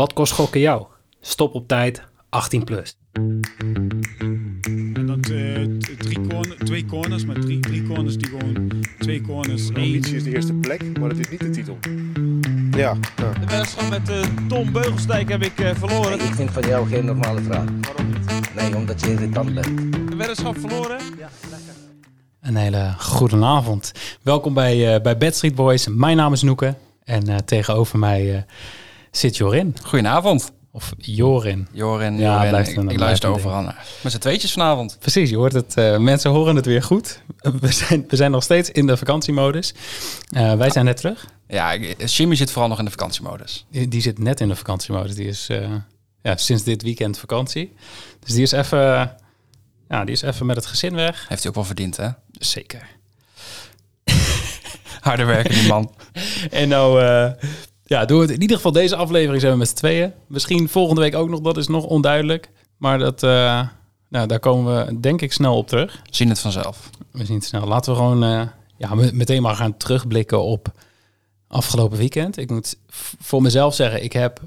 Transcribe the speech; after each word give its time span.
Wat 0.00 0.12
kost 0.12 0.32
gokken 0.32 0.60
jou? 0.60 0.86
Stop 1.20 1.54
op 1.54 1.68
tijd, 1.68 2.02
18 2.28 2.64
plus. 2.64 2.96
En 3.12 5.06
dat 5.06 5.22
t- 5.22 5.98
drie 5.98 6.26
corner, 6.28 6.56
twee 6.64 6.84
corners, 6.86 7.24
maar 7.24 7.40
drie, 7.40 7.60
drie 7.60 7.82
corners 7.86 8.18
die 8.18 8.28
gewoon 8.28 8.70
twee 8.98 9.20
corners. 9.20 9.66
De 9.66 9.74
één. 9.74 9.84
ambitie 9.86 10.16
is 10.16 10.22
de 10.24 10.34
eerste 10.34 10.52
plek, 10.52 10.98
maar 10.98 11.08
het 11.08 11.18
is 11.18 11.28
niet 11.28 11.40
de 11.40 11.50
titel. 11.50 11.78
Ja, 12.70 12.96
ja. 13.16 13.32
De 13.32 13.46
wedstrijd 13.46 13.90
met 13.90 14.08
eh, 14.08 14.22
Tom 14.48 14.72
Beugelsdijk 14.72 15.28
heb 15.28 15.42
ik 15.42 15.58
eh, 15.58 15.74
verloren. 15.74 16.20
Ik 16.20 16.34
vind 16.34 16.50
van 16.50 16.62
jou 16.62 16.88
geen 16.88 17.04
normale 17.04 17.40
vraag. 17.40 17.64
Waarom 17.80 18.06
niet? 18.06 18.54
Nee, 18.54 18.76
omdat 18.76 19.00
je 19.00 19.10
irritant 19.10 19.54
bent. 19.54 19.66
De 20.10 20.16
weddenschap 20.16 20.58
verloren? 20.58 20.98
Een 22.40 22.56
hele 22.56 22.94
goede 22.98 23.44
avond. 23.44 23.92
Welkom 24.22 24.54
bij, 24.54 24.94
eh 24.94 25.02
bij 25.02 25.16
Bad 25.16 25.34
Street 25.34 25.54
Boys. 25.54 25.86
Mijn 25.88 26.16
naam 26.16 26.32
is 26.32 26.42
Noeke 26.42 26.74
en 27.04 27.28
eh, 27.28 27.36
tegenover 27.36 27.98
mij 27.98 28.34
eh, 28.36 28.42
zit 29.10 29.36
Jorin. 29.36 29.76
Goedenavond, 29.82 30.52
Of 30.72 30.92
Jorin. 30.98 31.68
Joren. 31.72 32.18
Ja, 32.18 32.32
Joren. 32.34 32.48
blijft 32.48 32.70
ik, 32.70 32.76
een- 32.76 32.80
ik 32.82 32.96
blijft 32.96 33.02
luister 33.22 33.30
overal 33.30 33.62
naar. 33.62 33.86
Met 34.02 34.12
z'n 34.12 34.18
tweetjes 34.18 34.52
vanavond. 34.52 34.96
Precies, 35.00 35.30
je 35.30 35.36
hoort 35.36 35.52
het. 35.52 35.74
eh, 35.76 35.96
mensen 35.98 36.30
horen 36.30 36.56
het 36.56 36.66
weer 36.66 36.82
goed. 36.82 37.20
We 37.60 37.72
zijn, 37.72 38.04
we 38.08 38.16
zijn 38.16 38.30
nog 38.30 38.42
steeds 38.42 38.70
in 38.70 38.86
de 38.86 38.96
vakantiemodus. 38.96 39.74
Eh, 40.30 40.54
wij 40.54 40.70
zijn 40.70 40.84
net 40.84 40.96
terug. 40.96 41.26
Ja, 41.48 41.76
Jimmy 42.06 42.34
zit 42.34 42.50
vooral 42.50 42.68
nog 42.68 42.78
in 42.78 42.84
de 42.84 42.90
vakantiemodus. 42.90 43.66
Die, 43.70 43.88
die 43.88 44.00
zit 44.00 44.18
net 44.18 44.40
in 44.40 44.48
de 44.48 44.56
vakantiemodus. 44.56 45.14
Die 45.14 45.26
is 45.26 45.48
eh, 45.48 45.70
ja, 46.22 46.36
sinds 46.36 46.62
dit 46.62 46.82
weekend 46.82 47.18
vakantie. 47.18 47.72
Dus 48.20 48.34
die 48.34 48.42
is 48.42 48.52
even, 48.52 49.14
ja, 49.88 50.04
die 50.04 50.14
is 50.14 50.22
even 50.22 50.46
met 50.46 50.56
het 50.56 50.66
gezin 50.66 50.94
weg. 50.94 51.24
Heeft 51.28 51.40
hij 51.40 51.48
ook 51.50 51.56
wel 51.56 51.64
verdiend, 51.66 51.96
hè? 51.96 52.08
Zeker. 52.32 52.86
Harde 55.00 55.24
werken, 55.24 55.54
die 55.54 55.66
man. 55.68 55.94
En 56.50 56.68
nou, 56.68 57.00
ja, 57.90 58.04
doen 58.04 58.16
we 58.16 58.24
het 58.24 58.32
in 58.34 58.40
ieder 58.40 58.56
geval 58.56 58.72
deze 58.72 58.96
aflevering 58.96 59.40
zijn 59.40 59.52
we 59.52 59.58
met 59.58 59.68
z'n 59.68 59.74
tweeën. 59.74 60.12
Misschien 60.26 60.68
volgende 60.68 61.00
week 61.00 61.14
ook 61.14 61.28
nog, 61.28 61.40
dat 61.40 61.56
is 61.56 61.66
nog 61.68 61.84
onduidelijk. 61.84 62.50
Maar 62.76 62.98
dat, 62.98 63.22
eh, 63.22 63.66
nou, 64.08 64.26
daar 64.26 64.38
komen 64.40 64.86
we 64.86 65.00
denk 65.00 65.20
ik 65.22 65.32
snel 65.32 65.56
op 65.56 65.66
terug. 65.68 66.02
Zien 66.10 66.28
het 66.28 66.38
vanzelf. 66.38 66.90
We 67.12 67.24
zien 67.24 67.36
het 67.36 67.44
snel. 67.44 67.66
Laten 67.66 67.92
we 67.92 67.98
gewoon 67.98 68.24
eh, 68.24 68.42
ja, 68.76 68.94
me- 68.94 69.10
meteen 69.12 69.42
maar 69.42 69.54
gaan 69.56 69.76
terugblikken 69.76 70.42
op 70.42 70.72
afgelopen 71.48 71.98
weekend. 71.98 72.36
Ik 72.36 72.50
moet 72.50 72.76
voor 73.20 73.42
mezelf 73.42 73.74
zeggen, 73.74 74.02
ik 74.04 74.12
heb 74.12 74.40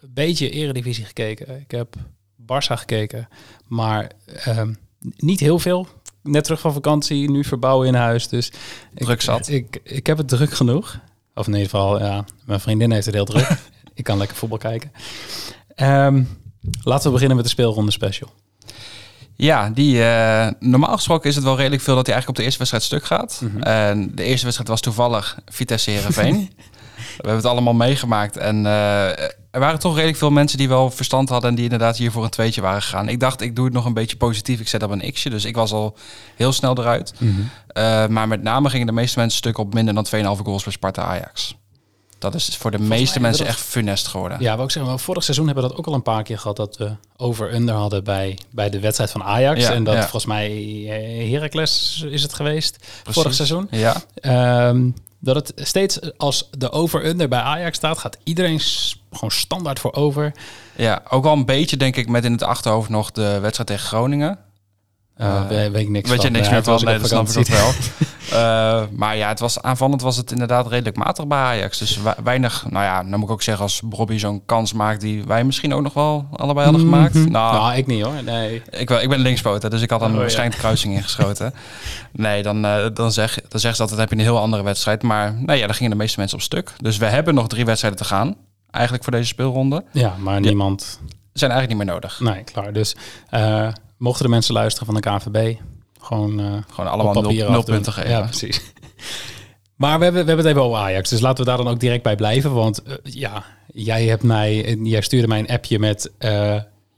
een 0.00 0.10
beetje 0.14 0.50
Eredivisie 0.50 1.04
gekeken. 1.04 1.60
Ik 1.60 1.70
heb 1.70 1.94
Barça 2.42 2.74
gekeken, 2.74 3.28
maar 3.66 4.10
ehm, 4.26 4.72
niet 5.16 5.40
heel 5.40 5.58
veel. 5.58 5.86
Net 6.22 6.44
terug 6.44 6.60
van 6.60 6.72
vakantie, 6.72 7.30
nu 7.30 7.44
verbouwen 7.44 7.86
in 7.86 7.94
huis. 7.94 8.28
Dus 8.28 8.52
Druk 8.94 9.20
zat. 9.20 9.48
Ik, 9.48 9.80
ik 9.82 10.06
heb 10.06 10.18
het 10.18 10.28
druk 10.28 10.52
genoeg. 10.52 10.98
Of 11.38 11.46
in 11.46 11.52
ieder 11.52 11.68
geval, 11.68 11.98
ja, 11.98 12.24
mijn 12.44 12.60
vriendin 12.60 12.90
heeft 12.90 13.06
het 13.06 13.14
heel 13.14 13.24
druk. 13.24 13.48
ik 13.94 14.04
kan 14.04 14.18
lekker 14.18 14.36
voetbal 14.36 14.58
kijken. 14.58 14.92
Ehm, 15.74 16.22
laten 16.82 17.06
we 17.06 17.12
beginnen 17.12 17.36
met 17.36 17.44
de 17.44 17.50
speelronde 17.50 17.90
special. 17.90 18.30
Ja, 19.34 19.70
die, 19.70 20.04
eh, 20.04 20.48
normaal 20.58 20.96
gesproken 20.96 21.28
is 21.28 21.34
het 21.34 21.44
wel 21.44 21.56
redelijk 21.56 21.82
veel 21.82 21.94
dat 21.94 22.06
hij 22.06 22.14
eigenlijk 22.14 22.28
op 22.28 22.34
de 22.36 22.42
eerste 22.42 22.58
wedstrijd 22.58 22.82
stuk 22.82 23.04
gaat. 23.04 23.42
En 23.60 24.14
de 24.14 24.22
eerste 24.22 24.42
wedstrijd 24.42 24.68
was 24.70 24.80
toevallig 24.80 25.38
Vitesse 25.46 25.90
Herenveen. 25.90 26.36
We 26.96 27.14
hebben 27.14 27.36
het 27.36 27.44
allemaal 27.44 27.74
meegemaakt. 27.74 28.36
En 28.36 28.66
eh, 28.66 29.28
er 29.50 29.60
waren 29.60 29.78
toch 29.78 29.94
redelijk 29.94 30.18
veel 30.18 30.30
mensen 30.30 30.58
die 30.58 30.68
wel 30.68 30.90
verstand 30.90 31.28
hadden... 31.28 31.50
en 31.50 31.56
die 31.56 31.64
inderdaad 31.64 31.96
hier 31.96 32.10
voor 32.10 32.24
een 32.24 32.30
tweetje 32.30 32.60
waren 32.60 32.82
gegaan. 32.82 33.08
Ik 33.08 33.20
dacht, 33.20 33.40
ik 33.40 33.56
doe 33.56 33.64
het 33.64 33.74
nog 33.74 33.84
een 33.84 33.94
beetje 33.94 34.16
positief. 34.16 34.60
Ik 34.60 34.68
zet 34.68 34.82
op 34.82 34.90
een 34.90 35.12
x'je, 35.12 35.30
dus 35.30 35.44
ik 35.44 35.54
was 35.54 35.72
al 35.72 35.96
heel 36.36 36.52
snel 36.52 36.78
eruit. 36.78 37.14
Eh, 37.68 38.06
maar 38.06 38.28
met 38.28 38.42
name 38.42 38.70
gingen 38.70 38.86
de 38.86 38.92
meeste 38.92 39.18
mensen 39.18 39.38
stuk 39.38 39.58
op 39.58 39.74
minder 39.74 39.94
dan 39.94 40.06
2,5 40.36 40.42
goals 40.42 40.62
bij 40.62 40.72
Sparta-Ajax. 40.72 41.56
Dat 42.18 42.34
is 42.34 42.56
voor 42.56 42.70
de 42.70 42.78
meeste 42.78 43.20
mensen 43.20 43.44
we 43.44 43.50
echt 43.50 43.60
funest 43.60 44.06
geworden. 44.06 44.40
Ja, 44.40 44.52
wou 44.52 44.64
ik 44.64 44.70
zeggen, 44.70 44.98
vorig 44.98 45.24
seizoen 45.24 45.46
hebben 45.46 45.64
we 45.64 45.70
dat 45.70 45.78
ook 45.78 45.86
al 45.86 45.94
een 45.94 46.02
paar 46.02 46.22
keer 46.22 46.38
gehad 46.38 46.56
dat 46.56 46.76
we 46.76 46.92
over-under 47.16 47.74
hadden 47.74 48.04
bij, 48.04 48.38
bij 48.50 48.70
de 48.70 48.80
wedstrijd 48.80 49.10
van 49.10 49.22
Ajax. 49.22 49.60
Ja, 49.60 49.72
en 49.72 49.84
dat 49.84 49.94
ja. 49.94 50.00
volgens 50.00 50.26
mij 50.26 50.50
eh, 50.50 51.32
Heracles 51.32 52.04
is 52.10 52.22
het 52.22 52.34
geweest 52.34 52.76
Precies. 52.78 53.22
vorig 53.22 53.34
seizoen. 53.34 53.68
Ja, 53.70 54.02
Ehm, 54.14 54.90
dat 55.20 55.34
het 55.34 55.52
steeds 55.68 56.16
als 56.16 56.48
de 56.58 56.70
over-under 56.70 57.28
bij 57.28 57.40
Ajax 57.40 57.76
staat, 57.76 57.98
gaat 57.98 58.18
iedereen 58.24 58.60
gewoon 59.10 59.30
standaard 59.30 59.78
voor 59.80 59.92
over. 59.92 60.32
ja, 60.76 61.02
ook 61.08 61.22
wel 61.24 61.32
een 61.32 61.44
beetje 61.46 61.76
denk 61.76 61.96
ik 61.96 62.08
met 62.08 62.24
in 62.24 62.32
het 62.32 62.42
achterhoofd 62.42 62.88
nog 62.88 63.10
de 63.10 63.38
wedstrijd 63.40 63.68
tegen 63.68 63.86
Groningen. 63.86 64.38
Uh, 65.20 65.26
Eh, 65.36 65.46
weet, 65.48 65.72
weet 65.72 65.82
ik 65.82 65.88
niks 65.88 66.10
Weet 66.10 66.22
je 66.22 66.30
niks 66.30 66.50
meer 66.50 66.62
van? 66.62 66.84
Nee, 66.84 66.98
dat 66.98 67.08
snap 67.08 67.28
ik 67.28 67.46
wel. 67.46 67.70
Eh, 68.32 68.82
maar 68.92 69.16
ja, 69.16 69.28
het 69.28 69.40
was, 69.40 69.62
aanvallend 69.62 70.02
was 70.02 70.16
het 70.16 70.30
inderdaad 70.32 70.68
redelijk 70.68 70.96
matig 70.96 71.26
bij 71.26 71.38
Ajax. 71.38 71.78
Dus 71.78 72.02
we- 72.02 72.14
weinig, 72.24 72.66
nou 72.70 72.84
ja, 72.84 73.00
dan 73.02 73.10
moet 73.18 73.28
ik 73.28 73.30
ook 73.34 73.42
zeggen 73.42 73.64
als 73.64 73.80
Bobby 73.84 74.18
zo'n 74.18 74.42
kans 74.46 74.72
maakt 74.72 75.00
die 75.00 75.24
wij 75.24 75.44
misschien 75.44 75.74
ook 75.74 75.82
nog 75.82 75.92
wel 75.92 76.26
allebei 76.32 76.64
hadden 76.66 76.84
gemaakt. 76.84 77.14
Mhm. 77.14 77.30
Nou, 77.30 77.54
Nou, 77.54 77.76
ik 77.76 77.86
niet 77.86 78.02
hoor. 78.04 78.22
Nee. 78.24 78.62
ik, 78.70 78.88
wel- 78.88 79.00
ik 79.00 79.08
ben 79.08 79.18
linkspoten, 79.18 79.70
dus 79.70 79.82
ik 79.82 79.90
had 79.90 80.02
Oh, 80.02 80.08
ja. 80.10 80.14
waarschijnlijk 80.16 80.54
de 80.56 80.60
kruising 80.62 80.94
ingeschoten. 80.96 81.54
Nee, 82.12 82.42
dan, 82.42 82.64
eh, 82.64 82.84
dan, 82.94 83.12
zeg, 83.12 83.38
dan 83.48 83.60
zeg 83.60 83.72
ze 83.76 83.80
dat, 83.80 83.90
dan 83.90 83.98
heb 83.98 84.08
je 84.10 84.14
een 84.16 84.20
heel 84.22 84.38
andere 84.38 84.62
wedstrijd. 84.62 85.02
Maar 85.02 85.34
nee, 85.34 85.58
ja, 85.58 85.66
daar 85.66 85.74
gingen 85.74 85.90
de 85.90 85.96
meeste 85.98 86.18
mensen 86.18 86.36
op 86.38 86.42
stuk. 86.42 86.72
Dus 86.82 86.96
we 86.96 87.06
hebben 87.06 87.34
nog 87.34 87.48
drie 87.48 87.64
wedstrijden 87.64 88.00
te 88.00 88.06
gaan, 88.06 88.36
eigenlijk 88.70 89.04
voor 89.04 89.12
deze 89.12 89.26
speelronde. 89.26 89.84
Ja, 89.92 90.16
maar 90.18 90.40
niemand. 90.40 91.00
Zijn 91.32 91.50
eigenlijk 91.50 91.80
niet 91.80 91.88
meer 91.88 91.94
nodig. 91.94 92.20
Nee, 92.20 92.44
klaar. 92.44 92.72
Dus 92.72 92.96
eh, 93.30 93.68
mochten 93.98 94.24
de 94.24 94.30
mensen 94.30 94.54
luisteren 94.54 94.86
van 94.86 94.94
de 94.94 95.00
KNVB, 95.00 95.58
gewoon, 96.00 96.40
eh 96.40 96.52
Gewoon 96.68 96.90
allemaal 96.90 97.22
nul, 97.22 97.50
nul 97.50 97.64
punten 97.64 97.92
geven. 97.92 98.10
Ja, 98.10 98.20
precies. 98.20 98.60
Maar 99.76 99.98
we 99.98 100.04
hebben, 100.04 100.22
we 100.22 100.28
hebben 100.28 100.46
het 100.46 100.54
even 100.56 100.68
over 100.68 100.78
Ajax. 100.78 101.10
Dus 101.10 101.20
laten 101.20 101.44
we 101.44 101.50
daar 101.50 101.56
dan 101.56 101.68
ook 101.68 101.80
direct 101.80 102.02
bij 102.02 102.16
blijven. 102.16 102.54
Want 102.54 102.82
eh, 102.82 102.94
ja, 103.02 103.44
jij 103.66 104.04
hebt 104.04 104.22
mij, 104.22 104.78
jij 104.82 105.00
stuurde 105.00 105.28
mij 105.28 105.38
een 105.38 105.48
appje 105.48 105.78
met 105.78 106.10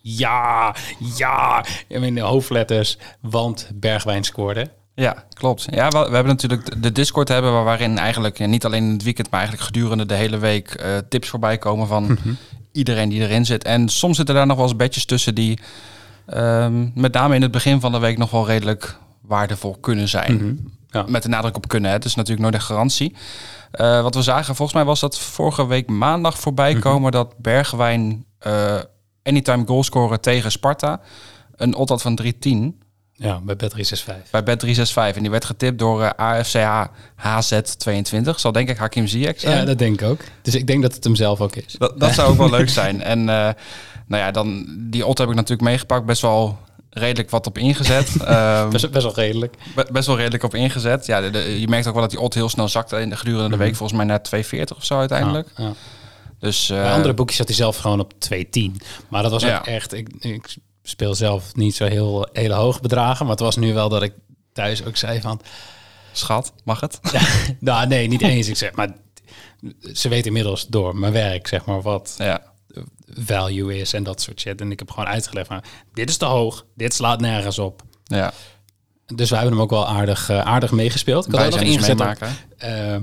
ja, 0.02 0.74
ja, 1.16 1.64
in 1.88 2.14
de 2.14 2.20
hoofdletters, 2.20 2.98
want 3.20 3.70
Bergwijn 3.74 4.24
scoorde. 4.24 4.70
Ja, 4.94 5.24
klopt. 5.32 5.66
Ja, 5.70 5.88
we, 5.88 5.98
we 5.98 6.14
hebben 6.14 6.26
natuurlijk 6.26 6.82
de- 6.82 6.92
Discord 6.92 7.28
hebben 7.28 7.52
waar- 7.52 7.64
waarin 7.64 7.98
eigenlijk 7.98 8.38
ja, 8.38 8.46
niet 8.46 8.64
alleen 8.64 8.84
in 8.84 8.92
het 8.92 9.02
weekend, 9.02 9.30
maar 9.30 9.40
eigenlijk 9.40 9.68
gedurende 9.68 10.06
de 10.06 10.14
hele 10.14 10.38
week 10.38 10.70
eh, 10.70 10.96
tips 11.08 11.28
voorbij 11.28 11.58
komen 11.58 11.86
van 11.86 12.18
iedereen 12.72 13.08
die 13.08 13.20
erin 13.20 13.46
zit. 13.46 13.64
En 13.64 13.88
soms 13.88 14.16
zitten 14.16 14.34
daar 14.34 14.46
nog 14.46 14.56
wel 14.56 14.66
eens 14.66 14.76
bedjes 14.76 15.04
tussen 15.04 15.34
die 15.34 15.58
ehm, 16.26 16.88
met 16.94 17.12
name 17.12 17.34
in 17.34 17.42
het 17.42 17.50
begin 17.50 17.80
van 17.80 17.92
de 17.92 17.98
week 17.98 18.18
nog 18.18 18.30
wel 18.30 18.46
redelijk 18.46 18.96
waardevol 19.22 19.76
kunnen 19.80 20.08
zijn. 20.08 20.34
Mhm. 20.34 20.54
Ja. 20.88 21.04
Met 21.08 21.22
de 21.22 21.28
nadruk 21.28 21.56
op 21.56 21.68
kunnen. 21.68 21.90
hè. 21.90 21.96
Het 21.96 22.04
is 22.04 22.14
natuurlijk 22.14 22.42
nooit 22.42 22.54
een 22.54 22.60
garantie. 22.68 23.14
Eh, 23.70 24.02
wat 24.02 24.14
we 24.14 24.22
zagen, 24.22 24.54
volgens 24.54 24.76
mij 24.76 24.86
was 24.86 25.00
dat 25.00 25.18
vorige 25.18 25.66
week 25.66 25.88
maandag 25.88 26.38
voorbij 26.38 26.74
komen 26.74 27.12
dat 27.12 27.34
Bergwijn 27.38 28.24
eh, 28.38 28.76
anytime 29.22 29.66
goal 29.66 29.82
scoren 29.84 30.20
tegen 30.20 30.50
Sparta 30.50 31.00
een 31.56 31.74
odd 31.74 32.02
van 32.02 32.18
3-10 32.22 32.79
Ja, 33.22 33.40
bij 33.42 33.54
Bet365. 33.56 34.30
bij 34.30 34.42
Bet365. 34.42 34.94
En 35.16 35.20
die 35.22 35.30
werd 35.30 35.44
getipt 35.44 35.78
door 35.78 36.02
eh, 36.02 36.10
AFCH 36.16 36.86
HZ22. 37.16 38.30
Zal 38.36 38.52
denk 38.52 38.68
ik 38.68 38.76
Hakim 38.76 39.06
Ziyech 39.06 39.40
zijn. 39.40 39.58
Ja, 39.58 39.64
dat 39.64 39.78
denk 39.78 40.00
ik 40.00 40.08
ook. 40.08 40.20
Dus 40.42 40.54
ik 40.54 40.66
denk 40.66 40.82
dat 40.82 40.94
het 40.94 41.04
hem 41.04 41.14
zelf 41.14 41.40
ook 41.40 41.56
is. 41.56 41.74
dat, 41.78 42.00
dat 42.00 42.14
zou 42.14 42.30
ook 42.30 42.36
wel 42.36 42.50
leuk 42.50 42.68
zijn. 42.68 43.02
En 43.12 43.18
eh, 43.18 43.34
nou 44.06 44.22
ja, 44.22 44.30
dan, 44.30 44.66
die 44.78 45.06
odd 45.06 45.18
heb 45.18 45.28
ik 45.28 45.34
natuurlijk 45.34 45.68
meegepakt. 45.68 46.04
Best 46.06 46.22
wel 46.22 46.58
redelijk 46.90 47.30
wat 47.30 47.46
op 47.46 47.58
ingezet. 47.58 48.16
Ehm, 48.24 48.70
Best, 48.70 48.90
best 48.90 49.04
wel 49.04 49.14
redelijk. 49.14 49.54
be- 49.74 49.88
best 49.92 50.06
wel 50.06 50.16
redelijk 50.16 50.42
op 50.44 50.54
ingezet. 50.54 51.06
Ja, 51.06 51.20
de- 51.20 51.30
de- 51.30 51.60
je 51.60 51.68
merkt 51.68 51.86
ook 51.86 51.92
wel 51.92 52.02
dat 52.02 52.10
die 52.10 52.20
odd 52.20 52.34
heel 52.34 52.48
snel 52.48 52.68
zakte 52.68 53.00
in 53.00 53.10
de 53.10 53.16
gedurende 53.16 53.48
de 53.48 53.56
Mhm. 53.56 53.64
week. 53.64 53.76
Volgens 53.76 53.98
mij 53.98 54.06
naar 54.06 54.22
2,40 54.22 54.76
of 54.76 54.84
zo 54.84 54.98
uiteindelijk. 54.98 55.48
Ja, 55.56 55.64
ja. 55.64 55.72
Dus 56.38 56.70
eh, 56.70 56.76
Bij 56.82 56.92
andere 56.92 57.14
boekjes 57.14 57.36
zat 57.36 57.46
hij 57.46 57.56
zelf 57.56 57.76
gewoon 57.76 58.00
op 58.00 58.12
2,10. 58.18 58.76
Maar 59.08 59.22
dat 59.22 59.30
was 59.30 59.42
Ja. 59.42 59.58
ook 59.58 59.66
echt... 59.66 59.92
Ik, 59.92 60.08
ik 60.20 60.56
speel 60.82 61.14
zelf 61.14 61.54
niet 61.54 61.74
zo 61.74 61.84
heel 61.86 62.28
hele 62.32 62.54
hoge 62.54 62.80
bedragen. 62.80 63.22
Maar 63.26 63.34
het 63.34 63.44
was 63.44 63.56
nu 63.56 63.74
wel 63.74 63.88
dat 63.88 64.02
ik 64.02 64.12
thuis 64.52 64.84
ook 64.84 64.96
zei 64.96 65.20
van... 65.20 65.40
schat, 66.12 66.52
mag 66.64 66.80
het? 66.80 67.00
nou, 67.60 67.86
nee, 67.86 68.08
niet 68.08 68.22
eens. 68.22 68.48
Ik 68.48 68.56
zeg, 68.56 68.72
maar 68.74 68.88
ze 69.94 70.08
weten 70.08 70.26
inmiddels 70.26 70.66
door 70.66 70.96
mijn 70.96 71.12
werk, 71.12 71.46
zeg 71.46 71.64
maar, 71.64 71.82
wat 71.82 72.14
Ja. 72.18 72.42
value 73.08 73.78
is 73.78 73.92
en 73.92 74.02
dat 74.02 74.20
soort 74.20 74.40
shit. 74.40 74.60
En 74.60 74.70
ik 74.72 74.78
heb 74.78 74.90
gewoon 74.90 75.08
uitgelegd 75.08 75.46
van, 75.46 75.62
dit 75.94 76.08
is 76.08 76.16
te 76.16 76.24
hoog, 76.24 76.64
dit 76.74 76.94
slaat 76.94 77.20
nergens 77.20 77.58
op. 77.58 77.82
ja. 78.04 78.32
Dus 79.14 79.30
wij 79.30 79.38
hebben 79.38 79.56
hem 79.58 79.64
ook 79.66 79.70
wel 79.72 79.86
aardig, 79.88 80.28
eh, 80.28 80.40
aardig 80.40 80.70
meegespeeld. 80.70 81.26
Ik 81.26 81.32
had 81.32 81.44
ook 81.44 81.50
nog 81.50 81.60
ingezet 81.60 81.96
meemaken. 81.98 82.36
eh, 82.58 82.94
eh, 82.94 83.02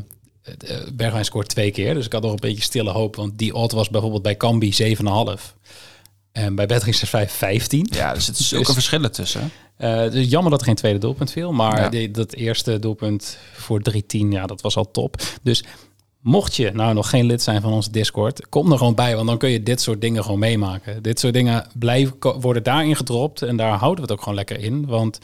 Bergwijn 0.94 1.26
scoort 1.26 1.50
twee 1.50 1.72
keer, 1.72 1.94
dus 1.94 2.06
ik 2.06 2.14
had 2.14 2.22
nog 2.22 2.32
een 2.32 2.38
beetje 2.40 2.62
stille 2.64 2.92
hoop. 2.92 3.16
Want 3.16 3.38
die 3.38 3.54
odd 3.54 3.74
was 3.74 3.90
bijvoorbeeld 3.90 4.22
bij 4.22 4.38
Cambi 4.38 4.74
7,5. 4.74 5.56
En 6.38 6.56
bij 6.56 6.66
Betrix 6.66 7.00
5 7.00 7.32
15. 7.32 7.88
Ja, 7.90 8.14
er 8.16 8.22
zitten 8.22 8.44
zulke 8.44 8.66
Dus- 8.66 8.74
verschillen 8.74 9.12
tussen. 9.12 9.52
Eh, 9.78 10.12
dus 10.12 10.30
jammer 10.30 10.52
dat 10.52 10.60
er 10.60 10.66
geen 10.66 10.76
tweede 10.76 11.00
doelpunt 11.00 11.32
viel. 11.32 11.52
Maar 11.52 11.82
Ja. 11.82 11.90
die- 11.90 12.12
dat 12.12 12.34
eerste 12.34 12.80
doelpunt 12.80 13.38
voor 13.54 13.82
3-10, 13.82 14.32
ja, 14.32 14.46
dat 14.46 14.62
was 14.62 14.76
al 14.76 14.92
top. 14.92 15.22
Dus 15.44 15.64
mocht 16.22 16.56
je 16.56 16.72
nou 16.72 16.94
nog 16.94 17.10
geen 17.10 17.26
lid 17.26 17.42
zijn 17.42 17.62
van 17.62 17.74
onze 17.74 17.92
Discord, 17.92 18.50
kom 18.50 18.72
er 18.72 18.78
gewoon 18.78 18.96
bij. 18.96 19.16
Want 19.16 19.28
dan 19.28 19.38
kun 19.38 19.50
je 19.50 19.64
dit 19.64 19.82
soort 19.82 20.02
dingen 20.02 20.24
gewoon 20.24 20.40
meemaken. 20.40 21.04
Dit 21.04 21.20
soort 21.20 21.34
dingen 21.34 21.68
blijven, 21.80 22.16
worden 22.40 22.64
daarin 22.64 22.96
gedropt. 22.96 23.42
En 23.42 23.58
daar 23.58 23.78
houden 23.78 23.96
we 23.96 24.02
het 24.02 24.12
ook 24.12 24.20
gewoon 24.20 24.36
lekker 24.38 24.60
in. 24.60 24.86
Want 24.86 25.20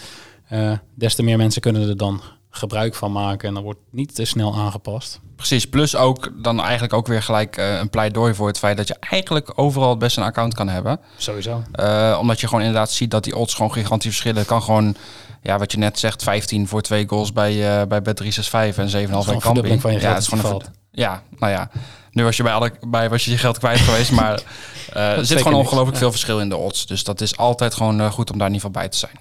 eh, 0.48 0.71
des 0.95 1.15
te 1.15 1.24
meer 1.24 1.38
mensen 1.38 1.62
kunnen 1.62 1.89
er 1.89 1.98
dan 1.98 2.21
gebruik 2.55 2.95
van 2.95 3.11
maken. 3.11 3.47
En 3.47 3.53
dan 3.53 3.63
wordt 3.63 3.79
niet 3.91 4.15
te 4.15 4.25
snel 4.25 4.55
aangepast. 4.55 5.19
Precies, 5.35 5.69
plus 5.69 5.95
ook 5.95 6.31
dan 6.44 6.61
eigenlijk 6.61 6.94
ook 6.94 7.07
weer 7.07 7.23
gelijk 7.23 7.57
eh, 7.57 7.77
een 7.79 7.89
pleidooi 7.89 8.33
voor 8.33 8.47
het 8.47 8.57
feit 8.59 8.77
dat 8.77 8.88
je 8.88 8.95
eigenlijk 9.00 9.51
overal 9.55 9.89
het 9.89 10.00
best 10.00 10.17
een 10.17 10.23
account 10.23 10.53
kan 10.53 10.69
hebben. 10.69 11.00
Sowieso. 11.17 11.63
Eh, 11.71 12.17
omdat 12.21 12.39
je 12.39 12.47
gewoon 12.47 12.63
inderdaad 12.63 12.91
ziet 12.91 13.11
dat 13.11 13.23
die 13.23 13.35
odds 13.35 13.53
gewoon 13.53 13.71
gigantisch 13.73 14.09
verschillen. 14.09 14.38
Het 14.38 14.47
kan 14.47 14.61
gewoon, 14.61 14.95
ja, 15.41 15.57
wat 15.57 15.71
je 15.71 15.77
net 15.77 16.00
zegt, 16.00 16.23
15 16.23 16.67
voor 16.67 16.81
twee 16.81 17.07
goals 17.07 17.33
bij, 17.33 17.79
eh 17.81 17.88
bij 17.88 18.00
Bet365 18.01 18.77
en 18.77 18.89
7,5 18.89 19.25
bij 19.25 19.38
Kampi. 19.38 19.79
van 19.79 19.94
je 19.94 20.00
ja, 20.00 20.13
het 20.13 20.21
is 20.21 20.27
gewoon 20.27 20.53
een 20.55 20.61
Ja, 20.91 21.23
nou 21.38 21.51
ja. 21.51 21.69
Nu 22.11 22.23
was 22.23 22.38
je 22.38 22.44
bij, 22.44 22.53
alle, 22.53 22.73
bij 22.88 23.09
was 23.09 23.25
je 23.25 23.31
je 23.31 23.38
geld 23.38 23.57
kwijt 23.57 23.79
geweest, 23.79 24.11
maar 24.11 24.41
er 24.94 25.25
zit 25.25 25.38
gewoon 25.38 25.53
ongelooflijk 25.59 25.94
Ja. 25.94 26.00
veel 26.00 26.11
verschil 26.11 26.39
in 26.39 26.50
de 26.50 26.57
odds. 26.57 26.85
Dus 26.85 27.03
dat 27.03 27.21
is 27.21 27.38
altijd 27.38 27.73
gewoon 27.73 28.11
goed 28.11 28.31
om 28.31 28.38
daar 28.38 28.47
in 28.47 28.53
ieder 28.53 28.67
geval 28.67 28.81
bij 28.81 28.91
te 28.91 28.97
zijn. 28.97 29.19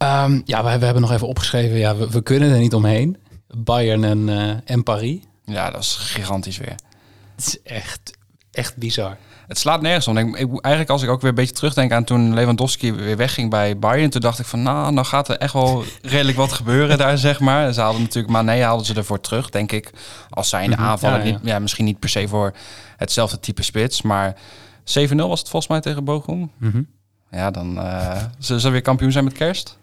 Ehm, 0.00 0.40
ja, 0.44 0.64
we, 0.64 0.78
we 0.78 0.84
hebben 0.84 1.02
nog 1.02 1.12
even 1.12 1.28
opgeschreven. 1.28 1.78
Ja, 1.78 1.96
we, 1.96 2.10
we 2.10 2.22
kunnen 2.22 2.50
er 2.50 2.58
niet 2.58 2.74
omheen. 2.74 3.16
Bayern 3.56 4.04
en, 4.04 4.28
eh, 4.28 4.50
en 4.64 4.82
Paris. 4.82 5.18
Ja, 5.44 5.70
dat 5.70 5.80
is 5.80 5.94
gigantisch 5.94 6.58
weer. 6.58 6.74
Het 7.36 7.46
is 7.46 7.62
echt, 7.62 8.16
echt 8.52 8.76
bizar. 8.76 9.16
Het 9.46 9.58
slaat 9.58 9.80
nergens 9.82 10.08
om. 10.08 10.16
Ik, 10.16 10.26
ik, 10.26 10.48
eigenlijk 10.60 10.90
als 10.90 11.02
ik 11.02 11.08
ook 11.08 11.20
weer 11.20 11.30
een 11.30 11.36
beetje 11.36 11.54
terugdenk 11.54 11.92
aan 11.92 12.04
toen 12.04 12.34
Lewandowski 12.34 12.92
weer 12.92 13.16
wegging 13.16 13.50
bij 13.50 13.78
Bayern, 13.78 14.10
toen 14.10 14.20
dacht 14.20 14.38
ik 14.38 14.46
van, 14.46 14.62
nou, 14.62 14.92
nou 14.92 15.06
gaat 15.06 15.28
er 15.28 15.36
echt 15.36 15.52
wel 15.52 15.84
redelijk 16.02 16.36
wat 16.36 16.52
gebeuren 16.52 16.98
daar, 16.98 17.18
zeg 17.18 17.40
maar. 17.40 17.72
Ze 17.72 17.80
hadden 17.80 18.02
natuurlijk 18.02 18.32
Mané 18.32 18.62
haalden 18.62 18.86
ze 18.86 18.94
ervoor 18.94 19.20
terug, 19.20 19.50
denk 19.50 19.72
ik, 19.72 19.90
als 20.30 20.48
zijnde 20.48 20.76
Mhm. 20.76 20.84
aanvaller. 20.84 21.18
Ja, 21.18 21.24
ja. 21.24 21.30
Niet- 21.32 21.40
ja, 21.42 21.58
misschien 21.58 21.84
niet 21.84 21.98
per 21.98 22.08
se 22.08 22.28
voor 22.28 22.52
hetzelfde 22.96 23.40
type 23.40 23.62
spits, 23.62 24.02
maar 24.02 24.34
7-0 24.84 25.28
was 25.28 25.38
het 25.40 25.48
volgens 25.48 25.72
mij 25.72 25.80
tegen 25.80 26.04
Bochum. 26.04 26.50
Ja, 27.30 27.50
dan 27.50 27.78
eh 27.78 28.22
zullen 28.38 28.60
ze 28.60 28.70
weer 28.70 28.82
kampioen 28.82 29.12
zijn 29.12 29.24
met 29.24 29.32
kerst. 29.32 29.78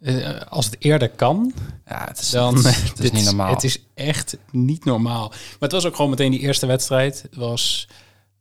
Eh, 0.00 0.40
als 0.48 0.64
het 0.64 0.76
eerder 0.78 1.10
kan, 1.10 1.52
Ja, 1.86 2.04
het 2.08 2.20
is, 2.20 2.30
dan 2.30 2.54
het 2.56 2.64
is, 2.66 2.82
het 2.90 3.00
is 3.00 3.10
niet 3.10 3.24
normaal. 3.24 3.50
Het 3.54 3.64
is 3.64 3.78
echt 3.94 4.36
niet 4.50 4.84
normaal. 4.84 5.28
Maar 5.28 5.38
het 5.58 5.72
was 5.72 5.86
ook 5.86 5.96
gewoon 5.96 6.10
meteen 6.10 6.30
die 6.30 6.40
eerste 6.40 6.66
wedstrijd. 6.66 7.22
Het 7.22 7.36
was, 7.36 7.88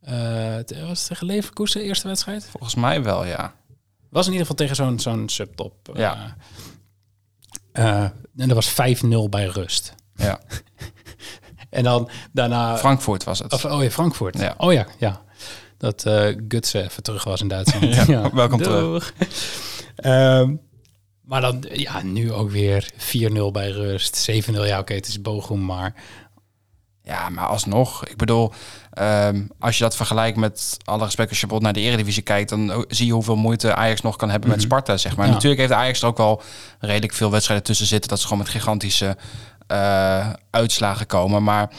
het 0.01 0.79
was 0.81 0.99
het 0.99 1.07
tegen 1.07 1.25
Leverkusen, 1.25 1.79
de 1.81 1.85
eerste 1.87 2.07
wedstrijd? 2.07 2.45
Volgens 2.49 2.75
mij 2.75 3.03
wel, 3.03 3.25
ja. 3.25 3.53
Was 4.09 4.25
in 4.25 4.31
ieder 4.31 4.47
geval 4.47 4.65
tegen 4.65 4.75
zo'n 4.75 4.99
zo'n 4.99 5.29
subtop. 5.29 5.89
eh, 5.93 5.99
Ja. 5.99 6.35
en 8.37 8.47
dat 8.47 8.51
was 8.51 8.69
5-0 8.69 9.29
bij 9.29 9.45
rust. 9.45 9.93
ja. 10.15 10.39
En 11.69 11.83
dan 11.83 12.09
daarna... 12.31 12.77
Frankfurt 12.77 13.23
was 13.23 13.39
het. 13.39 13.53
Of, 13.53 13.65
oh 13.65 13.83
ja, 13.83 13.89
Frankfurt. 13.89 14.37
Ja. 14.39 14.53
Oh 14.57 14.73
ja, 14.73 14.87
ja. 14.97 15.21
Dat 15.77 16.05
eh 16.05 16.35
Gutsen 16.47 16.83
even 16.83 17.03
terug 17.03 17.23
was 17.23 17.41
in 17.41 17.47
Duitsland. 17.47 17.95
Ja, 18.07 18.33
welkom 18.33 18.61
terug. 18.61 19.13
Ehm, 19.95 20.55
maar 21.29 21.41
dan, 21.41 21.65
ja, 21.71 22.01
nu 22.03 22.33
ook 22.33 22.49
weer 22.49 22.91
4-0 22.93 23.51
bij 23.51 23.69
rust. 23.69 24.31
7-0, 24.31 24.53
ja 24.53 24.79
oké, 24.79 24.93
het 24.93 25.07
is 25.07 25.21
Bochum, 25.21 25.65
maar... 25.65 25.93
Ja, 27.03 27.29
maar 27.29 27.45
alsnog. 27.45 28.05
Ik 28.05 28.17
bedoel, 28.17 28.53
ehm, 28.91 29.41
als 29.59 29.77
je 29.77 29.83
dat 29.83 29.95
vergelijkt 29.95 30.37
met 30.37 30.77
alle 30.83 31.03
respect, 31.03 31.29
als 31.29 31.39
je 31.39 31.47
bijvoorbeeld 31.47 31.75
naar 31.75 31.83
de 31.83 31.89
Eredivisie 31.89 32.23
kijkt, 32.23 32.49
dan 32.49 32.85
zie 32.87 33.05
je 33.05 33.13
hoeveel 33.13 33.35
moeite 33.35 33.75
Ajax 33.75 34.01
nog 34.01 34.15
kan 34.15 34.29
hebben 34.29 34.49
met 34.49 34.61
Sparta, 34.61 34.97
zeg 34.97 35.15
maar. 35.15 35.25
Ja. 35.27 35.31
Natuurlijk 35.31 35.61
heeft 35.61 35.73
Ajax 35.73 36.01
er 36.01 36.07
ook 36.07 36.17
wel 36.17 36.41
redelijk 36.79 37.13
veel 37.13 37.31
wedstrijden 37.31 37.65
tussen 37.65 37.85
zitten, 37.85 38.09
dat 38.09 38.19
ze 38.19 38.23
gewoon 38.23 38.43
met 38.43 38.51
gigantische 38.51 39.17
eh, 39.67 40.29
uitslagen 40.49 41.05
komen. 41.05 41.43
Maar 41.43 41.69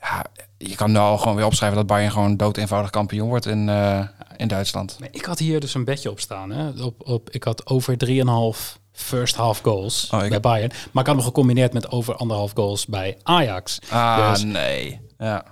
ja, 0.00 0.26
je 0.58 0.74
kan 0.74 0.90
nu 0.92 0.98
al 0.98 1.18
gewoon 1.18 1.36
weer 1.36 1.44
opschrijven 1.44 1.78
dat 1.78 1.86
Bayern 1.86 2.12
gewoon 2.12 2.36
dood 2.36 2.56
eenvoudig 2.56 2.90
kampioen 2.90 3.28
wordt 3.28 3.46
in, 3.46 3.68
eh, 3.68 4.00
in 4.36 4.48
Duitsland. 4.48 4.96
Maar 5.00 5.08
ik 5.12 5.24
had 5.24 5.38
hier 5.38 5.60
dus 5.60 5.74
een 5.74 5.84
bedje 5.84 6.10
op 6.10 6.20
staan. 6.20 6.50
Hè? 6.50 6.82
Op, 6.82 7.08
op, 7.08 7.30
ik 7.30 7.44
had 7.44 7.66
over 7.66 7.96
3,5 7.96 8.78
first 8.92 9.34
half 9.36 9.60
goals 9.60 10.08
Oh, 10.10 10.28
bij 10.28 10.40
Bayern. 10.40 10.70
Maar 10.92 11.02
ik 11.02 11.08
had 11.08 11.16
hem 11.16 11.24
gecombineerd 11.26 11.72
met 11.72 11.90
over 11.90 12.16
anderhalf 12.16 12.52
goals 12.54 12.86
bij 12.86 13.18
Ajax. 13.22 13.78
Ah, 13.88 14.30
Dus- 14.30 14.42
nee. 14.42 15.00
Ja. 15.18 15.44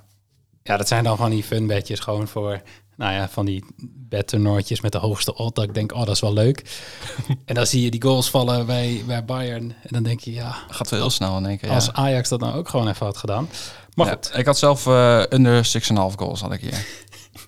Ja, 0.62 0.76
dat 0.76 0.88
zijn 0.88 1.05
dan 1.05 1.17
van 1.17 1.31
die 1.31 1.43
fun 1.43 1.67
bedjes 1.67 2.00
gewoon 2.00 2.29
voor... 2.29 2.62
Nou 2.97 3.12
ja, 3.12 3.29
van 3.29 3.44
die 3.44 3.64
bedtoernooitjes 4.08 4.81
met 4.81 4.93
de 4.93 4.99
hoogste 4.99 5.35
odd. 5.35 5.55
Dat 5.55 5.64
ik 5.64 5.75
denk, 5.75 5.93
oh, 5.93 5.99
dat 5.99 6.08
is 6.08 6.20
wel 6.20 6.32
leuk. 6.32 6.81
en 7.44 7.55
dan 7.55 7.67
zie 7.67 7.82
je 7.82 7.91
die 7.91 8.03
goals 8.03 8.31
vallen 8.31 8.67
bij, 8.67 9.03
bij 9.06 9.25
Bayern. 9.25 9.62
En 9.82 9.88
dan 9.88 10.03
denk 10.03 10.20
je, 10.20 10.32
ja, 10.32 10.56
Gaat 10.69 10.91
wel 10.91 11.00
heel 11.00 11.11
snel 11.11 11.37
in 11.37 11.47
één 11.47 11.58
keer. 11.58 11.69
Ja. 11.69 11.75
als 11.75 11.93
Ajax 11.93 12.29
dat 12.29 12.41
nou 12.41 12.55
ook 12.55 12.69
gewoon 12.69 12.88
even 12.88 13.06
had 13.06 13.17
gedaan. 13.17 13.49
Maar 13.96 14.06
Ja, 14.06 14.12
goed, 14.12 14.31
ik 14.34 14.46
had 14.46 14.58
zelf 14.58 14.87
eh 14.87 15.22
under 15.31 15.64
6,5 15.64 16.14
goals 16.16 16.40
had 16.40 16.52
ik 16.52 16.60
hier. 16.60 16.87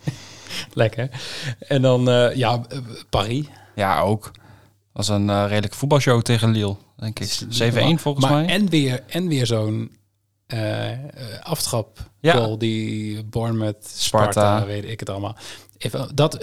lekker. 0.72 1.10
En 1.58 1.82
dan, 1.82 2.08
eh, 2.10 2.34
ja, 2.36 2.62
eh, 2.68 2.78
Paris. 3.10 3.46
Ja, 3.74 4.00
ook. 4.00 4.22
Dat 4.24 5.06
was 5.06 5.08
een 5.08 5.46
redelijke 5.48 5.76
voetbalshow 5.76 6.22
tegen 6.22 6.50
Lille, 6.50 6.76
denk 6.96 7.18
ik. 7.20 7.38
7-1 7.48 7.98
volgens 8.00 8.24
maar, 8.24 8.34
mij. 8.34 8.46
En 8.54 8.68
weer, 8.68 9.02
en 9.06 9.28
weer 9.28 9.46
zo'n 9.46 9.96
aftrap 11.42 12.10
Ja. 12.20 12.32
goal 12.32 12.58
die 12.58 13.24
Bournemouth, 13.24 13.86
Sparta, 13.94 14.30
Sparta. 14.30 14.66
weet 14.66 14.84
ik 14.84 15.00
het 15.00 15.10
allemaal. 15.10 15.36
Even, 15.78 16.10
dat, 16.14 16.42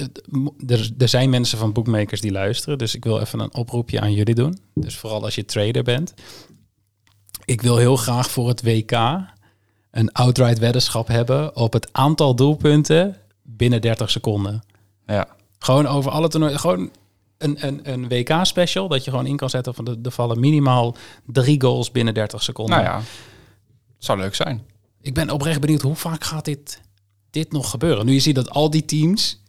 er, 0.67 0.91
er 0.97 1.07
zijn 1.09 1.29
mensen 1.29 1.57
van 1.57 1.73
bookmakers 1.73 2.21
die 2.21 2.31
luisteren, 2.31 2.77
dus 2.77 2.95
ik 2.95 3.03
wil 3.03 3.19
even 3.19 3.39
een 3.39 3.53
oproepje 3.55 3.99
aan 4.01 4.13
jullie 4.13 4.35
doen. 4.35 4.59
Dus 4.73 4.97
vooral 4.97 5.23
als 5.23 5.35
je 5.35 5.45
trader 5.45 5.83
bent. 5.83 6.13
Ik 7.45 7.61
wil 7.61 7.77
heel 7.77 7.95
graag 7.95 8.29
voor 8.31 8.47
het 8.47 8.63
WK 8.63 8.91
een 9.95 10.11
outright 10.11 10.59
weddenschap 10.59 11.07
hebben 11.07 11.55
op 11.55 11.73
het 11.73 11.89
aantal 11.91 12.35
doelpunten 12.35 13.17
binnen 13.41 13.81
30 13.81 14.09
seconden. 14.09 14.63
Ja. 15.05 15.27
Gewoon 15.59 15.87
over 15.87 16.11
alle 16.11 16.27
toernooien. 16.27 16.59
Gewoon 16.59 16.91
een, 17.37 17.67
een, 17.67 17.91
een 17.91 18.07
WK-special 18.07 18.87
dat 18.87 19.03
je 19.03 19.09
gewoon 19.09 19.25
in 19.25 19.35
kan 19.35 19.49
zetten 19.49 19.73
van 19.73 19.85
de, 19.85 19.99
er 20.03 20.11
vallen 20.11 20.39
minimaal 20.39 20.95
drie 21.25 21.61
goals 21.61 21.91
binnen 21.91 22.13
30 22.13 22.43
seconden. 22.43 22.75
Nou 22.75 22.87
ja, 22.89 23.01
zou 23.97 24.19
leuk 24.19 24.35
zijn. 24.35 24.65
Ik 25.01 25.13
ben 25.13 25.29
oprecht 25.29 25.59
benieuwd 25.61 25.81
hoe 25.81 25.95
vaak 25.95 26.23
gaat 26.23 26.45
dit, 26.45 26.81
dit 27.29 27.51
nog 27.51 27.69
gebeuren. 27.69 28.05
Nu 28.05 28.13
je 28.13 28.19
ziet 28.19 28.35
dat 28.35 28.49
al 28.49 28.69
die 28.69 28.85
teams. 28.85 29.43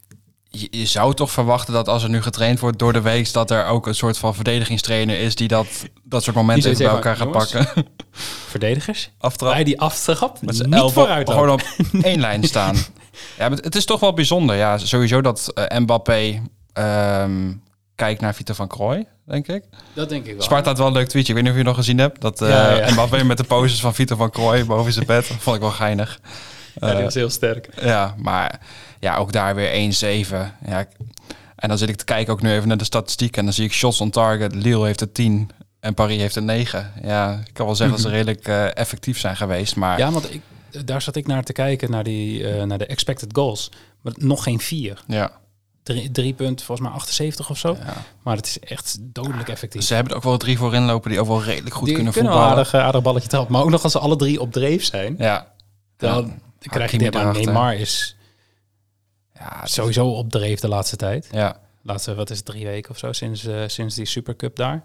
Je, 0.60 0.68
je 0.70 0.86
zou 0.86 1.14
toch 1.14 1.30
verwachten 1.30 1.74
dat 1.74 1.88
als 1.88 2.02
er 2.02 2.08
nu 2.08 2.22
getraind 2.22 2.60
wordt 2.60 2.78
door 2.78 2.92
de 2.92 3.00
week, 3.00 3.32
dat 3.32 3.50
er 3.50 3.66
ook 3.66 3.86
een 3.86 3.94
soort 3.94 4.18
van 4.18 4.34
verdedigingstrainer 4.34 5.18
is 5.20 5.34
die 5.34 5.48
dat, 5.48 5.66
dat 6.02 6.22
soort 6.22 6.36
momenten 6.36 6.70
even 6.70 6.84
bij 6.84 6.94
elkaar 6.94 7.16
gaat 7.16 7.30
pakken. 7.30 7.66
Verdedigers. 8.48 9.10
Aftrap. 9.18 9.52
Bij 9.52 9.64
die 9.64 9.80
aftrap 9.80 10.42
Met 10.42 10.54
niet 10.54 10.74
elbow 10.74 10.90
vooruit 10.90 11.30
gewoon 11.30 11.50
op 11.50 11.62
één 12.02 12.20
lijn 12.20 12.44
staan. 12.44 12.76
Ja, 13.38 13.48
maar 13.48 13.58
het 13.58 13.74
is 13.74 13.84
toch 13.84 14.00
wel 14.00 14.12
bijzonder. 14.12 14.56
Ja, 14.56 14.78
sowieso 14.78 15.20
dat 15.20 15.52
eh, 15.54 15.78
Mbappé 15.78 16.42
ehm, 16.72 17.52
kijkt 17.94 18.20
naar 18.20 18.34
Vito 18.34 18.54
van 18.54 18.68
Krooi, 18.68 19.06
denk 19.26 19.48
ik. 19.48 19.64
Dat 19.92 20.08
denk 20.08 20.26
ik 20.26 20.32
wel. 20.32 20.42
Sparta 20.42 20.68
had 20.68 20.78
wel 20.78 20.86
een 20.86 20.92
leuk 20.92 21.08
tweetje. 21.08 21.28
Ik 21.28 21.34
weet 21.34 21.42
niet 21.44 21.52
of 21.52 21.58
je 21.58 21.64
het 21.64 21.76
nog 21.76 21.84
gezien 21.84 21.98
hebt. 21.98 22.20
Dat 22.20 22.38
Ja, 22.38 22.70
ja. 22.70 22.92
Mbappé 22.92 23.24
met 23.24 23.36
de 23.36 23.44
poses 23.44 23.80
van 23.80 23.94
Vito 23.94 24.16
van 24.16 24.30
Krooi 24.30 24.64
boven 24.64 24.92
zijn 24.92 25.06
bed. 25.06 25.28
Dat 25.28 25.36
vond 25.40 25.56
ik 25.56 25.62
wel 25.62 25.70
geinig. 25.70 26.20
Ja, 26.80 26.86
die 26.88 26.96
Eh, 26.96 27.04
was 27.04 27.14
heel 27.14 27.30
sterk. 27.30 27.68
Ja, 27.82 28.14
maar 28.18 28.60
ja, 29.00 29.16
ook 29.16 29.32
daar 29.32 29.54
weer 29.54 29.70
1-7. 29.72 30.54
Ja, 30.66 30.86
en 31.56 31.68
dan 31.68 31.78
zit 31.78 31.88
ik 31.88 31.96
te 31.96 32.04
kijken 32.04 32.32
ook 32.32 32.42
nu 32.42 32.52
even 32.52 32.68
naar 32.68 32.76
de 32.76 32.84
statistieken. 32.84 33.38
En 33.38 33.44
dan 33.44 33.54
zie 33.54 33.64
ik 33.64 33.72
shots 33.72 34.00
on 34.00 34.10
target. 34.10 34.54
Lille 34.54 34.84
heeft 34.86 35.00
er 35.00 35.12
10 35.12 35.50
en 35.80 35.94
Paris 35.94 36.20
heeft 36.20 36.36
er 36.36 36.42
9. 36.42 36.92
Ja, 37.02 37.42
ik 37.46 37.54
kan 37.54 37.66
wel 37.66 37.74
zeggen 37.74 37.96
dat 37.96 38.04
ze 38.06 38.10
redelijk 38.12 38.46
eh, 38.48 38.76
effectief 38.76 39.18
zijn 39.18 39.36
geweest. 39.36 39.76
Maar 39.76 39.98
Ja, 39.98 40.10
want 40.10 40.34
ik, 40.34 40.40
daar 40.84 41.02
zat 41.02 41.16
ik 41.16 41.26
naar 41.26 41.42
te 41.42 41.52
kijken, 41.52 41.90
naar, 41.90 42.04
die, 42.04 42.48
eh, 42.48 42.62
naar 42.64 42.78
de 42.78 42.86
expected 42.86 43.28
goals. 43.32 43.70
Maar 44.02 44.12
nog 44.16 44.42
geen 44.42 44.60
vier. 44.60 45.02
ja, 45.06 45.30
Drie, 45.82 46.10
drie 46.10 46.32
punt, 46.34 46.62
volgens 46.62 46.88
mij 46.88 46.96
78 46.96 47.50
of 47.50 47.58
zo. 47.58 47.76
ja. 47.84 47.92
Maar 48.22 48.36
het 48.36 48.46
is 48.46 48.58
echt 48.58 48.96
dodelijk 49.00 49.48
effectief. 49.48 49.82
Ze 49.82 49.94
hebben 49.94 50.12
er 50.12 50.18
ook 50.18 50.24
wel 50.24 50.36
drie 50.36 50.58
voor 50.58 50.74
inlopen 50.74 51.10
die 51.10 51.20
ook 51.20 51.26
wel 51.26 51.42
redelijk 51.42 51.74
goed 51.74 51.84
die 51.86 51.94
kunnen 51.94 52.12
kunnen 52.12 52.32
voetballen. 52.32 52.56
aardig, 52.56 52.72
eh, 52.74 52.80
aardig 52.84 53.02
balletje 53.02 53.28
trappen. 53.28 53.52
Maar 53.52 53.62
ook 53.62 53.70
nog 53.70 53.82
als 53.82 53.92
ze 53.92 53.98
alle 53.98 54.16
drie 54.16 54.40
op 54.40 54.52
dreef 54.52 54.84
zijn, 54.84 55.14
Ja. 55.18 55.52
dan 55.96 56.24
Ja, 56.26 56.32
krijg 56.70 56.90
je 56.90 56.98
dit. 56.98 57.14
Erachter. 57.14 57.44
Neymar 57.44 57.74
is 57.74 58.16
Ja, 59.34 59.66
sowieso 59.66 60.06
op 60.08 60.30
dreef 60.30 60.60
de 60.60 60.68
laatste 60.68 60.96
tijd. 60.96 61.28
ja. 61.32 61.60
Laatste, 61.82 62.14
wat 62.14 62.30
is 62.30 62.36
het, 62.36 62.46
drie 62.46 62.64
weken 62.66 62.90
of 62.90 62.98
zo, 62.98 63.12
sinds, 63.12 63.44
eh, 63.46 63.62
sinds 63.66 63.94
die 63.94 64.04
Supercup 64.06 64.56
daar. 64.56 64.82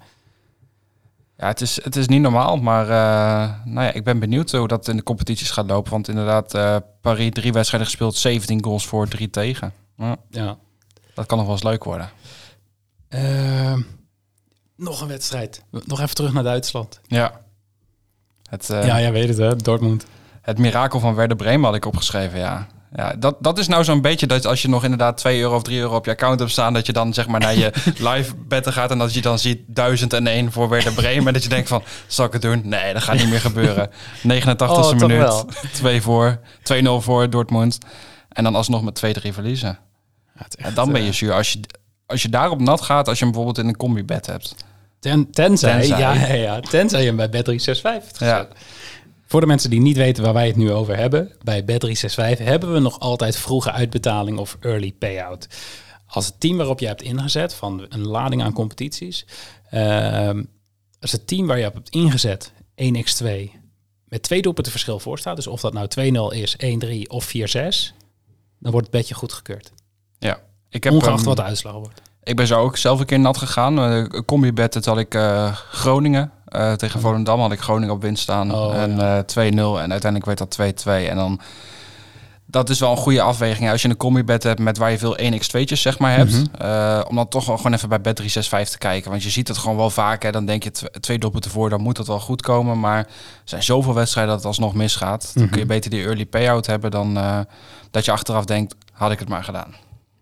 Ja, 1.37 1.47
het 1.47 1.61
is, 1.61 1.83
het 1.83 1.95
is 1.95 2.07
niet 2.07 2.21
normaal, 2.21 2.57
maar 2.57 2.83
eh, 2.83 3.65
nou 3.65 3.85
ja, 3.85 3.91
ik 3.91 4.03
ben 4.03 4.19
benieuwd 4.19 4.51
hoe 4.51 4.67
dat 4.67 4.87
in 4.87 4.95
de 4.97 5.03
competities 5.03 5.49
gaat 5.49 5.65
lopen. 5.67 5.91
Want 5.91 6.07
inderdaad, 6.07 6.53
eh 6.53 6.75
Paris 7.01 7.29
drie 7.31 7.53
wedstrijden 7.53 7.89
gespeeld, 7.89 8.15
17 8.15 8.63
goals 8.63 8.85
voor, 8.85 9.07
drie 9.07 9.29
tegen. 9.29 9.73
Ja, 9.97 10.15
Ja. 10.29 10.57
dat 11.13 11.25
kan 11.25 11.37
nog 11.37 11.45
wel 11.45 11.55
eens 11.55 11.63
leuk 11.65 11.83
worden. 11.83 12.09
Ehm, 13.09 13.81
nog 14.75 15.01
een 15.01 15.07
wedstrijd. 15.07 15.63
Nog 15.85 15.99
even 16.01 16.15
terug 16.15 16.33
naar 16.33 16.43
Duitsland. 16.43 16.99
Ja. 17.07 17.41
Het, 18.49 18.67
ja, 18.67 18.99
jij 18.99 19.11
weet 19.11 19.27
het 19.27 19.37
hè, 19.37 19.55
Dortmund. 19.55 20.05
Het 20.41 20.57
mirakel 20.57 20.99
van 20.99 21.15
Werder 21.15 21.37
Bremen 21.37 21.65
had 21.65 21.75
ik 21.75 21.85
opgeschreven, 21.85 22.39
ja. 22.39 22.67
Ja, 22.95 23.13
dat, 23.19 23.35
dat 23.39 23.57
is 23.57 23.67
nou 23.67 23.83
zo'n 23.83 24.01
beetje 24.01 24.27
dat 24.27 24.45
als 24.45 24.61
je 24.61 24.69
nog 24.69 24.83
inderdaad 24.83 25.17
2 25.17 25.39
euro 25.39 25.55
of 25.55 25.63
3 25.63 25.79
euro 25.79 25.95
op 25.95 26.05
je 26.05 26.11
account 26.11 26.39
hebt 26.39 26.51
staan, 26.51 26.73
dat 26.73 26.85
je 26.85 26.93
dan 26.93 27.13
zeg 27.13 27.27
maar 27.27 27.39
naar 27.39 27.55
je 27.55 27.71
live 28.09 28.35
betten 28.35 28.73
gaat 28.73 28.91
en 28.91 28.97
dat 28.97 29.13
je 29.13 29.21
dan 29.21 29.39
ziet 29.39 29.59
1001 29.67 30.51
voor 30.51 30.69
Werder 30.69 30.93
Bremen 30.93 31.27
en 31.27 31.33
dat 31.33 31.43
je 31.43 31.49
denkt 31.49 31.67
van, 31.69 31.83
zal 32.07 32.25
ik 32.25 32.33
het 32.33 32.41
doen? 32.41 32.61
Nee, 32.65 32.93
dat 32.93 33.03
gaat 33.03 33.17
niet 33.17 33.29
meer 33.29 33.39
gebeuren. 33.39 33.89
89e 34.27 34.55
Oh, 34.57 34.91
minuut, 34.91 35.17
wel. 35.17 35.49
2 35.73 36.01
voor, 36.01 36.39
2-0 36.73 36.83
voor 36.97 37.29
Dortmund 37.29 37.77
en 38.29 38.43
dan 38.43 38.55
alsnog 38.55 38.83
met 38.83 39.01
2-3 39.05 39.27
verliezen. 39.33 39.79
Ja, 40.35 40.45
En 40.57 40.73
dan 40.73 40.91
ben 40.91 41.01
eh, 41.01 41.07
je 41.07 41.13
zuur. 41.13 41.33
Als 41.33 41.51
je, 41.51 41.59
als 42.05 42.21
je 42.21 42.29
daarop 42.29 42.59
nat 42.59 42.81
gaat, 42.81 43.07
als 43.07 43.17
je 43.19 43.23
hem 43.23 43.33
bijvoorbeeld 43.33 43.63
in 43.65 43.71
een 43.71 43.77
combi-bed 43.77 44.25
hebt, 44.25 44.55
Ten, 44.99 45.31
tenzij, 45.31 45.79
Tenzij. 45.79 45.99
Ja, 45.99 46.33
ja, 46.33 46.59
tenzij 46.59 46.99
je 47.03 47.13
hem 47.13 47.15
bij 47.15 47.27
Bet365 47.27 47.81
hebt 47.81 48.19
Ja. 48.19 48.47
Voor 49.31 49.41
de 49.41 49.47
mensen 49.47 49.69
die 49.69 49.79
niet 49.79 49.97
weten 49.97 50.23
waar 50.23 50.33
wij 50.33 50.47
het 50.47 50.55
nu 50.55 50.71
over 50.71 50.97
hebben, 50.97 51.31
bij 51.43 51.61
Bet365 51.61 52.43
hebben 52.43 52.73
we 52.73 52.79
nog 52.79 52.99
altijd 52.99 53.35
vroege 53.35 53.71
uitbetaling 53.71 54.37
of 54.37 54.57
early 54.59 54.91
payout. 54.91 55.47
Als 56.07 56.25
het 56.25 56.39
team 56.39 56.57
waarop 56.57 56.79
je 56.79 56.87
hebt 56.87 57.01
ingezet 57.01 57.53
van 57.53 57.85
een 57.89 58.07
lading 58.07 58.43
aan 58.43 58.53
competities, 58.53 59.25
ehm, 59.69 60.43
als 60.99 61.11
het 61.11 61.27
team 61.27 61.47
waar 61.47 61.59
je 61.59 61.67
op 61.67 61.73
hebt 61.73 61.89
ingezet 61.89 62.53
1x2 62.75 63.51
met 64.05 64.23
twee 64.23 64.41
doelpunten 64.41 64.71
verschil 64.71 64.99
voor 64.99 65.19
staat, 65.19 65.35
dus 65.35 65.47
of 65.47 65.61
dat 65.61 65.73
nou 65.73 65.87
2-0 65.87 66.31
is, 66.31 66.55
1-3 66.57 67.09
of 67.09 67.25
4-6, 67.25 67.93
dan 68.59 68.71
wordt 68.71 68.87
het 68.87 68.95
bedje 68.95 69.13
goedgekeurd. 69.15 69.71
Ja. 70.19 70.39
Ik, 70.69 70.83
heb, 70.83 70.93
Ongeacht 70.93 71.23
wat 71.23 71.35
de 71.35 71.43
uitslag 71.43 71.73
wordt. 71.73 72.01
ik 72.23 72.35
ben 72.35 72.47
zo 72.47 72.59
ook 72.59 72.77
zelf 72.77 72.99
een 72.99 73.05
keer 73.05 73.19
nat 73.19 73.37
gegaan. 73.37 73.79
Uh, 73.79 74.05
combi-bet, 74.25 74.73
dat 74.73 74.85
had 74.85 74.97
ik 74.97 75.15
eh, 75.15 75.55
Groningen. 75.55 76.31
Eh, 76.51 76.73
tegen 76.73 76.99
Volendam 76.99 77.39
had 77.39 77.51
ik 77.51 77.59
Groningen 77.59 77.93
op 77.95 78.01
winst 78.01 78.23
staan. 78.23 78.55
Oh, 78.55 78.75
en 78.75 78.99
eh 78.99 79.17
2-0 79.19 79.81
en 79.81 79.91
uiteindelijk 79.91 80.25
werd 80.25 80.37
dat 80.37 80.57
2-2. 80.83 81.09
En 81.09 81.15
dan... 81.15 81.39
Dat 82.45 82.69
is 82.69 82.79
wel 82.79 82.91
een 82.91 82.97
goede 82.97 83.21
afweging. 83.21 83.69
Als 83.69 83.81
je 83.81 83.89
een 83.89 83.97
combi-bet 83.97 84.43
hebt 84.43 84.59
met 84.59 84.77
waar 84.77 84.91
je 84.91 84.97
veel 84.97 85.17
1x2'tjes 85.17 85.73
zeg 85.81 85.99
maar 85.99 86.15
hebt. 86.15 86.31
Mhm. 86.31 86.45
eh, 86.63 87.01
om 87.07 87.15
dan 87.15 87.27
toch 87.27 87.45
wel 87.45 87.57
gewoon 87.57 87.73
even 87.73 87.89
bij 87.89 87.99
Bet365 87.99 88.69
te 88.69 88.77
kijken. 88.77 89.09
Want 89.11 89.23
je 89.23 89.29
ziet 89.29 89.47
het 89.47 89.57
gewoon 89.57 89.77
wel 89.77 89.89
vaak. 89.89 90.23
Hè, 90.23 90.31
dan 90.31 90.45
denk 90.45 90.63
je 90.63 90.71
tw- 90.71 90.85
twee 90.99 91.19
doelpunten 91.19 91.51
voor, 91.51 91.69
dan 91.69 91.81
moet 91.81 91.97
het 91.97 92.07
wel 92.07 92.19
goed 92.19 92.41
komen. 92.41 92.79
Maar 92.79 92.97
er 92.97 93.07
zijn 93.43 93.63
zoveel 93.63 93.93
wedstrijden 93.93 94.31
dat 94.33 94.39
het 94.43 94.47
alsnog 94.51 94.73
misgaat. 94.73 95.31
Dan 95.33 95.43
Mhm. 95.43 95.51
kun 95.51 95.61
je 95.61 95.67
beter 95.67 95.89
die 95.91 96.03
early 96.05 96.25
payout 96.25 96.65
hebben 96.65 96.91
dan 96.91 97.17
eh, 97.17 97.39
dat 97.91 98.05
je 98.05 98.11
achteraf 98.11 98.45
denkt, 98.45 98.75
had 98.91 99.11
ik 99.11 99.19
het 99.19 99.29
maar 99.29 99.43
gedaan. 99.43 99.75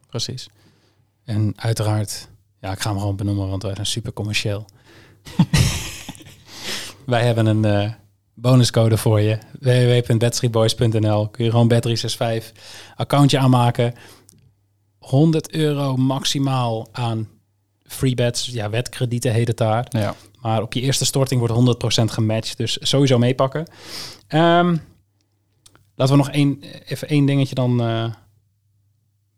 Precies. 0.10 0.50
En 1.26 1.54
uiteraard, 1.56 2.28
ja, 2.62 2.72
ik 2.72 2.80
ga 2.82 2.90
hem 2.90 3.00
gewoon 3.00 3.16
benoemen, 3.16 3.50
want 3.50 3.64
wij 3.64 3.74
zijn 3.76 3.86
super 3.88 4.14
commercieel. 4.14 4.66
wij 7.10 7.26
hebben 7.26 7.46
een 7.46 7.66
eh, 7.66 7.92
bonuscode 8.34 8.98
voor 8.98 9.22
je. 9.22 9.38
www.bedstreetboys.nl 9.60 11.28
Kun 11.28 11.46
je 11.46 11.52
gewoon 11.52 11.72
bet365 11.74 12.46
accountje 12.96 13.38
aanmaken. 13.40 13.94
100 14.98 15.52
euro 15.52 15.96
maximaal 15.96 16.88
aan 16.92 17.28
free 17.84 18.16
bets. 18.16 18.46
Ja, 18.46 18.70
wetkredieten 18.70 19.34
heet 19.34 19.48
het 19.48 19.58
daar. 19.58 19.86
Ja. 19.90 20.16
Maar 20.42 20.62
op 20.62 20.74
je 20.74 20.82
eerste 20.82 21.06
storting 21.06 21.40
wordt 21.48 22.02
100% 22.02 22.04
gematcht. 22.04 22.58
Dus 22.58 22.78
sowieso 22.82 23.18
meepakken. 23.18 23.66
Ehm, 24.28 24.78
laten 25.96 26.16
we 26.16 26.22
nog 26.22 26.30
één, 26.30 26.64
even 26.86 27.08
één 27.08 27.26
dingetje 27.26 27.56
dan... 27.56 27.78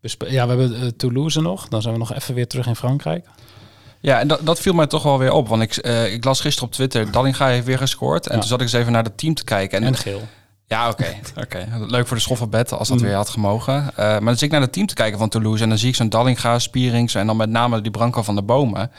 bespe- 0.00 0.32
ja, 0.32 0.46
we 0.46 0.54
hebben 0.54 0.80
eh, 0.80 0.88
Toulouse 0.88 1.40
nog. 1.40 1.68
Dan 1.68 1.82
zijn 1.82 1.94
we 1.94 2.00
nog 2.00 2.14
even 2.14 2.34
weer 2.34 2.46
terug 2.46 2.66
in 2.66 2.76
Frankrijk. 2.76 3.26
Ja, 4.02 4.18
en 4.20 4.28
dat, 4.28 4.46
dat 4.46 4.60
viel 4.60 4.72
mij 4.74 4.86
toch 4.86 5.02
wel 5.02 5.18
weer 5.18 5.32
op. 5.32 5.48
Want 5.48 5.62
ik, 5.62 5.76
eh, 5.76 6.12
ik 6.12 6.24
las 6.24 6.40
gisteren 6.40 6.68
op 6.68 6.74
Twitter, 6.74 7.10
Dallinga 7.10 7.46
heeft 7.46 7.66
weer 7.66 7.78
gescoord. 7.78 8.26
En 8.26 8.32
Ja. 8.34 8.38
toen 8.40 8.48
zat 8.48 8.58
ik 8.60 8.64
eens 8.66 8.74
even 8.74 8.92
naar 8.92 9.04
het 9.04 9.18
team 9.18 9.34
te 9.34 9.44
kijken. 9.44 9.78
En, 9.80 9.86
En 9.86 9.96
geel. 9.96 10.22
ja, 10.66 10.88
oké. 10.88 11.06
oké. 11.44 11.66
Leuk 11.86 12.06
voor 12.06 12.16
de 12.16 12.22
schoffenbed, 12.22 12.72
als 12.72 12.88
dat 12.88 12.98
Mm. 12.98 13.04
weer 13.04 13.14
had 13.14 13.28
gemogen. 13.28 13.74
Eh, 13.96 14.04
maar 14.06 14.20
dan 14.20 14.34
zit 14.34 14.42
ik 14.42 14.50
naar 14.50 14.60
het 14.60 14.72
team 14.72 14.86
te 14.86 14.94
kijken 14.94 15.18
van 15.18 15.28
Toulouse. 15.28 15.62
En 15.62 15.68
dan 15.68 15.78
zie 15.78 15.88
ik 15.88 15.94
zo'n 15.94 16.08
Dallinga, 16.08 16.58
Spierings 16.58 17.14
en 17.14 17.26
dan 17.26 17.36
met 17.36 17.50
name 17.50 17.80
die 17.80 17.90
Branco 17.90 18.22
van 18.22 18.34
de 18.34 18.42
Bomen. 18.42 18.90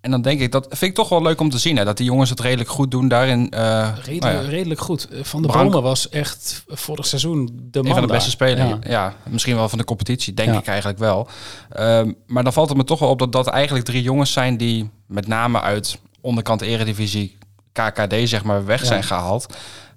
En 0.00 0.10
dan 0.10 0.22
denk 0.22 0.40
ik, 0.40 0.52
dat 0.52 0.66
vind 0.68 0.82
ik 0.90 0.94
toch 0.94 1.08
wel 1.08 1.22
leuk 1.22 1.40
om 1.40 1.50
te 1.50 1.58
zien. 1.58 1.76
Hè, 1.76 1.84
dat 1.84 1.96
die 1.96 2.06
jongens 2.06 2.30
het 2.30 2.40
redelijk 2.40 2.68
goed 2.70 2.90
doen 2.90 3.08
daarin. 3.08 3.50
eh 3.50 3.88
Redelijk, 3.96 4.20
nou 4.22 4.34
ja, 4.44 4.50
redelijk 4.50 4.80
goed. 4.80 5.08
Eh, 5.08 5.24
Van 5.24 5.42
de 5.42 5.48
Bomen 5.48 5.82
was 5.82 6.08
echt 6.08 6.64
vorig 6.66 7.06
seizoen 7.06 7.46
de 7.70 7.78
man 7.78 7.86
een 7.88 7.92
van 7.98 8.06
de 8.06 8.12
beste 8.12 8.30
spelers. 8.30 8.68
Ja. 8.68 8.78
Ja. 8.82 9.14
misschien 9.28 9.54
wel 9.56 9.68
van 9.68 9.78
de 9.78 9.84
competitie, 9.84 10.34
denk 10.34 10.52
Ja. 10.52 10.58
ik 10.58 10.66
eigenlijk 10.66 10.98
wel. 10.98 11.28
Ehm, 11.70 12.12
maar 12.26 12.44
dan 12.44 12.52
valt 12.52 12.68
het 12.68 12.76
me 12.78 12.84
toch 12.84 12.98
wel 12.98 13.08
op 13.08 13.18
dat 13.18 13.32
dat 13.32 13.46
eigenlijk 13.46 13.84
drie 13.84 14.02
jongens 14.02 14.32
zijn 14.32 14.56
die 14.56 14.90
met 15.06 15.26
name 15.26 15.60
uit 15.60 15.98
onderkant 16.20 16.60
Eredivisie, 16.60 17.36
KKD 17.72 18.14
zeg 18.28 18.44
maar, 18.44 18.64
weg 18.64 18.84
zijn 18.84 19.02
gehaald. 19.02 19.46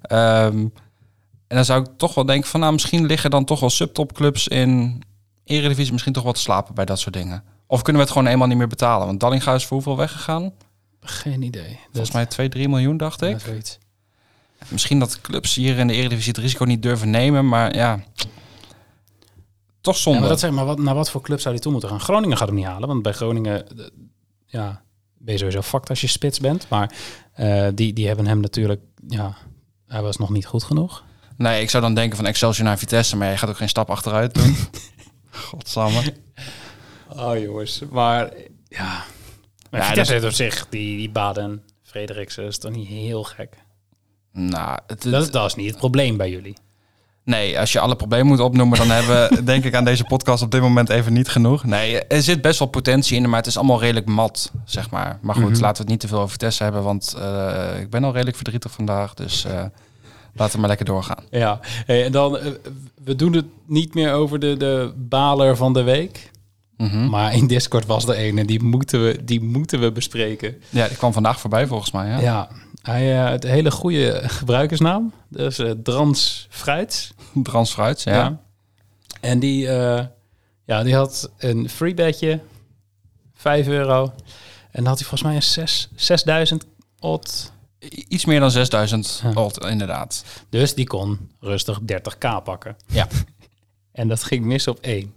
Ehm, 0.02 0.56
en 1.48 1.58
dan 1.58 1.64
zou 1.64 1.80
ik 1.82 1.88
toch 1.96 2.14
wel 2.14 2.24
denken 2.26 2.48
van 2.50 2.60
nou, 2.60 2.72
misschien 2.72 3.06
liggen 3.06 3.30
dan 3.30 3.44
toch 3.44 3.60
wel 3.60 3.70
subtopclubs 3.70 4.48
in 4.48 5.02
Eredivisie 5.44 5.92
misschien 5.92 6.12
toch 6.12 6.22
wat 6.24 6.38
slapen 6.38 6.74
bij 6.74 6.84
dat 6.84 6.98
soort 7.00 7.14
dingen. 7.14 7.42
Of 7.72 7.82
kunnen 7.82 8.02
we 8.02 8.08
het 8.08 8.16
gewoon 8.16 8.32
eenmaal 8.32 8.48
niet 8.48 8.56
meer 8.56 8.66
betalen? 8.66 9.06
Want 9.06 9.20
Dallinga 9.20 9.54
is 9.54 9.66
voor 9.66 9.76
hoeveel 9.76 9.96
weggegaan? 9.96 10.52
Geen 11.00 11.42
idee. 11.42 11.78
Volgens 11.90 12.12
mij 12.12 12.26
2, 12.26 12.48
3 12.48 12.68
miljoen, 12.68 12.96
dacht 12.96 13.22
ik. 13.22 13.40
Ja. 13.40 13.52
Misschien 14.68 14.98
dat 14.98 15.20
clubs 15.20 15.54
hier 15.54 15.78
in 15.78 15.86
de 15.86 15.92
Eredivisie 15.92 16.32
het 16.32 16.40
risico 16.40 16.64
niet 16.64 16.82
durven 16.82 17.10
nemen, 17.10 17.48
maar 17.48 17.74
ja... 17.74 18.00
Toch 19.80 19.94
Ja, 19.94 20.00
zonde. 20.00 20.20
maar 20.20 20.28
dat 20.28 20.40
zeg 20.40 20.50
maar, 20.50 20.64
wat, 20.64 20.78
naar 20.78 20.94
wat 20.94 21.10
voor 21.10 21.20
club 21.20 21.40
zou 21.40 21.54
hij 21.54 21.62
toe 21.62 21.72
moeten 21.72 21.90
gaan? 21.90 22.00
Groningen 22.00 22.36
gaat 22.36 22.46
hem 22.46 22.56
niet 22.56 22.66
halen, 22.66 22.88
want 22.88 23.02
bij 23.02 23.12
Groningen 23.12 23.66
ja, 24.46 24.82
ben 25.18 25.32
je 25.32 25.38
sowieso 25.38 25.62
fucked 25.62 25.88
als 25.88 26.00
je 26.00 26.06
spits 26.06 26.40
bent. 26.40 26.68
Maar 26.68 26.94
eh, 27.32 27.68
die, 27.74 27.92
die 27.92 28.06
hebben 28.06 28.26
hem 28.26 28.40
natuurlijk, 28.40 28.80
ja, 29.08 29.36
hij 29.86 30.02
was 30.02 30.16
nog 30.16 30.30
niet 30.30 30.46
goed 30.46 30.64
genoeg. 30.64 31.04
Nee, 31.36 31.62
ik 31.62 31.70
zou 31.70 31.82
dan 31.82 31.94
denken 31.94 32.16
van 32.16 32.26
Excelsior 32.26 32.66
naar 32.66 32.78
Vitesse, 32.78 33.16
maar 33.16 33.30
je 33.30 33.36
gaat 33.36 33.48
ook 33.48 33.56
geen 33.56 33.68
stap 33.68 33.90
achteruit 33.90 34.34
doen. 34.34 34.56
Godsamme. 35.48 36.14
Oh 37.16 37.38
jongens, 37.38 37.82
maar 37.90 38.30
ja. 38.68 39.04
Maar 39.70 39.80
Ja, 39.80 39.94
dat- 39.94 40.08
heeft 40.08 40.24
op 40.24 40.30
zich, 40.32 40.66
die, 40.70 40.96
die 40.96 41.10
Baden, 41.10 41.62
Frederiksen, 41.82 42.44
is 42.44 42.58
toch 42.58 42.72
niet 42.72 42.88
heel 42.88 43.22
gek? 43.24 43.54
Nou, 44.32 44.78
het, 44.86 45.02
het- 45.04 45.32
Dat, 45.32 45.46
is 45.46 45.54
niet 45.54 45.68
het 45.70 45.78
probleem 45.78 46.16
bij 46.16 46.30
jullie. 46.30 46.56
nee, 47.24 47.58
als 47.58 47.72
je 47.72 47.80
alle 47.80 47.96
problemen 47.96 48.26
moet 48.26 48.40
opnoemen, 48.40 48.78
dan 48.78 48.90
hebben 48.90 49.28
we 49.28 49.44
denk 49.52 49.64
ik 49.64 49.74
aan 49.74 49.84
deze 49.84 50.04
podcast 50.04 50.42
op 50.42 50.50
dit 50.50 50.60
moment 50.60 50.88
even 50.88 51.12
niet 51.12 51.28
genoeg. 51.28 51.64
Nee, 51.64 52.04
er 52.04 52.22
zit 52.22 52.42
best 52.42 52.58
wel 52.58 52.68
potentie 52.68 53.16
in, 53.16 53.28
maar 53.28 53.38
het 53.38 53.46
is 53.46 53.56
allemaal 53.56 53.80
redelijk 53.80 54.06
mat, 54.06 54.52
zeg 54.64 54.90
maar. 54.90 55.18
Maar 55.22 55.34
goed, 55.34 55.50
Mhm. 55.50 55.60
laten 55.60 55.76
we 55.76 55.80
het 55.82 55.88
niet 55.88 56.00
te 56.00 56.08
veel 56.08 56.18
over 56.18 56.30
Vitesse 56.30 56.62
hebben, 56.62 56.82
want 56.82 57.14
eh, 57.18 57.80
ik 57.80 57.90
ben 57.90 58.04
al 58.04 58.12
redelijk 58.12 58.36
verdrietig 58.36 58.72
vandaag, 58.72 59.14
dus 59.14 59.44
eh, 59.44 59.64
laten 60.34 60.54
we 60.54 60.58
maar 60.60 60.68
lekker 60.68 60.86
doorgaan. 60.86 61.24
Ja, 61.30 61.58
hey, 61.62 62.04
en 62.04 62.12
dan, 62.12 62.38
eh, 62.38 62.50
we 63.04 63.16
doen 63.16 63.32
het 63.32 63.46
niet 63.66 63.94
meer 63.94 64.12
over 64.12 64.38
de, 64.38 64.56
de 64.56 64.92
baler 64.96 65.56
van 65.56 65.72
de 65.72 65.82
week. 65.82 66.30
Mhm. 66.82 67.08
Maar 67.08 67.34
in 67.34 67.46
Discord 67.46 67.86
was 67.86 68.06
er 68.08 68.18
een 68.26 68.38
en 68.38 68.46
die 68.46 68.62
moeten 68.62 69.04
we, 69.04 69.24
die 69.24 69.40
moeten 69.42 69.80
we 69.80 69.92
bespreken. 69.92 70.62
Ja, 70.68 70.88
die 70.88 70.96
kwam 70.96 71.12
vandaag 71.12 71.40
voorbij 71.40 71.66
volgens 71.66 71.90
mij. 71.90 72.08
Ja. 72.08 72.20
Ja, 72.20 72.48
hij, 72.82 73.24
eh, 73.24 73.30
het 73.30 73.42
hele 73.42 73.70
goede 73.70 74.20
gebruikersnaam. 74.24 75.12
Dus 75.28 75.58
eh 75.58 75.70
Drans 75.82 76.46
Fruits. 76.50 77.12
Drans 77.42 77.74
ja. 78.04 78.40
En 79.20 79.38
die, 79.38 79.68
eh, 79.68 80.04
ja, 80.64 80.82
die 80.82 80.94
had 80.94 81.30
een 81.38 81.68
free 81.68 81.94
bedje, 81.94 82.40
5 83.34 83.66
euro. 83.66 84.02
En 84.70 84.82
dan 84.82 84.86
had 84.86 84.98
hij 84.98 85.08
volgens 85.08 85.22
mij 85.22 85.34
een 85.34 85.42
6, 85.42 85.88
6000 85.94 86.64
odd. 86.98 87.52
Iets 88.08 88.24
meer 88.24 88.40
dan 88.40 88.50
6000 88.50 89.22
Ja. 89.24 89.40
odd, 89.40 89.64
inderdaad. 89.64 90.24
Dus 90.48 90.74
die 90.74 90.86
kon 90.86 91.30
rustig 91.40 91.80
30k 91.80 92.42
pakken. 92.44 92.76
Ja. 92.86 93.06
En 93.92 94.08
dat 94.08 94.24
ging 94.24 94.44
mis 94.44 94.68
op 94.68 94.78
één. 94.80 95.14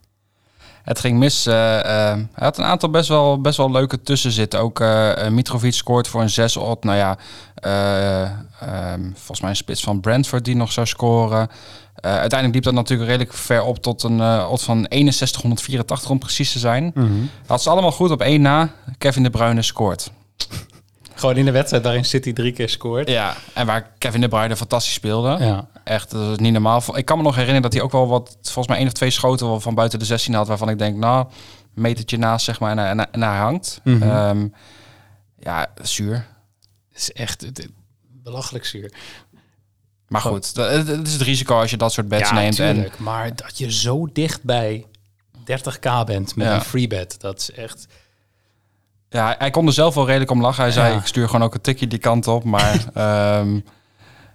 Het 0.85 0.99
ging 0.99 1.17
mis. 1.19 1.45
eh, 1.45 1.79
eh, 1.79 2.17
hij 2.33 2.45
had 2.45 2.57
een 2.57 2.63
aantal 2.63 2.89
best 2.89 3.09
wel, 3.09 3.41
best 3.41 3.57
wel 3.57 3.71
leuke 3.71 4.01
tussen 4.01 4.31
zitten. 4.31 4.59
Ook 4.59 4.79
eh, 4.79 5.27
Mitrovic 5.27 5.73
scoort 5.73 6.07
voor 6.07 6.21
een 6.21 6.29
6 6.29 6.57
odd. 6.57 6.83
Nou 6.83 6.97
ja, 6.97 7.17
eh, 7.55 8.21
ehm, 8.21 9.01
volgens 9.13 9.41
mij 9.41 9.49
een 9.49 9.55
spits 9.55 9.83
van 9.83 9.99
Brentford 9.99 10.45
die 10.45 10.55
nog 10.55 10.71
zou 10.71 10.87
scoren. 10.87 11.49
Uiteindelijk 11.95 12.53
liep 12.53 12.63
dat 12.63 12.73
natuurlijk 12.73 13.09
redelijk 13.09 13.33
ver 13.33 13.63
op 13.63 13.77
tot 13.81 14.03
een 14.03 14.19
eh 14.19 14.47
odd 14.51 14.63
van 14.63 14.85
6184 14.89 16.09
om 16.09 16.19
precies 16.19 16.51
te 16.51 16.59
zijn. 16.59 16.93
Had 17.45 17.61
ze 17.61 17.69
allemaal 17.69 17.91
goed 17.91 18.11
op 18.11 18.21
één 18.21 18.41
na. 18.41 18.69
Kevin 18.97 19.23
De 19.23 19.29
Bruyne 19.29 19.61
scoort. 19.61 20.11
Gewoon 21.15 21.37
in 21.37 21.45
de 21.45 21.51
wedstrijd 21.51 21.83
daarin 21.83 22.05
City 22.05 22.33
drie 22.33 22.51
keer 22.51 22.69
scoort. 22.69 23.09
Ja, 23.09 23.35
en 23.53 23.65
waar 23.65 23.91
Kevin 23.97 24.21
De 24.21 24.27
Bruyne 24.27 24.55
fantastisch 24.55 24.93
speelde. 24.93 25.37
Ja. 25.43 25.67
Echt, 25.83 26.11
dat 26.11 26.31
is 26.31 26.37
niet 26.37 26.53
normaal. 26.53 26.97
Ik 26.97 27.05
kan 27.05 27.17
me 27.17 27.23
nog 27.23 27.33
herinneren 27.33 27.61
dat 27.61 27.73
hij 27.73 27.81
ook 27.81 27.91
wel 27.91 28.07
wat, 28.07 28.37
volgens 28.41 28.67
mij 28.67 28.77
één 28.77 28.87
of 28.87 28.93
twee 28.93 29.09
schoten 29.09 29.47
wel 29.47 29.59
van 29.59 29.75
buiten 29.75 29.99
de 29.99 30.05
16 30.05 30.33
had, 30.33 30.47
waarvan 30.47 30.69
ik 30.69 30.77
denk, 30.77 30.95
nou, 30.97 31.27
metertje 31.73 32.17
naast, 32.17 32.45
zeg 32.45 32.59
maar, 32.59 32.77
en, 32.77 32.99
en, 32.99 33.11
en 33.11 33.21
hij 33.21 33.37
hangt. 33.37 33.79
Mhm. 33.83 34.01
Ehm, 34.03 34.47
ja, 35.39 35.67
zuur. 35.81 36.27
Het 36.89 36.97
is 37.01 37.11
echt 37.11 37.41
het- 37.41 37.69
belachelijk 38.23 38.65
zuur. 38.65 38.93
Maar 40.07 40.21
goed, 40.21 40.55
dat- 40.55 40.71
het, 40.71 41.07
is 41.07 41.13
het 41.13 41.21
risico 41.21 41.59
als 41.59 41.69
je 41.71 41.77
dat 41.77 41.93
soort 41.93 42.07
bets 42.07 42.31
neemt. 42.31 42.59
En 42.59 42.73
tuurlijk. 42.73 42.99
Maar 42.99 43.35
dat 43.35 43.57
je 43.57 43.71
zo 43.71 44.09
dicht 44.13 44.43
bij 44.43 44.85
30k 45.43 46.03
bent 46.05 46.35
met 46.35 46.47
Ja. 46.47 46.55
een 46.55 46.61
free 46.61 46.87
bet, 46.87 47.15
dat 47.19 47.39
is 47.39 47.51
echt... 47.51 47.87
ja, 49.15 49.35
hij- 49.37 49.49
kon 49.49 49.67
er 49.67 49.73
zelf 49.73 49.95
wel 49.95 50.05
redelijk 50.05 50.31
om 50.31 50.41
lachen. 50.41 50.63
Hij 50.63 50.71
zei, 50.71 50.93
Ja. 50.93 50.99
ik 50.99 51.05
stuur 51.05 51.25
gewoon 51.25 51.43
ook 51.43 51.53
een 51.53 51.61
tikje 51.61 51.87
die 51.87 51.99
kant 51.99 52.27
op. 52.27 52.43
Maar 52.43 52.85
ehm, 52.93 53.59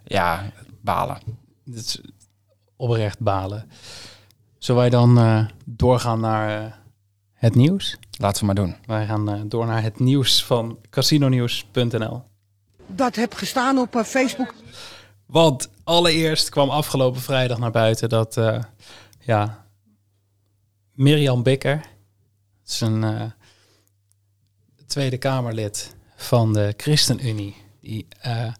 ja, 0.04 0.42
balen. 0.80 1.18
Dat 1.64 1.76
is 1.84 2.00
oprecht 2.76 3.18
balen. 3.18 3.70
Zullen 4.58 4.80
wij 4.80 4.90
dan 4.90 5.18
eh, 5.18 5.44
doorgaan 5.64 6.20
naar 6.20 6.62
eh, 6.64 6.72
het 7.34 7.54
nieuws? 7.54 7.96
Laten 8.18 8.40
we 8.40 8.46
maar 8.46 8.54
doen. 8.54 8.76
Wij 8.86 9.06
gaan 9.06 9.28
eh, 9.30 9.40
door 9.46 9.66
naar 9.66 9.82
het 9.82 9.98
nieuws 9.98 10.44
van 10.44 10.78
casinonews.nl. 10.90 12.22
dat 12.86 13.14
heb 13.16 13.34
gestaan 13.34 13.78
op 13.78 14.02
Facebook. 14.04 14.54
Want 15.26 15.68
allereerst 15.84 16.48
kwam 16.48 16.70
afgelopen 16.70 17.20
vrijdag 17.20 17.58
naar 17.58 17.70
buiten 17.70 18.08
dat 18.08 18.36
eh, 18.36 18.58
ja, 19.20 19.64
Mirjam 20.92 21.42
Bikker, 21.42 21.76
het 22.62 22.70
is 22.72 22.80
een 22.80 23.04
eh, 23.04 23.22
Tweede 24.90 25.18
Kamerlid 25.18 25.94
van 26.16 26.52
de 26.52 26.74
ChristenUnie, 26.76 27.56
die 27.80 28.06
eh, 28.20 28.52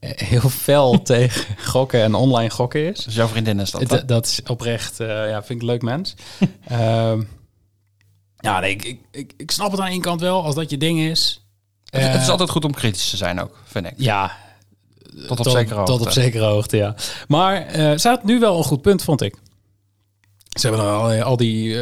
heel 0.00 0.48
fel 0.48 1.02
tegen 1.02 1.56
gokken 1.64 2.02
en 2.02 2.14
online 2.14 2.50
gokken 2.50 2.86
is. 2.86 3.04
Dus 3.04 3.14
jouw 3.14 3.26
vriendin 3.26 3.60
is 3.60 3.70
dat. 3.70 3.88
Dat, 3.88 4.08
dat 4.08 4.26
is 4.26 4.40
oprecht, 4.46 5.00
eh, 5.00 5.06
ja, 5.08 5.42
vind 5.42 5.50
ik 5.50 5.60
een 5.60 5.72
leuk 5.72 5.82
mens. 5.82 6.14
Ehm, 6.68 7.22
ja, 8.36 8.60
nee, 8.60 8.70
ik, 8.70 8.98
ik, 9.10 9.32
ik, 9.36 9.50
snap 9.50 9.70
het 9.70 9.80
aan 9.80 9.86
één 9.86 10.00
kant 10.00 10.20
wel, 10.20 10.44
als 10.44 10.54
dat 10.54 10.70
je 10.70 10.76
ding 10.76 11.00
is. 11.00 11.44
Het- 11.84 12.02
het 12.02 12.14
is 12.20 12.24
Eh, 12.24 12.28
altijd 12.30 12.50
goed 12.50 12.64
om 12.64 12.72
kritisch 12.74 13.10
te 13.10 13.16
zijn 13.16 13.40
ook, 13.40 13.58
vind 13.64 13.86
ik. 13.86 13.94
Ja, 13.96 14.36
Tot 15.26 15.38
op 15.40 15.48
zekere 15.48 15.74
hoogte. 15.74 15.92
Tot 15.92 16.00
op 16.06 16.10
zekere 16.12 16.44
hoogte, 16.44 16.76
ja. 16.76 16.94
Maar 17.28 17.66
ze 17.98 18.08
had 18.08 18.24
nu 18.24 18.38
wel 18.38 18.58
een 18.58 18.64
goed 18.64 18.82
punt, 18.82 19.02
vond 19.02 19.22
ik. 19.22 19.34
Ze 20.58 20.68
hebben 20.68 20.86
al, 20.86 21.12
al 21.22 21.36
die 21.36 21.76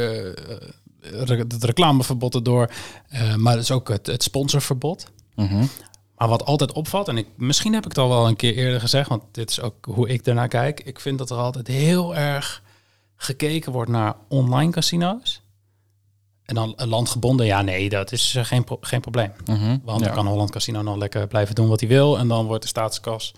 het 1.13 1.65
reclameverbod 1.65 2.35
erdoor, 2.35 2.71
eh, 3.09 3.35
maar 3.35 3.57
dus 3.57 3.71
ook 3.71 3.89
het, 3.89 4.07
het 4.07 4.23
sponsorverbod. 4.23 5.07
Mhm. 5.35 5.65
Maar 6.17 6.29
wat 6.29 6.45
altijd 6.45 6.73
opvalt, 6.73 7.09
en 7.09 7.17
ik, 7.17 7.27
misschien 7.37 7.73
heb 7.73 7.83
ik 7.85 7.89
het 7.89 7.99
al 7.99 8.09
wel 8.09 8.29
een 8.29 8.37
keer 8.37 8.55
eerder 8.55 8.81
gezegd, 8.81 9.09
want 9.09 9.23
dit 9.33 9.51
is 9.51 9.61
ook 9.61 9.85
hoe 9.85 10.09
ik 10.09 10.27
ernaar 10.27 10.49
kijk. 10.49 10.81
Ik 10.81 11.01
vind 11.01 11.19
dat 11.19 11.31
er 11.31 11.37
altijd 11.37 11.67
heel 11.67 12.17
erg 12.17 12.63
gekeken 13.17 13.73
wordt 13.73 13.91
naar 13.91 14.15
online 14.29 14.73
casino's. 14.73 15.43
En 16.45 16.55
dan 16.55 16.73
een 16.77 16.89
landgebonden, 16.89 17.47
ja 17.47 17.63
nee, 17.63 17.89
dat 17.89 18.13
is 18.13 18.35
eh, 18.35 18.45
geen, 18.45 18.65
pro- 18.65 18.79
geen 18.81 19.01
probleem. 19.01 19.33
Mhm. 19.45 19.79
Want 19.85 20.01
Ja. 20.01 20.07
dan 20.07 20.15
kan 20.15 20.27
Holland 20.27 20.51
Casino 20.51 20.83
nog 20.83 20.97
lekker 20.97 21.27
blijven 21.27 21.55
doen 21.55 21.69
wat 21.69 21.81
hij 21.81 21.89
wil. 21.89 22.19
En 22.19 22.29
dan 22.29 22.47
wordt 22.47 22.63
de 22.63 22.69
staatskas 22.69 23.35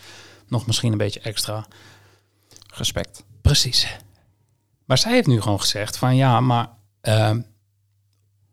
nog 0.48 0.66
misschien 0.66 0.92
een 0.92 0.98
beetje 0.98 1.20
extra. 1.20 1.66
Respect. 2.74 3.24
Precies. 3.40 3.96
Maar 4.84 4.98
zij 4.98 5.12
heeft 5.12 5.26
nu 5.26 5.40
gewoon 5.40 5.60
gezegd 5.60 5.96
van 5.96 6.16
ja, 6.16 6.40
maar 6.40 6.68
ehm, 7.00 7.40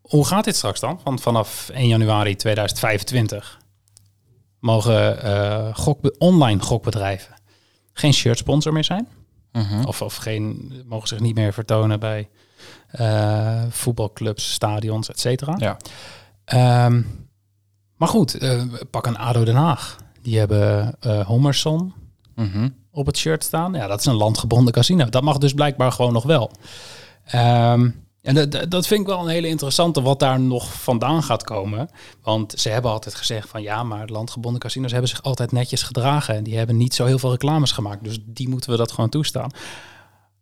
hoe 0.08 0.26
gaat 0.26 0.44
dit 0.44 0.56
straks 0.56 0.80
dan? 0.80 1.00
Want 1.04 1.20
vanaf 1.20 1.68
1 1.68 1.88
januari 1.88 2.36
2025 2.36 3.58
mogen 4.60 5.22
eh, 5.22 5.86
online 6.18 6.60
gokbedrijven 6.62 7.34
geen 7.92 8.12
shirt 8.12 8.38
sponsor 8.38 8.72
meer 8.72 8.84
zijn. 8.84 9.08
Mhm. 9.52 9.84
Of, 9.84 10.02
of 10.02 10.16
geen, 10.16 10.72
mogen 10.86 11.08
zich 11.08 11.20
niet 11.20 11.34
meer 11.34 11.52
vertonen 11.52 12.00
bij 12.00 12.28
eh, 12.88 13.62
voetbalclubs, 13.70 14.52
stadions, 14.52 15.08
et 15.08 15.20
cetera. 15.20 15.54
Ja. 15.58 15.76
Ehm, 16.44 17.02
maar 17.96 18.08
goed, 18.08 18.34
eh, 18.34 18.62
pak 18.90 19.06
een 19.06 19.18
ADO 19.18 19.44
Den 19.44 19.54
Haag. 19.56 19.96
Die 20.22 20.38
hebben 20.38 20.94
Hommerson 21.26 21.94
Mhm. 22.34 22.68
op 22.90 23.06
het 23.06 23.16
shirt 23.16 23.44
staan. 23.44 23.72
Ja, 23.72 23.86
dat 23.86 23.98
is 24.00 24.06
een 24.06 24.14
landgebonden 24.14 24.72
casino. 24.72 25.04
Dat 25.08 25.22
mag 25.22 25.38
dus 25.38 25.52
blijkbaar 25.52 25.92
gewoon 25.92 26.12
nog 26.12 26.24
wel. 26.24 26.50
Ehm, 27.24 27.90
en 28.28 28.50
dat- 28.50 28.70
dat, 28.70 28.86
vind 28.86 29.00
ik 29.00 29.06
wel 29.06 29.20
een 29.20 29.28
hele 29.28 29.48
interessante 29.48 30.02
wat 30.02 30.18
daar 30.20 30.40
nog 30.40 30.72
vandaan 30.82 31.22
gaat 31.22 31.42
komen. 31.44 31.90
Want 32.22 32.54
ze 32.56 32.68
hebben 32.68 32.90
altijd 32.90 33.14
gezegd 33.14 33.48
van 33.48 33.62
ja, 33.62 33.82
maar 33.82 34.08
landgebonden 34.08 34.60
casinos 34.60 34.90
hebben 34.90 35.08
zich 35.10 35.22
altijd 35.22 35.52
netjes 35.52 35.82
gedragen. 35.82 36.34
En 36.34 36.42
die 36.42 36.56
hebben 36.56 36.76
niet 36.76 36.94
zo 36.94 37.04
heel 37.04 37.18
veel 37.18 37.30
reclames 37.30 37.72
gemaakt. 37.72 38.04
Dus 38.04 38.18
die 38.24 38.48
moeten 38.48 38.70
we 38.70 38.76
dat 38.76 38.92
gewoon 38.92 39.10
toestaan. 39.10 39.50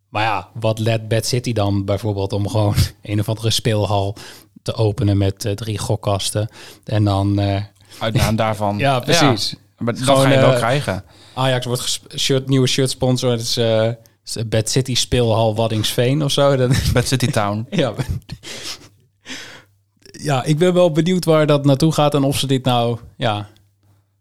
Maar 0.08 0.22
ja, 0.22 0.48
wat 0.54 0.78
let 0.78 1.08
Bad 1.08 1.26
City 1.26 1.52
dan 1.52 1.84
bijvoorbeeld 1.84 2.32
om 2.32 2.48
gewoon 2.48 2.74
een 3.02 3.20
of 3.20 3.28
andere 3.28 3.50
speelhal 3.50 4.16
te 4.62 4.74
openen 4.74 5.18
met 5.18 5.44
eh, 5.44 5.52
drie 5.52 5.78
gokkasten. 5.78 6.48
En 6.84 7.04
dan 7.04 7.38
eh, 7.38 7.62
Uit 7.98 8.14
naam 8.14 8.36
daarvan. 8.36 8.78
Ja, 8.86 9.00
precies. 9.00 9.54
Maar 9.78 9.94
dat 9.94 10.02
Gewoon, 10.02 10.22
ga 10.22 10.28
je 10.32 10.38
wel 10.38 10.50
eh, 10.52 10.56
krijgen. 10.56 11.04
Ajax 11.34 11.66
wordt 11.66 12.00
shirt, 12.16 12.48
nieuwe 12.48 12.66
shirt 12.66 12.90
sponsor. 12.90 13.30
Het 13.30 13.56
eh, 14.34 14.44
Bad 14.46 14.68
City 14.70 14.94
speelhal 14.94 15.54
Waddingsveen 15.54 16.22
of 16.24 16.30
zo. 16.32 16.56
Dat, 16.56 16.90
Bad 16.92 17.06
City 17.06 17.26
Town. 17.30 17.66
ja. 17.70 17.92
ja, 20.22 20.44
ik 20.44 20.58
ben 20.58 20.74
wel 20.74 20.92
benieuwd 20.92 21.24
waar 21.24 21.46
dat 21.46 21.64
naartoe 21.64 21.92
gaat 21.92 22.14
en 22.14 22.22
of 22.22 22.38
ze 22.38 22.46
dit 22.46 22.64
nou 22.64 22.98
ja, 23.16 23.48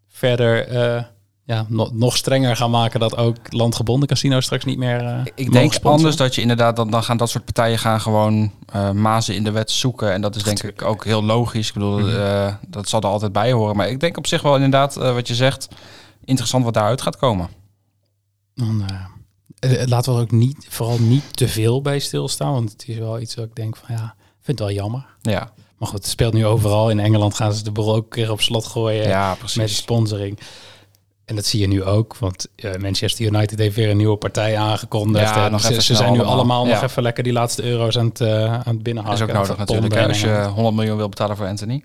verder 0.08 0.68
eh, 0.68 1.02
ja, 1.44 1.66
nog, 1.68 1.92
nog 1.92 2.16
strenger 2.16 2.56
gaan 2.56 2.70
maken 2.70 3.00
dat 3.00 3.16
ook 3.16 3.36
landgebonden 3.52 4.08
casino's 4.08 4.44
straks 4.44 4.64
niet 4.64 4.78
meer. 4.78 5.00
eh, 5.04 5.20
Ik 5.34 5.52
denk 5.52 5.72
sponsoren. 5.72 5.96
anders 5.96 6.16
dat 6.16 6.34
je 6.34 6.40
inderdaad, 6.40 6.76
dan, 6.76 6.90
dan 6.90 7.02
gaan 7.04 7.16
dat 7.16 7.30
soort 7.30 7.44
partijen 7.44 7.78
gaan 7.78 8.00
gewoon 8.00 8.52
eh, 8.72 8.90
mazen 8.90 9.34
in 9.34 9.44
de 9.44 9.50
wet 9.50 9.70
zoeken. 9.70 10.12
En 10.12 10.20
dat 10.20 10.36
is 10.36 10.42
denk 10.42 10.62
ik 10.62 10.82
ook 10.82 11.04
heel 11.04 11.22
logisch. 11.24 11.68
Ik 11.68 11.74
bedoel, 11.74 11.98
Mhm. 11.98 12.54
dat 12.68 12.88
zal 12.88 13.00
er 13.00 13.06
altijd 13.08 13.32
bij 13.32 13.52
horen. 13.52 13.76
Maar 13.76 13.88
ik 13.88 14.00
denk 14.00 14.16
op 14.16 14.26
zich 14.26 14.42
wel 14.42 14.54
inderdaad, 14.54 14.94
wat 14.94 15.28
je 15.28 15.34
zegt, 15.34 15.68
interessant 16.24 16.64
wat 16.64 16.74
daaruit 16.74 17.02
gaat 17.02 17.16
komen. 17.16 17.48
Dan, 18.54 18.84
laten 19.86 20.12
we 20.12 20.18
er 20.18 20.24
ook 20.24 20.30
niet, 20.30 20.66
vooral 20.68 20.98
niet 20.98 21.36
te 21.36 21.48
veel 21.48 21.82
bij 21.82 21.98
stilstaan. 21.98 22.52
Want 22.52 22.72
het 22.72 22.84
is 22.88 22.96
wel 22.98 23.20
iets 23.20 23.34
wat 23.34 23.44
ik 23.44 23.54
denk 23.54 23.76
van 23.76 23.94
ja, 23.94 24.14
vind 24.42 24.58
het 24.58 24.68
wel 24.68 24.76
jammer. 24.76 25.06
Ja, 25.22 25.52
Maar 25.78 25.88
goed, 25.88 25.98
het 25.98 26.06
speelt 26.08 26.32
nu 26.32 26.46
overal. 26.46 26.90
In 26.90 27.00
Engeland 27.00 27.34
gaan 27.34 27.52
ze 27.54 27.64
de 27.64 27.70
boel 27.70 27.94
ook 27.94 28.10
keer 28.10 28.30
op 28.30 28.40
slot 28.40 28.66
gooien. 28.66 29.08
ja 29.08 29.28
met 29.28 29.38
precies. 29.38 29.76
sponsoring. 29.76 30.38
En 31.24 31.34
dat 31.34 31.44
zie 31.44 31.60
je 31.60 31.66
nu 31.68 31.84
ook, 31.84 32.16
want 32.16 32.46
eh, 32.56 32.74
Manchester 32.74 33.26
United 33.26 33.58
heeft 33.58 33.76
weer 33.76 33.90
een 33.90 33.96
nieuwe 33.96 34.16
partij 34.16 34.56
aangekondigd. 34.58 35.34
Ja, 35.34 35.44
En 35.44 35.50
nog 35.50 35.60
ze, 35.60 35.70
even 35.70 35.82
ze 35.82 35.86
snel 35.94 35.98
zijn 36.06 36.12
nu 36.18 36.22
allemaal. 36.22 36.66
nog 36.66 36.82
even 36.82 37.02
lekker 37.02 37.22
die 37.22 37.32
laatste 37.32 37.62
euro's 37.62 37.98
aan 37.98 38.06
het, 38.06 38.20
eh, 38.20 38.52
aan 38.52 38.62
het 38.74 38.82
binnenhaken. 38.82 39.18
is 39.18 39.24
ook 39.28 39.36
nodig 39.36 39.56
natuurlijk. 39.56 39.96
Als 39.96 40.20
je 40.20 40.26
Engeland. 40.26 40.54
100 40.54 40.74
miljoen 40.76 40.96
wil 40.96 41.08
betalen 41.08 41.36
voor 41.36 41.46
Anthony. 41.46 41.84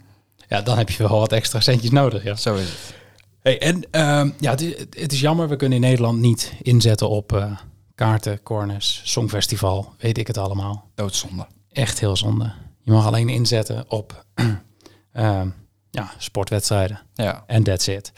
Ja, 0.49 0.61
dan 0.61 0.77
heb 0.77 0.89
je 0.89 1.07
wel 1.07 1.19
wat 1.19 1.31
extra 1.31 1.59
centjes 1.59 1.89
nodig. 1.91 2.23
Ja. 2.23 2.35
Zo 2.35 2.55
is 2.55 2.61
het. 2.61 2.93
Hey, 3.41 3.59
en 3.61 3.83
ehm, 3.91 4.29
ja, 4.39 4.51
het, 4.51 4.61
is- 4.61 4.79
het 4.89 5.11
is 5.11 5.19
jammer, 5.19 5.49
we 5.49 5.55
kunnen 5.55 5.77
in 5.83 5.83
Nederland 5.89 6.19
niet 6.19 6.53
inzetten 6.61 7.09
op 7.09 7.33
eh, 7.33 7.57
kaarten, 7.95 8.43
corners, 8.43 9.01
songfestival, 9.03 9.93
weet 9.97 10.17
ik 10.17 10.27
het 10.27 10.37
allemaal. 10.37 10.89
Doodzonde. 10.95 11.47
Echt 11.71 11.99
heel 11.99 12.15
zonde. 12.15 12.51
Je 12.81 12.91
mag 12.91 13.05
alleen 13.05 13.29
inzetten 13.29 13.85
op 13.91 14.25
ehm, 15.13 15.49
ja, 15.89 16.11
sportwedstrijden. 16.17 16.99
Ja, 17.13 17.43
En 17.47 17.63
that's 17.63 17.87
it. 17.87 18.11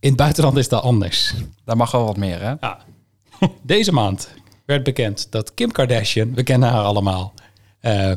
In 0.00 0.08
het 0.08 0.16
buitenland 0.18 0.56
is 0.56 0.68
dat 0.68 0.82
anders. 0.82 1.34
daar 1.64 1.76
mag 1.76 1.90
wel 1.90 2.04
wat 2.04 2.16
meer 2.16 2.40
hè. 2.40 2.54
Ja. 2.60 2.80
Deze 3.62 3.92
maand 3.92 4.30
werd 4.66 4.82
bekend 4.82 5.30
dat 5.32 5.54
Kim 5.54 5.72
Kardashian, 5.72 6.34
we 6.34 6.42
kennen 6.42 6.68
haar 6.68 6.82
allemaal, 6.84 7.34
eh, 7.80 8.12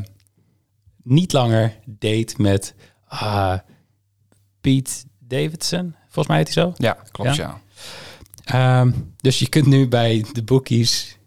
niet 1.03 1.33
langer 1.33 1.79
date 1.85 2.33
met 2.37 2.75
ah, 3.07 3.57
Pete 4.61 4.91
Davidson. 5.27 5.95
Volgens 6.03 6.27
mij 6.27 6.37
heet 6.37 6.53
hij 6.53 6.63
zo. 6.63 6.73
Ja, 6.77 6.97
klopt 7.11 7.35
Ja? 7.35 7.61
ja. 8.43 8.81
Ehm, 8.81 8.91
dus 9.21 9.39
je 9.39 9.49
kunt 9.49 9.65
nu 9.65 9.87
bij 9.87 10.25
de 10.31 10.43
bookies, 10.43 11.17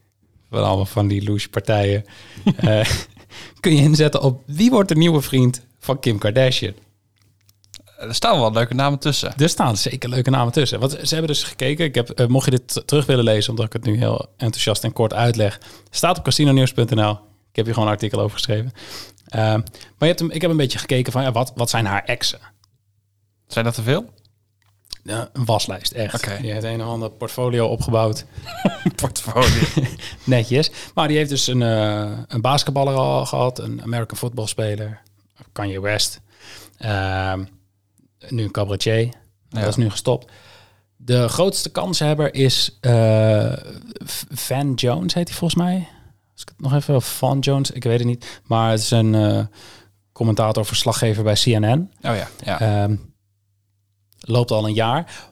van 0.51 0.65
allemaal 0.65 0.87
van 0.87 1.09
die 1.09 1.25
loose 1.25 1.49
partijen, 1.49 2.05
eh, 2.57 2.87
kun 3.61 3.77
je 3.77 3.83
inzetten 3.83 4.23
op 4.23 4.43
wie 4.47 4.71
wordt 4.71 4.89
de 4.89 4.97
nieuwe 4.97 5.21
vriend 5.21 5.67
van 5.79 6.01
Kim 6.01 6.19
Kardashian. 6.19 6.75
Er 7.99 8.15
staan 8.15 8.39
wel 8.39 8.53
leuke 8.53 8.75
namen 8.75 8.99
tussen. 8.99 9.35
Er 9.37 9.49
staan 9.49 9.77
zeker 9.77 10.09
leuke 10.09 10.31
namen 10.31 10.53
tussen. 10.53 10.81
Want 10.81 10.93
ze 10.93 11.15
hebben 11.15 11.27
dus 11.27 11.43
gekeken. 11.43 11.85
Ik 11.85 11.95
heb, 11.95 12.11
eh, 12.11 12.27
mocht 12.27 12.45
je 12.45 12.51
dit 12.51 12.83
terug 12.87 13.07
willen 13.07 13.25
lezen, 13.25 13.51
omdat 13.51 13.67
ik 13.67 13.73
het 13.73 13.85
nu 13.85 13.97
heel 13.97 14.27
enthousiast 14.37 14.85
en 14.85 14.93
kort 14.93 15.15
uitleg, 15.15 15.61
staat 15.91 16.19
op 16.19 16.25
casinonews.nl. 16.25 17.11
Ik 17.51 17.57
heb 17.57 17.65
hier 17.65 17.75
gewoon 17.75 17.89
een 17.89 17.95
artikel 17.95 18.21
over 18.21 18.37
geschreven. 18.37 18.73
Ehm, 19.27 19.59
maar 19.59 19.95
je 19.99 20.07
hebt 20.07 20.19
hem, 20.19 20.31
ik 20.31 20.41
heb 20.41 20.51
een 20.51 20.57
beetje 20.57 20.79
gekeken 20.79 21.13
van 21.13 21.23
ja, 21.23 21.33
wat, 21.33 21.53
wat 21.55 21.71
zijn 21.71 21.87
haar 21.87 22.05
exen? 22.05 22.39
Zijn 23.47 23.65
dat 23.65 23.75
te 23.75 23.83
veel? 23.83 24.05
Ja, 25.03 25.29
een 25.33 25.45
waslijst, 25.45 25.93
echt. 25.93 26.15
Oké. 26.15 26.39
Die 26.41 26.53
heeft 26.53 26.65
een 26.65 26.81
of 26.81 26.87
ander 26.87 27.11
portfolio 27.11 27.67
opgebouwd. 27.67 28.25
Portfolio. 29.03 29.63
Netjes. 30.25 30.71
Maar 30.95 31.09
die 31.09 31.17
heeft 31.17 31.31
dus 31.31 31.47
een, 31.47 31.63
eh, 31.63 32.11
een 32.29 32.41
basketballer 32.41 32.95
al 32.95 33.27
gehad, 33.27 33.59
een 33.59 33.83
American 33.83 34.19
voetbalspeler, 34.19 35.01
Kanye 35.53 35.81
West. 35.81 36.21
Ehm, 36.79 37.45
nu 38.29 38.43
een 38.43 38.51
cabaretier. 38.51 39.03
Ja. 39.49 39.61
Dat 39.61 39.69
is 39.69 39.77
nu 39.77 39.91
gestopt. 39.91 40.33
De 40.97 41.29
grootste 41.29 41.71
kanshebber 41.71 42.35
is 42.35 42.79
eh, 42.81 43.53
Van 44.31 44.75
Jones, 44.75 45.15
heet 45.15 45.29
hij 45.29 45.37
volgens 45.37 45.61
mij. 45.61 45.89
Als 46.33 46.43
ik 46.43 46.49
het 46.49 46.61
nog 46.61 46.75
even, 46.75 47.03
Van 47.03 47.39
Jones, 47.39 47.71
ik 47.71 47.85
weet 47.85 47.99
het 47.99 48.09
niet. 48.09 48.41
Maar 48.45 48.71
het 48.71 48.81
is 48.81 48.91
een 48.91 49.15
eh, 49.15 49.45
commentator, 50.13 50.67
verslaggever 50.67 51.23
bij 51.25 51.35
CNN. 51.35 51.93
Oh 52.03 52.17
ja, 52.17 52.29
ja. 52.45 52.61
Ehm, 52.61 52.97
loopt 54.29 54.51
al 54.51 54.67
een 54.67 54.75
jaar. 54.75 55.31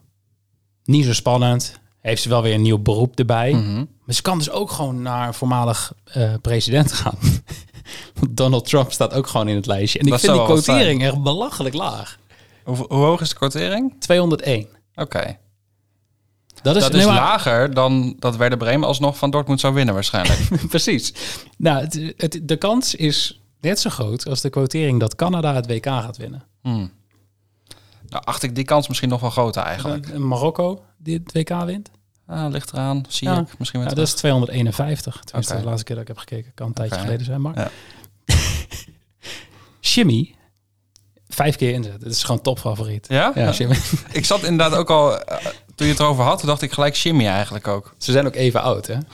Niet 0.85 1.05
zo 1.05 1.13
spannend. 1.13 1.81
Heeft 2.01 2.23
ze 2.23 2.29
wel 2.29 2.43
weer 2.43 2.55
een 2.55 2.63
nieuw 2.63 2.79
beroep 2.79 3.19
erbij. 3.19 3.53
Mhm. 3.53 3.75
Maar 4.05 4.15
ze 4.15 4.23
kan 4.23 4.39
dus 4.39 4.51
ook 4.51 4.71
gewoon 4.71 5.03
naar 5.03 5.35
voormalig 5.35 5.93
eh, 6.05 6.35
president 6.43 6.93
gaan. 6.93 7.19
Want 8.21 8.37
Donald 8.37 8.69
Trump 8.69 8.93
staat 8.93 9.15
ook 9.15 9.27
gewoon 9.27 9.49
in 9.49 9.57
het 9.57 9.67
lijstje. 9.67 9.99
En 9.99 10.07
Dat 10.07 10.15
ik 10.15 10.25
vind 10.25 10.37
die 10.37 10.47
quotering 10.47 11.03
echt 11.03 11.23
belachelijk 11.23 11.75
laag. 11.75 12.19
Hoe, 12.65 12.77
hoe 12.77 12.87
hoog 13.05 13.21
is 13.21 13.29
de 13.29 13.35
quotering? 13.35 13.95
201. 13.99 14.67
Oké. 14.95 15.37
Dat 16.63 16.77
is, 16.77 16.83
Dat 16.83 16.93
nee, 16.93 17.01
is 17.01 17.07
maar- 17.07 17.15
lager 17.17 17.75
dan 17.75 18.17
dat 18.19 18.37
Werder 18.37 18.59
Bremen 18.59 18.89
alsnog 18.89 19.17
van 19.19 19.31
Dortmund 19.31 19.61
zou 19.61 19.75
winnen 19.75 19.95
waarschijnlijk. 19.95 20.41
Precies. 20.69 21.15
Nou, 21.59 21.81
het, 21.81 22.13
het- 22.17 22.41
de 22.43 22.57
kans 22.57 22.95
is 22.95 23.41
net 23.61 23.81
zo 23.81 23.91
groot 23.91 24.29
als 24.29 24.41
de 24.41 24.51
quotering 24.51 25.01
dat 25.01 25.15
Canada 25.15 25.55
het 25.55 25.67
WK 25.67 25.85
gaat 25.87 26.17
winnen. 26.17 26.45
Hmm. 26.63 26.91
Nou, 28.15 28.27
acht 28.27 28.43
ik 28.43 28.55
die 28.55 28.65
kans 28.65 28.89
misschien 28.89 29.09
nog 29.09 29.21
wel 29.21 29.31
groter 29.31 29.63
eigenlijk. 29.63 30.09
En 30.09 30.27
Marokko 30.29 30.85
die 30.99 31.23
het 31.25 31.33
WK 31.33 31.65
wint. 31.65 31.91
Ah, 32.27 32.51
ligt 32.51 32.73
eraan, 32.73 33.05
zie 33.09 33.29
Ja. 33.29 33.39
ik. 33.41 33.59
Misschien 33.59 33.81
Ja, 33.81 33.87
met 33.87 33.97
dat 33.97 34.07
is 34.07 34.15
251. 34.15 35.21
Tenminste, 35.25 35.53
Oké. 35.53 35.63
de 35.63 35.69
laatste 35.69 35.85
keer 35.87 35.95
dat 35.97 36.05
ik 36.09 36.09
heb 36.17 36.19
gekeken. 36.19 36.53
Kan 36.55 36.67
een 36.67 36.73
tijdje 36.73 36.99
geleden 36.99 37.25
zijn. 37.25 37.41
Maar 37.41 37.59
Ja. 37.59 37.71
Jimmy 39.81 40.35
vijf 41.29 41.57
keer 41.57 41.73
inzet. 41.73 42.03
Het 42.03 42.13
is 42.13 42.23
gewoon 42.23 42.41
topfavoriet. 42.41 43.07
Ja? 43.09 43.33
Ja, 43.35 43.51
Jimmy. 43.51 43.77
Ik 44.13 44.25
zat 44.25 44.43
inderdaad 44.43 44.79
ook 44.79 44.91
al, 44.91 45.19
eh, 45.21 45.37
toen 45.75 45.87
je 45.87 45.93
het 45.93 46.01
erover 46.03 46.25
had, 46.25 46.41
dacht 46.41 46.63
ik 46.63 46.73
gelijk 46.73 46.95
Jimmy 46.95 47.27
eigenlijk 47.27 47.69
ook. 47.69 47.95
Ze 47.99 48.13
zijn 48.13 48.27
ook 48.27 48.35
even 48.35 48.63
oud, 48.63 48.87
hè? 48.87 48.95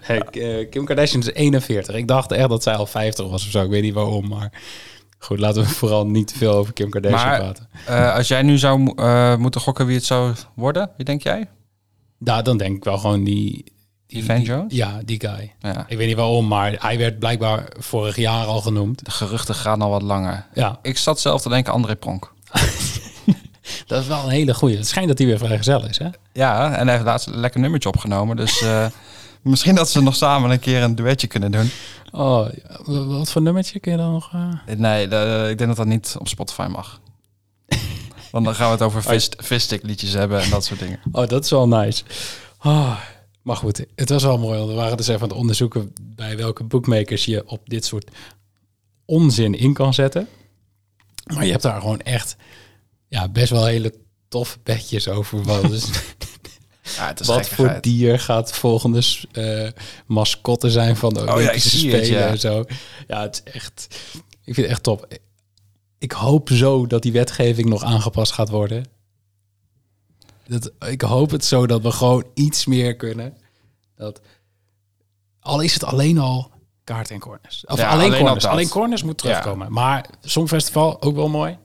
hey, 0.00 0.18
eh, 0.20 0.70
Kim 0.70 0.84
Kardashian 0.84 1.20
is 1.20 1.32
41. 1.32 1.94
Ik 1.94 2.08
dacht 2.08 2.32
echt 2.32 2.48
dat 2.48 2.62
zij 2.62 2.74
al 2.74 2.86
50 2.86 3.28
was 3.28 3.44
of 3.44 3.50
zo. 3.50 3.62
Ik 3.64 3.70
weet 3.70 3.82
niet 3.82 3.94
waarom, 3.94 4.28
maar... 4.28 4.52
Goed, 5.22 5.38
laten 5.38 5.62
we 5.62 5.68
vooral 5.82 6.06
niet 6.06 6.26
te 6.26 6.36
veel 6.38 6.52
over 6.52 6.72
Kim 6.72 6.90
Kardashian 6.90 7.28
Maar- 7.28 7.38
praten. 7.38 7.68
Eh, 7.86 8.14
als 8.14 8.28
jij 8.28 8.42
nu 8.42 8.58
zou 8.58 8.92
eh, 8.96 9.36
moeten 9.36 9.60
gokken 9.60 9.86
wie 9.86 9.96
het 9.96 10.04
zou 10.04 10.34
worden, 10.54 10.90
wie 10.96 11.04
denk 11.04 11.22
jij? 11.22 11.48
Ja, 12.18 12.42
dan 12.42 12.56
denk 12.56 12.76
ik 12.76 12.84
wel 12.84 12.98
gewoon 12.98 13.24
die... 13.24 13.64
Die 14.06 14.24
Van 14.24 14.42
Jones? 14.42 14.74
Ja, 14.74 15.00
die 15.04 15.20
guy. 15.20 15.52
Ja. 15.58 15.84
Ik 15.88 15.96
weet 15.96 16.06
niet 16.06 16.16
waarom, 16.16 16.48
maar 16.48 16.74
hij 16.78 16.98
werd 16.98 17.18
blijkbaar 17.18 17.64
vorig 17.78 18.16
jaar 18.16 18.46
al 18.46 18.60
genoemd. 18.60 19.04
De 19.04 19.10
geruchten 19.10 19.54
gaan 19.54 19.82
al 19.82 19.90
wat 19.90 20.02
langer. 20.02 20.46
Ja, 20.54 20.78
Ik 20.82 20.96
zat 20.98 21.20
zelf 21.20 21.42
te 21.42 21.48
denken 21.48 21.72
André 21.72 21.96
Pronk. 21.96 22.32
dat 23.86 24.00
is 24.02 24.06
wel 24.06 24.24
een 24.24 24.30
hele 24.30 24.54
goeie. 24.54 24.76
Het 24.76 24.86
schijnt 24.88 25.08
dat 25.08 25.18
hij 25.18 25.26
weer 25.26 25.38
vrijgezel 25.38 25.86
is, 25.86 25.98
hè? 25.98 26.08
Ja, 26.32 26.74
en 26.76 26.84
hij 26.86 26.92
heeft 26.94 27.06
laatst 27.06 27.26
een 27.26 27.36
lekker 27.36 27.60
nummertje 27.60 27.88
opgenomen. 27.88 28.36
Dus 28.36 28.62
eh, 28.62 28.86
misschien 29.42 29.74
dat 29.74 29.90
ze 29.90 30.02
nog 30.02 30.16
samen 30.16 30.50
een 30.50 30.60
keer 30.60 30.82
een 30.82 30.94
duetje 30.94 31.26
kunnen 31.26 31.52
doen. 31.52 31.70
Oh, 32.12 32.48
wat 32.86 33.30
voor 33.30 33.42
nummertje 33.42 33.80
kun 33.80 33.92
je 33.92 33.98
dan 33.98 34.12
nog... 34.12 34.32
eh? 34.32 34.76
Nee, 34.76 35.08
de- 35.08 35.46
ik 35.50 35.58
denk 35.58 35.68
dat 35.68 35.76
dat 35.76 35.86
niet 35.86 36.16
op 36.18 36.28
Spotify 36.28 36.66
mag. 36.70 37.00
Want 38.32 38.44
dan 38.44 38.54
gaan 38.54 38.66
we 38.66 38.72
het 38.72 38.82
over 38.82 39.02
fist, 39.02 39.36
fiststick 39.42 39.82
liedjes 39.82 40.12
hebben 40.12 40.40
en 40.42 40.50
dat 40.50 40.64
soort 40.64 40.80
dingen. 40.80 41.00
Oh, 41.12 41.26
dat 41.26 41.44
is 41.44 41.50
wel 41.50 41.68
nice. 41.68 42.04
Oh, 42.62 42.96
maar 43.42 43.56
goed, 43.56 43.84
het 43.94 44.08
was 44.08 44.22
wel 44.22 44.38
mooi. 44.38 44.58
Want 44.58 44.70
we 44.70 44.76
waren 44.76 44.96
dus 44.96 45.08
even 45.08 45.22
aan 45.22 45.28
het 45.28 45.36
onderzoeken 45.38 45.92
bij 46.02 46.36
welke 46.36 46.64
bookmakers 46.64 47.24
je 47.24 47.48
op 47.48 47.60
dit 47.68 47.84
soort 47.84 48.10
onzin 49.04 49.54
in 49.54 49.72
kan 49.72 49.94
zetten. 49.94 50.28
Maar 51.34 51.44
je 51.44 51.50
hebt 51.50 51.62
daar 51.62 51.80
gewoon 51.80 52.00
echt 52.00 52.36
ja, 53.08 53.28
best 53.28 53.50
wel 53.50 53.64
hele 53.66 53.94
toffe 54.28 54.58
bedjes 54.62 55.08
over. 55.08 55.68
Dus, 55.68 55.90
Ja, 56.82 57.06
het 57.06 57.20
is 57.20 57.26
wat 57.26 57.48
voor 57.48 57.78
dier 57.80 58.18
gaat 58.20 58.52
volgende 58.52 59.02
eh 59.32 59.68
mascotte 60.06 60.70
zijn 60.70 60.96
van 60.96 61.14
de 61.14 61.20
Oh 61.20 61.26
ja, 61.26 61.32
Olympische 61.32 61.68
het, 61.68 62.04
Spelen 62.04 62.20
ja. 62.20 62.26
en 62.28 62.38
zo. 62.38 62.64
Ja, 63.06 63.20
het 63.22 63.42
is 63.44 63.52
echt... 63.52 63.86
Ik 64.44 64.54
vind 64.54 64.56
het 64.56 64.66
echt 64.66 64.82
top. 64.82 65.06
Ik 65.98 66.12
hoop 66.12 66.48
zo 66.48 66.86
dat 66.86 67.02
die 67.02 67.12
wetgeving 67.12 67.68
nog 67.68 67.82
aangepast 67.82 68.32
gaat 68.32 68.48
worden. 68.48 68.84
Dat, 70.46 70.72
ik 70.88 71.00
hoop 71.02 71.30
het 71.30 71.44
zo 71.44 71.66
dat 71.66 71.82
we 71.82 71.90
gewoon 71.90 72.24
iets 72.34 72.66
meer 72.66 72.96
kunnen. 72.96 73.36
Dat, 73.96 74.20
al 75.40 75.60
is 75.60 75.72
het 75.74 75.84
alleen 75.84 76.18
al 76.18 76.50
kaart 76.84 77.10
en 77.10 77.18
corners. 77.18 77.64
Of 77.66 77.78
Ja, 77.78 77.88
alleen, 77.90 77.98
alleen 78.06 78.12
al 78.12 78.18
corners. 78.24 78.44
Alleen 78.46 78.68
corners 78.68 79.02
moet 79.02 79.22
Ja. 79.22 79.28
terugkomen. 79.28 79.72
Maar 79.72 80.08
Songfestival 80.20 81.02
ook 81.02 81.14
wel 81.14 81.28
mooi. 81.28 81.58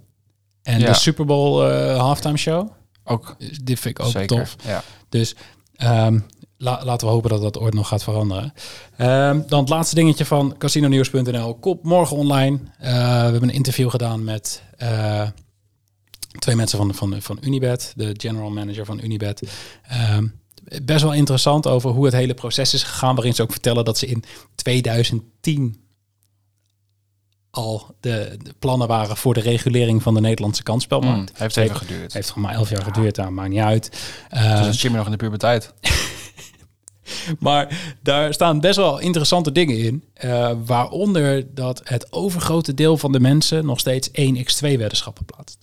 En 0.63 0.79
Ja. 0.79 0.85
de 0.85 0.93
Super 0.93 1.25
Bowl 1.25 1.63
eh, 1.63 1.97
halftime 1.99 2.37
show. 2.37 2.69
Ook 3.09 3.35
Dit 3.63 3.79
vind 3.79 3.99
ik 3.99 4.05
ook 4.05 4.11
zeker. 4.11 4.37
tof. 4.37 4.55
Ja. 4.65 4.83
Dus 5.09 5.35
ehm, 5.75 6.19
la- 6.57 6.81
laten 6.85 7.07
we 7.07 7.13
hopen 7.13 7.29
dat 7.29 7.41
dat 7.41 7.57
ooit 7.59 7.73
nog 7.73 7.87
gaat 7.87 8.03
veranderen. 8.03 8.53
Ehm, 8.97 9.41
dan 9.47 9.59
het 9.59 9.69
laatste 9.69 9.95
dingetje 9.95 10.25
van 10.25 10.55
casinonews.nl. 10.57 11.55
Kop 11.55 11.83
morgen 11.83 12.17
online. 12.17 12.59
Eh, 12.79 12.91
we 12.93 13.31
hebben 13.31 13.43
een 13.43 13.49
interview 13.55 13.89
gedaan 13.89 14.23
met 14.23 14.63
eh, 14.77 15.27
twee 16.39 16.55
mensen 16.55 16.77
van, 16.77 16.93
van, 16.93 17.21
van 17.21 17.37
Unibet. 17.41 17.93
De 17.95 18.13
general 18.17 18.49
manager 18.49 18.85
van 18.85 18.99
Unibet. 19.03 19.41
Ehm, 19.87 20.27
best 20.83 21.01
wel 21.03 21.13
interessant 21.13 21.67
over 21.67 21.89
hoe 21.89 22.05
het 22.05 22.13
hele 22.13 22.33
proces 22.33 22.73
is 22.73 22.83
gegaan. 22.83 23.15
Waarin 23.15 23.33
ze 23.35 23.41
ook 23.41 23.51
vertellen 23.51 23.85
dat 23.85 23.97
ze 23.97 24.05
in 24.07 24.23
2010 24.55 25.85
al 27.57 27.95
de, 27.99 28.37
de 28.43 28.53
plannen 28.59 28.87
waren 28.87 29.17
voor 29.17 29.33
de 29.33 29.39
regulering 29.39 30.03
van 30.03 30.13
de 30.13 30.21
Nederlandse 30.21 30.63
kansspelmarkt. 30.63 31.29
Mm, 31.31 31.35
heeft 31.37 31.57
even 31.57 31.75
geduurd. 31.75 32.13
Heeft 32.13 32.29
gewoon 32.29 32.43
maar 32.43 32.53
elf 32.53 32.69
jaar 32.69 32.83
geduurd, 32.83 33.15
nou, 33.17 33.31
maakt 33.31 33.49
niet 33.49 33.59
uit. 33.59 34.07
Eh, 34.29 34.57
Dus 34.57 34.67
is 34.67 34.81
Jimmy 34.81 34.97
nog 34.97 35.05
in 35.05 35.11
de 35.11 35.17
puberteit. 35.17 35.73
maar 37.39 37.95
daar 38.03 38.33
staan 38.33 38.59
best 38.59 38.75
wel 38.75 38.99
interessante 38.99 39.51
dingen 39.51 39.77
in. 39.77 40.03
eh, 40.13 40.51
waaronder 40.65 41.53
dat 41.55 41.81
het 41.83 42.11
overgrote 42.13 42.73
deel 42.73 42.97
van 42.97 43.11
de 43.11 43.19
mensen 43.19 43.65
nog 43.65 43.79
steeds 43.79 44.09
1x2 44.09 44.59
weddenschappen 44.77 45.25
plaatst. 45.25 45.57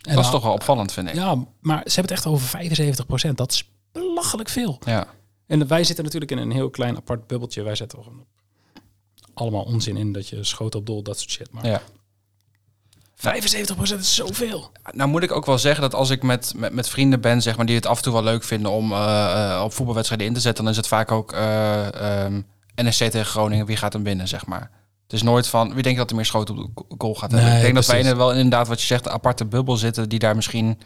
En 0.00 0.14
dat 0.14 0.24
is 0.24 0.30
toch 0.30 0.42
wel 0.42 0.52
opvallend, 0.52 0.92
vind 0.92 1.08
ik. 1.08 1.14
Ja, 1.14 1.34
maar 1.60 1.82
ze 1.86 1.94
hebben 1.94 2.16
het 2.16 2.24
echt 2.24 2.26
over 2.26 2.48
75% 3.28 3.34
Dat 3.34 3.52
is 3.52 3.70
belachelijk 3.92 4.48
veel. 4.48 4.78
Ja. 4.84 5.06
En 5.46 5.66
wij 5.66 5.84
zitten 5.84 6.04
natuurlijk 6.04 6.30
in 6.30 6.38
een 6.38 6.50
heel 6.50 6.70
klein 6.70 6.96
apart 6.96 7.26
bubbeltje. 7.26 7.62
Wij 7.62 7.74
zetten 7.74 8.02
gewoon 8.02 8.24
allemaal 9.34 9.62
onzin 9.62 9.96
in 9.96 10.12
dat 10.12 10.28
je 10.28 10.44
schoot 10.44 10.74
op 10.74 10.86
dol, 10.86 11.02
dat 11.02 11.18
soort 11.18 11.30
shit. 11.30 11.52
Maar 11.52 11.66
ja. 11.66 11.82
75% 13.16 13.98
is 13.98 14.14
zoveel. 14.14 14.70
Nou 14.92 15.10
moet 15.10 15.22
ik 15.22 15.32
ook 15.32 15.46
wel 15.46 15.58
zeggen 15.58 15.82
dat 15.82 15.94
als 15.94 16.10
ik 16.10 16.22
met, 16.22 16.52
met, 16.56 16.72
met 16.72 16.88
vrienden 16.88 17.20
ben, 17.20 17.42
zeg 17.42 17.56
maar, 17.56 17.66
die 17.66 17.74
het 17.74 17.86
af 17.86 17.96
en 17.96 18.02
toe 18.02 18.12
wel 18.12 18.22
leuk 18.22 18.44
vinden 18.44 18.70
om 18.70 18.92
eh, 18.92 19.54
eh, 19.54 19.62
op 19.62 19.72
voetbalwedstrijden 19.72 20.26
in 20.26 20.34
te 20.34 20.40
zetten, 20.40 20.64
dan 20.64 20.72
is 20.72 20.78
het 20.78 20.88
vaak 20.88 21.10
ook 21.10 21.32
eh, 21.32 22.24
ehm, 22.24 22.40
NSC 22.74 23.04
tegen 23.04 23.24
Groningen, 23.24 23.66
wie 23.66 23.76
gaat 23.76 23.92
hem 23.92 24.02
winnen, 24.02 24.28
zeg 24.28 24.46
maar. 24.46 24.70
Het 25.02 25.12
is 25.12 25.22
nooit 25.22 25.46
van, 25.46 25.74
wie 25.74 25.82
denkt 25.82 25.98
dat 25.98 26.10
er 26.10 26.16
meer 26.16 26.24
schoten 26.24 26.58
op 26.58 26.76
de 26.88 26.94
goal 26.98 27.14
gaat 27.14 27.30
hebben. 27.30 27.48
Nee, 27.48 27.56
ik 27.56 27.62
denk 27.62 27.74
dat 27.74 27.86
wij 27.86 28.00
precies. 28.00 28.16
wel 28.18 28.32
inderdaad, 28.32 28.68
wat 28.68 28.80
je 28.80 28.86
zegt, 28.86 29.06
een 29.06 29.12
aparte 29.12 29.44
bubbel 29.44 29.76
zitten, 29.76 30.08
die 30.08 30.18
daar 30.18 30.34
misschien 30.34 30.78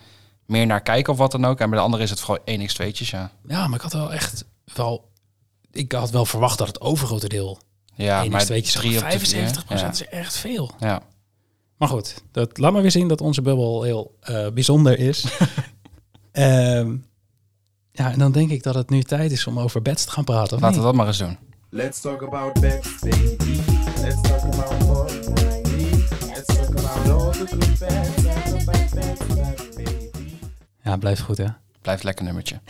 meer 0.47 0.67
naar 0.67 0.81
kijken 0.81 1.13
of 1.13 1.19
wat 1.19 1.31
dan 1.31 1.45
ook. 1.45 1.61
En 1.61 1.71
bij 1.71 1.79
de 1.79 1.85
andere 1.85 2.03
is 2.03 2.11
het 2.11 2.21
gewoon 2.21 2.41
1x2'tjes, 2.41 3.11
ja. 3.11 3.31
Ja, 3.49 3.67
maar 3.67 3.77
ik 3.77 3.83
had 3.83 3.93
wel 3.93 4.13
echt 4.13 4.45
wel... 4.75 5.07
Ik 5.73 5.93
had 5.93 6.11
wel 6.11 6.25
verwacht 6.25 6.59
dat 6.59 6.67
het 6.67 6.81
overgrote 6.81 7.29
deel 7.29 7.59
Ja, 8.05 8.25
maar 8.25 8.47
weet 8.47 8.69
je, 8.69 8.79
drie 8.79 8.97
op 8.97 9.11
de 9.11 9.19
vier, 9.19 9.19
75 9.19 9.65
ja. 9.81 9.91
is 9.91 10.09
echt 10.09 10.37
veel. 10.37 10.71
Ja. 10.79 11.03
Maar 11.77 11.89
goed, 11.89 12.23
dat, 12.33 12.59
laat 12.59 12.73
maar 12.73 12.83
weer 12.83 12.91
zien 12.91 13.09
dat 13.09 13.21
onze 13.21 13.43
bubbel 13.43 13.83
heel 13.83 14.17
eh, 14.21 14.47
bijzonder 14.49 14.99
is. 14.99 15.25
Ehm, 16.33 16.97
ja, 17.93 18.13
en 18.13 18.19
dan 18.19 18.33
denk 18.33 18.51
ik 18.51 18.63
dat 18.63 18.75
het 18.75 18.91
nu 18.91 19.03
tijd 19.03 19.33
is 19.33 19.47
om 19.47 19.59
over 19.59 19.83
bets 19.83 20.05
te 20.05 20.11
gaan 20.11 20.25
praten. 20.25 20.57
Of 20.57 20.63
Laten 20.63 20.79
we 20.79 20.85
dat 20.85 20.95
maar 20.95 21.07
eens 21.07 21.19
doen. 21.19 21.39
Let's 21.71 22.01
talk 22.01 22.23
about 22.23 22.61
bets, 22.61 22.99
baby. 23.01 23.61
Let's 24.01 24.21
talk 24.21 24.43
about 24.43 25.35
baby. 25.35 25.91
Let's 26.27 26.47
talk 26.47 26.69
about 26.69 27.09
all 27.09 27.31
the 27.33 27.47
good 27.47 27.79
baby. 27.79 28.29
Ja, 30.83 30.97
blijft 30.97 31.21
goed 31.21 31.39
hè. 31.39 31.47
Blijft 31.83 32.03
lekker 32.03 32.25
nummertje. 32.25 32.61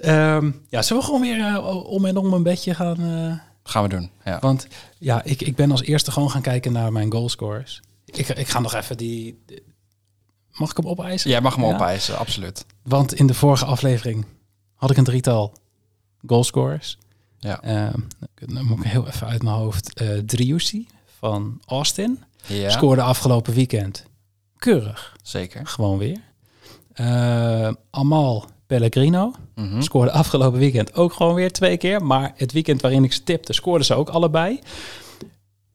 Ehm, 0.00 0.50
ja, 0.68 0.82
zullen 0.82 1.02
we 1.02 1.08
gewoon 1.08 1.20
weer 1.20 1.40
eh, 1.40 1.84
om 1.86 2.04
en 2.04 2.16
om 2.16 2.32
een 2.32 2.42
bedje 2.42 2.74
gaan... 2.74 3.00
eh, 3.00 3.49
Gaan 3.62 3.82
we 3.82 3.88
doen, 3.88 4.10
ja. 4.24 4.38
want 4.38 4.66
ja, 4.98 5.22
ik, 5.24 5.42
ik 5.42 5.56
ben 5.56 5.70
als 5.70 5.82
eerste 5.82 6.10
gewoon 6.10 6.30
gaan 6.30 6.42
kijken 6.42 6.72
naar 6.72 6.92
mijn 6.92 7.12
goalscores. 7.12 7.80
Ik, 8.04 8.28
ik 8.28 8.48
ga 8.48 8.60
nog 8.60 8.74
even 8.74 8.96
die... 8.96 9.38
Mag 10.52 10.70
ik 10.70 10.76
hem 10.76 10.86
opeisen? 10.88 11.30
Jij 11.30 11.40
mag 11.40 11.54
hem 11.56 11.64
Ja? 11.64 11.74
opeisen, 11.74 12.18
absoluut. 12.18 12.64
Want 12.82 13.14
in 13.14 13.26
de 13.26 13.34
vorige 13.34 13.64
aflevering 13.64 14.24
had 14.74 14.90
ik 14.90 14.96
een 14.96 15.04
drietal 15.04 15.52
goalscorers. 16.26 16.98
Ja. 17.38 17.62
Ehm, 17.62 17.98
dan 18.34 18.64
moet 18.64 18.78
ik 18.78 18.84
heel 18.90 19.06
even 19.06 19.26
uit 19.26 19.42
mijn 19.42 19.54
hoofd. 19.56 20.00
Uh, 20.02 20.18
Driussi 20.18 20.86
van 21.18 21.60
Austin 21.66 22.22
Ja, 22.46 22.70
scoorde 22.70 23.02
afgelopen 23.02 23.54
weekend 23.54 24.04
keurig, 24.56 25.16
zeker. 25.22 25.66
gewoon 25.66 25.98
weer. 25.98 26.20
Eh, 26.92 27.72
Amal 27.90 28.44
Pellegrino 28.74 29.32
Mhm. 29.54 29.80
scoorde 29.82 30.10
afgelopen 30.10 30.58
weekend 30.58 30.94
ook 30.94 31.12
gewoon 31.12 31.34
weer 31.34 31.52
twee 31.52 31.76
keer. 31.76 32.04
Maar 32.06 32.32
het 32.36 32.52
weekend 32.52 32.80
waarin 32.80 33.04
ik 33.04 33.12
ze 33.12 33.22
tipte, 33.22 33.52
scoorden 33.52 33.86
ze 33.86 33.94
ook 33.94 34.08
allebei. 34.08 34.58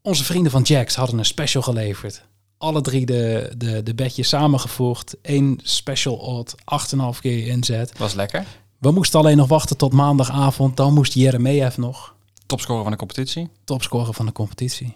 Onze 0.01 0.23
vrienden 0.23 0.51
van 0.51 0.62
Jax 0.62 0.95
hadden 0.95 1.17
een 1.19 1.25
special 1.25 1.63
geleverd. 1.63 2.23
Alle 2.58 2.81
drie 2.81 3.05
de, 3.05 3.53
de, 3.58 3.84
de 3.84 3.95
bedjes 3.95 4.27
samengevoegd. 4.29 5.15
Eén 5.21 5.60
special 5.63 6.15
odd, 6.15 6.55
8,5 6.65 7.19
keer 7.21 7.47
inzet. 7.47 7.97
Was 7.97 8.13
lekker. 8.13 8.45
We 8.79 8.91
moesten 8.91 9.19
alleen 9.19 9.38
nog 9.38 9.47
wachten 9.47 9.77
tot 9.77 9.93
maandagavond. 9.93 10.77
Dan 10.77 10.93
moest 10.93 11.13
Jeremejeff 11.13 11.77
nog 11.77 12.15
Topscorer 12.45 12.81
van 12.84 12.91
de 12.91 12.97
competitie. 12.97 13.49
topscorer 13.63 14.13
van 14.13 14.25
de 14.25 14.31
competitie. 14.31 14.95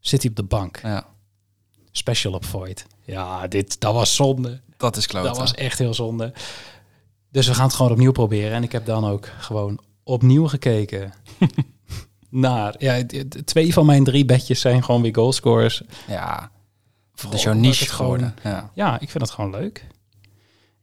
Zit 0.00 0.20
hij 0.22 0.30
op 0.30 0.36
de 0.36 0.42
bank. 0.42 0.80
Ja, 0.82 1.06
Special 1.92 2.32
op 2.32 2.44
Void. 2.44 2.86
Ja, 3.04 3.46
dit, 3.46 3.80
dat 3.80 3.94
was 3.94 4.14
zonde. 4.14 4.60
dat 4.76 4.96
is 4.96 5.06
klote. 5.06 5.26
Dat 5.26 5.36
was 5.38 5.54
echt 5.54 5.78
heel 5.78 5.94
zonde. 5.94 6.32
Dus 7.30 7.46
we 7.46 7.54
gaan 7.54 7.66
het 7.66 7.74
gewoon 7.74 7.92
opnieuw 7.92 8.12
proberen. 8.12 8.52
En 8.52 8.62
ik 8.62 8.72
heb 8.72 8.86
dan 8.86 9.04
ook 9.04 9.26
gewoon 9.38 9.80
opnieuw 10.02 10.46
gekeken 10.48 11.12
naar... 12.28 12.74
Ja, 12.78 13.02
twee 13.44 13.72
van 13.72 13.86
mijn 13.86 14.04
drie 14.04 14.24
bedjes 14.24 14.60
zijn 14.60 14.84
gewoon 14.84 15.02
weer 15.02 15.14
goalscorers. 15.14 15.82
Ja, 16.08 16.50
Vooral 17.14 17.36
is 17.38 17.42
jouw 17.44 17.52
niche 17.54 17.88
geworden. 17.88 18.34
Ja. 18.44 18.70
Ja, 18.74 19.00
ik 19.00 19.10
vind 19.10 19.22
het 19.24 19.32
gewoon 19.32 19.50
leuk. 19.50 19.86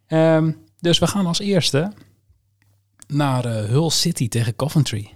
Ehm, 0.08 0.51
dus 0.79 0.99
we 0.99 1.08
gaan 1.08 1.25
als 1.25 1.39
eerste 1.39 1.91
naar 3.08 3.45
eh, 3.45 3.65
Hull 3.69 3.89
City 3.89 4.27
tegen 4.27 4.55
Coventry. 4.55 5.13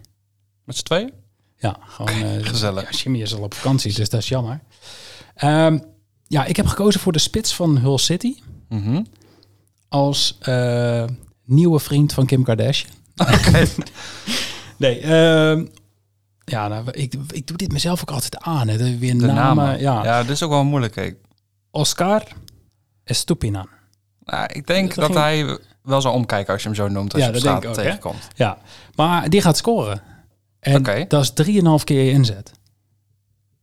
Met 0.64 0.76
z'n 0.76 0.84
tweeën? 0.84 1.12
Ja, 1.58 1.78
gewoon... 1.82 2.10
eh, 2.24 2.46
Gezellig. 2.46 2.92
Ja, 2.92 2.98
Jimmy 2.98 3.22
is 3.22 3.36
al 3.36 3.42
op 3.42 3.54
vakantie, 3.54 3.94
dus 3.94 4.10
dat 4.10 4.22
is 4.22 4.28
jammer. 4.30 4.60
Ehm, 5.36 5.80
ja, 6.28 6.46
ik 6.46 6.56
heb 6.56 6.66
gekozen 6.66 7.00
voor 7.00 7.12
de 7.12 7.20
spits 7.20 7.56
van 7.56 7.78
Hull 7.78 7.98
City 7.98 8.36
Mhm. 8.70 9.04
Als 9.90 10.38
eh, 10.40 11.04
nieuwe 11.46 11.80
vriend 11.80 12.14
van 12.14 12.26
Kim 12.26 12.44
Kardashian. 12.44 12.92
nee, 14.78 15.00
ehm, 15.00 15.66
Ja, 16.46 16.68
nou, 16.68 16.92
ik, 16.92 17.14
ik 17.32 17.48
doe 17.48 17.58
dit 17.58 17.72
mezelf 17.72 18.02
ook 18.02 18.12
altijd 18.12 18.38
aan. 18.38 18.68
Hè. 18.68 18.78
Dat 18.78 18.88
Weer 18.88 19.18
De 19.18 19.26
namen. 19.26 19.36
namen. 19.36 19.80
Ja. 19.80 20.04
Ja. 20.04 20.22
dit 20.22 20.30
is 20.32 20.44
ook 20.44 20.50
wel 20.50 20.64
moeilijk. 20.64 21.16
Oscar 21.72 22.24
Estupinan. 23.04 23.68
nou, 24.24 24.46
ik 24.54 24.68
denk 24.68 24.88
Dat 24.88 24.96
dat 24.96 25.06
ging- 25.06 25.46
hij 25.48 25.60
wel 25.82 26.02
zou 26.02 26.14
omkijken 26.16 26.54
als 26.54 26.62
je 26.62 26.68
hem 26.68 26.78
zo 26.78 26.88
noemt. 26.88 27.14
Als 27.14 27.22
Ja, 27.22 27.28
je 27.28 27.34
dat 27.34 27.42
denk 27.44 27.64
ik 27.64 27.70
ook, 27.70 27.76
hè? 27.76 27.82
tegenkomt. 27.84 28.28
Ja, 28.36 28.58
maar 28.96 29.30
die 29.30 29.42
gaat 29.42 29.58
scoren. 29.58 30.02
En 30.60 30.84
dat 31.08 31.22
is 31.40 31.48
3,5 31.48 31.84
keer 31.84 32.04
je 32.04 32.12
inzet. 32.12 32.52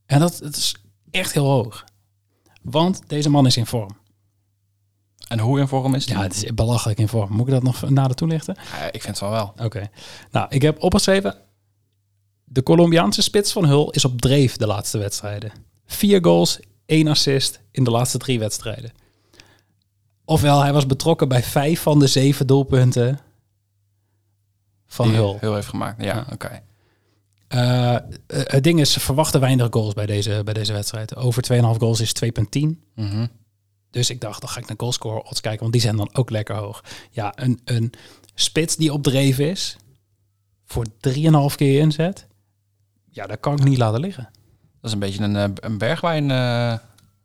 En 0.06 0.20
dat, 0.20 0.38
dat 0.42 0.56
is 0.56 0.76
echt 1.10 1.32
heel 1.32 1.46
hoog. 1.46 1.84
Want 2.62 3.02
deze 3.06 3.30
man 3.30 3.46
is 3.46 3.56
in 3.56 3.66
vorm. 3.66 3.96
En 5.26 5.38
hoe 5.38 5.60
in 5.60 5.68
vorm 5.68 5.94
is 5.94 6.06
die? 6.06 6.16
Ja, 6.16 6.22
het 6.22 6.34
is 6.34 6.54
belachelijk 6.54 6.98
in 6.98 7.08
vorm. 7.08 7.32
Moet 7.32 7.46
ik 7.46 7.52
dat 7.52 7.62
nog 7.62 7.90
nader 7.90 8.16
toelichten? 8.16 8.56
Ja, 8.78 8.84
ik 8.92 9.02
vind 9.02 9.06
het 9.06 9.18
wel 9.20 9.30
wel. 9.30 9.52
Oké. 9.66 9.88
Nou, 10.30 10.46
ik 10.48 10.62
heb 10.62 10.82
opgeschreven... 10.82 11.34
De 12.48 12.62
Colombiaanse 12.62 13.22
spits 13.22 13.52
van 13.52 13.64
Hul 13.64 13.90
is 13.90 14.04
op 14.04 14.20
dreef 14.20 14.56
de 14.56 14.66
laatste 14.66 14.98
wedstrijden. 14.98 15.52
Vier 15.86 16.24
goals, 16.24 16.60
één 16.86 17.06
assist 17.08 17.60
in 17.70 17.84
de 17.84 17.90
laatste 17.90 18.18
drie 18.18 18.38
wedstrijden. 18.38 18.92
Ofwel, 20.24 20.60
hij 20.62 20.72
was 20.72 20.86
betrokken 20.86 21.28
bij 21.28 21.42
vijf 21.42 21.80
van 21.80 21.98
de 21.98 22.06
zeven 22.06 22.46
doelpunten 22.46 23.18
van 24.86 25.06
die 25.08 25.16
Hul. 25.16 25.36
Heel 25.40 25.54
heeft 25.54 25.68
gemaakt. 25.68 26.02
Ja, 26.04 26.14
Ja. 26.14 26.26
oké. 26.32 26.62
Eh, 27.48 27.94
eh, 27.94 28.00
het 28.26 28.64
ding 28.64 28.80
is, 28.80 28.92
ze 28.92 29.00
verwachten 29.00 29.40
weinig 29.40 29.66
goals 29.70 29.94
bij 29.94 30.06
deze, 30.06 30.40
bij 30.44 30.54
deze 30.54 30.72
wedstrijd. 30.72 31.16
Over 31.16 31.42
2,5 31.42 31.78
goals 31.78 32.00
is 32.00 32.12
2,10. 32.12 32.82
Mhm. 32.94 33.26
Dus 33.90 34.10
ik 34.10 34.20
dacht, 34.20 34.40
dan 34.40 34.50
ga 34.50 34.60
ik 34.60 34.66
naar 34.66 34.76
goalscore 34.78 35.24
odds 35.24 35.40
kijken, 35.40 35.60
want 35.60 35.72
die 35.72 35.80
zijn 35.80 35.96
dan 35.96 36.10
ook 36.12 36.30
lekker 36.30 36.56
hoog. 36.56 36.84
Ja, 37.10 37.32
een, 37.36 37.60
een 37.64 37.92
spits 38.34 38.76
die 38.76 38.92
op 38.92 39.02
dreef 39.02 39.38
is, 39.38 39.76
voor 40.64 40.86
3,5 41.08 41.20
keer 41.56 41.80
inzet, 41.80 42.26
ja, 43.10 43.26
dat 43.26 43.40
kan 43.40 43.52
ik 43.52 43.64
niet 43.64 43.78
laten 43.78 44.00
liggen. 44.00 44.28
Dat 44.80 44.84
is 44.84 44.92
een 44.92 44.98
beetje 44.98 45.22
een, 45.22 45.36
eh, 45.36 45.44
een 45.54 45.78
bergwijn 45.78 46.30
eh 46.30 46.74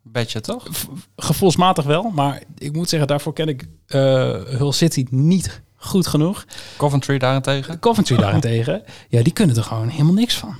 bedje, 0.03 0.41
toch? 0.41 0.67
Gevoelsmatig 1.15 1.85
wel, 1.85 2.09
maar 2.09 2.43
ik 2.57 2.73
moet 2.73 2.89
zeggen, 2.89 3.07
daarvoor 3.07 3.33
ken 3.33 3.47
ik 3.47 3.67
eh 3.85 3.99
Hull 4.43 4.71
City 4.71 5.05
niet 5.09 5.61
goed 5.75 6.07
genoeg. 6.07 6.45
Coventry 6.77 7.17
daarentegen? 7.17 7.79
Coventry 7.79 8.17
daarentegen, 8.17 8.83
ja, 9.09 9.23
die 9.23 9.33
kunnen 9.33 9.55
er 9.55 9.63
gewoon 9.63 9.87
helemaal 9.87 10.13
niks 10.13 10.37
van. 10.37 10.55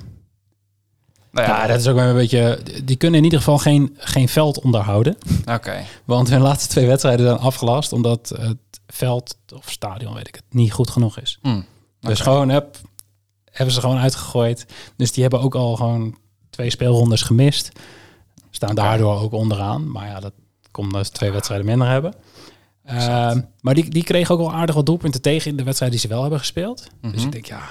Nou 1.32 1.48
Ja, 1.48 1.68
dat 1.68 1.80
is 1.80 1.88
ook 1.88 1.96
wel 1.96 2.08
een 2.08 2.14
beetje, 2.16 2.60
die 2.84 2.96
kunnen 2.96 3.18
in 3.18 3.24
ieder 3.24 3.40
geval 3.40 3.58
geen, 3.58 3.96
geen 3.98 4.30
veld 4.30 4.62
onderhouden. 4.62 5.18
Oké. 5.46 5.84
Want 6.06 6.30
hun 6.30 6.42
laatste 6.42 6.70
twee 6.70 6.88
wedstrijden 6.88 7.26
zijn 7.26 7.40
afgelast 7.40 7.94
omdat 7.94 8.30
het 8.40 8.60
veld 8.88 9.38
of 9.56 9.70
stadion, 9.72 10.14
weet 10.14 10.28
ik 10.28 10.36
het, 10.36 10.44
niet 10.50 10.72
goed 10.72 10.90
genoeg 10.90 11.20
is. 11.20 11.40
Hm. 11.42 11.62
Dus 12.00 12.20
gewoon 12.20 12.50
heb, 12.50 12.78
hebben 13.52 13.74
ze 13.74 13.80
gewoon 13.82 13.98
uitgegooid. 13.98 14.66
Dus 14.96 15.12
die 15.12 15.22
hebben 15.22 15.42
ook 15.42 15.56
al 15.56 15.76
gewoon 15.76 16.18
twee 16.50 16.70
speelrondes 16.70 17.22
gemist. 17.22 17.72
Staan 18.50 18.76
daardoor 18.76 19.20
ook 19.20 19.32
onderaan. 19.34 19.92
Maar 19.92 20.08
ja, 20.08 20.20
dat 20.20 20.34
komt 20.72 20.88
omdat 20.88 21.06
ze 21.06 21.12
twee 21.12 21.32
wedstrijden 21.32 21.66
minder 21.66 21.88
hebben. 21.88 22.14
Ehm, 22.86 23.42
maar 23.62 23.74
die, 23.74 23.90
die 23.90 24.04
kregen 24.04 24.34
ook 24.36 24.42
wel 24.42 24.54
aardig 24.54 24.76
wat 24.76 24.86
doelpunten 24.86 25.22
tegen 25.22 25.52
in 25.52 25.58
de 25.58 25.64
wedstrijd 25.64 25.92
die 25.92 26.02
ze 26.02 26.08
wel 26.08 26.22
hebben 26.22 26.40
gespeeld. 26.40 26.88
Dus 27.02 27.12
Mhm. 27.16 27.26
ik 27.26 27.32
denk, 27.32 27.46
ja, 27.46 27.62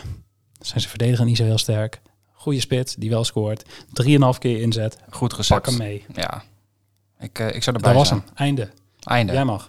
zijn 0.60 0.80
ze 0.80 0.88
verdedigen 0.88 1.26
niet 1.26 1.36
zo 1.36 1.44
heel 1.44 1.58
sterk. 1.58 2.00
Goede 2.40 2.60
spits, 2.60 2.94
die 2.94 3.10
wel 3.10 3.24
scoort. 3.24 3.64
3,5 3.64 4.38
keer 4.38 4.60
inzet. 4.60 4.98
Goed 5.10 5.32
gezet. 5.34 5.56
Pak 5.56 5.66
hem 5.66 5.76
mee. 5.76 6.04
Ja. 6.14 6.42
Ik, 7.18 7.38
eh, 7.38 7.54
ik 7.54 7.62
zou 7.62 7.76
erbij 7.76 7.92
Dat 7.92 8.00
was 8.00 8.10
hem. 8.10 8.22
Einde. 8.34 8.70
Einde. 9.02 9.32
Jij 9.32 9.44
mag. 9.44 9.68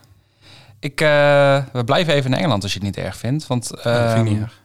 Ik, 0.80 1.02
eh, 1.02 1.66
we 1.74 1.84
blijven 1.84 2.14
even 2.14 2.32
in 2.32 2.38
Engeland 2.38 2.64
als 2.64 2.74
je 2.74 2.80
het 2.80 2.88
niet 2.88 3.06
erg 3.06 3.18
vindt. 3.18 3.48
Want 3.48 3.68
dat 3.70 4.12
vind 4.12 4.18
ik 4.18 4.24
niet 4.24 4.34
ehm, 4.34 4.42
erg. 4.42 4.62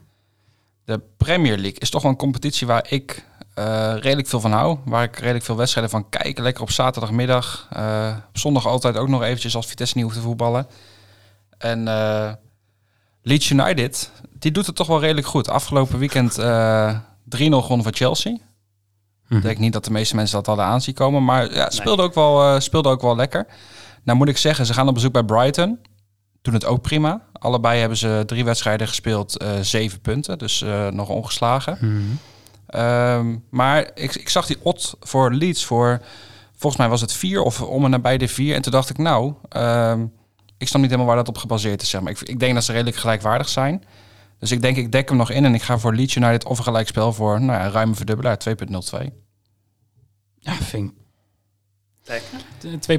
de 0.84 1.00
Premier 1.16 1.56
League 1.56 1.78
is 1.78 1.90
toch 1.90 2.02
wel 2.02 2.10
een 2.10 2.16
competitie 2.16 2.66
waar 2.66 2.86
ik 2.88 3.24
eh, 3.54 3.94
redelijk 3.98 4.28
veel 4.28 4.40
van 4.40 4.52
hou. 4.52 4.78
Waar 4.84 5.04
ik 5.04 5.18
redelijk 5.18 5.44
veel 5.44 5.56
wedstrijden 5.56 5.92
van 5.92 6.08
kijk. 6.08 6.38
Lekker 6.38 6.62
op 6.62 6.70
zaterdagmiddag. 6.70 7.68
Op 8.28 8.38
zondag 8.38 8.66
altijd 8.66 8.96
ook 8.96 9.08
nog 9.08 9.22
eventjes 9.22 9.56
als 9.56 9.66
Vitesse 9.66 9.96
niet 9.96 10.04
hoeft 10.04 10.16
te 10.16 10.22
voetballen. 10.22 10.66
En 11.58 11.84
Leeds 13.22 13.50
United, 13.50 14.10
die 14.32 14.50
doet 14.50 14.66
het 14.66 14.76
toch 14.76 14.86
wel 14.86 15.00
redelijk 15.00 15.26
goed. 15.26 15.48
Afgelopen 15.48 15.98
weekend 15.98 16.38
3-0 17.34 17.38
gewonnen 17.38 17.82
van 17.82 17.94
Chelsea. 17.94 18.36
Ik 19.28 19.42
denk 19.42 19.58
niet 19.58 19.72
dat 19.72 19.84
de 19.84 19.90
meeste 19.90 20.14
mensen 20.14 20.36
dat 20.36 20.46
hadden 20.46 20.64
aanzien 20.64 20.94
komen. 20.94 21.24
Maar 21.24 21.54
ja, 21.54 21.64
het 21.64 21.74
speelde, 21.74 22.02
ook 22.02 22.14
wel, 22.14 22.42
eh, 22.42 22.60
speelde 22.60 22.88
ook 22.88 23.02
wel 23.02 23.16
lekker. 23.16 23.46
Nou 24.04 24.18
moet 24.18 24.28
ik 24.28 24.36
zeggen, 24.36 24.66
ze 24.66 24.74
gaan 24.74 24.88
op 24.88 24.94
bezoek 24.94 25.12
bij 25.12 25.22
Brighton. 25.22 25.78
Doen 26.42 26.54
het 26.54 26.64
ook 26.64 26.82
prima. 26.82 27.22
Allebei 27.32 27.80
hebben 27.80 27.98
ze 27.98 28.22
drie 28.26 28.44
wedstrijden 28.44 28.88
gespeeld, 28.88 29.36
eh, 29.36 29.48
zeven 29.60 30.00
punten. 30.00 30.38
Dus 30.38 30.62
eh, 30.62 30.88
nog 30.88 31.08
ongeslagen. 31.08 31.78
Mhm. 31.80 32.02
Ehm, 32.66 33.36
maar 33.50 33.90
ik, 33.94 34.14
ik 34.14 34.28
zag 34.28 34.46
die 34.46 34.58
odd 34.62 34.96
voor 35.00 35.32
Leeds 35.32 35.64
voor... 35.64 36.00
Volgens 36.56 36.76
mij 36.82 36.90
was 36.90 37.00
het 37.00 37.12
vier 37.12 37.42
of 37.42 37.62
om 37.62 37.84
en 37.84 37.90
nabij 37.90 38.18
de 38.18 38.28
vier. 38.28 38.54
En 38.54 38.62
toen 38.62 38.72
dacht 38.72 38.90
ik, 38.90 38.98
nou... 38.98 39.34
ehm, 39.48 40.06
ik 40.58 40.68
snap 40.68 40.80
niet 40.80 40.90
helemaal 40.90 41.14
waar 41.14 41.24
dat 41.24 41.34
op 41.34 41.38
gebaseerd 41.38 41.82
is. 41.82 41.90
Zeg 41.90 42.00
maar. 42.00 42.12
ik, 42.12 42.20
ik 42.20 42.38
denk 42.40 42.54
dat 42.54 42.64
ze 42.64 42.72
redelijk 42.72 42.96
gelijkwaardig 42.96 43.48
zijn. 43.48 43.84
Dus 44.38 44.50
ik 44.50 44.62
denk, 44.62 44.76
ik 44.76 44.92
dek 44.92 45.08
hem 45.08 45.18
nog 45.18 45.30
in. 45.30 45.44
En 45.44 45.54
ik 45.54 45.62
ga 45.62 45.78
voor 45.78 45.94
Leeds 45.94 46.14
United 46.14 46.44
of 46.44 46.58
een 46.58 46.64
gelijkspel 46.64 47.12
voor... 47.12 47.40
Nou 47.40 47.60
ja, 47.62 47.68
ruime 47.70 47.94
verdubbelaar, 47.94 48.38
2.02. 49.02 49.06
Ja, 50.38 50.52
vind 50.52 50.90
ik... 50.90 50.94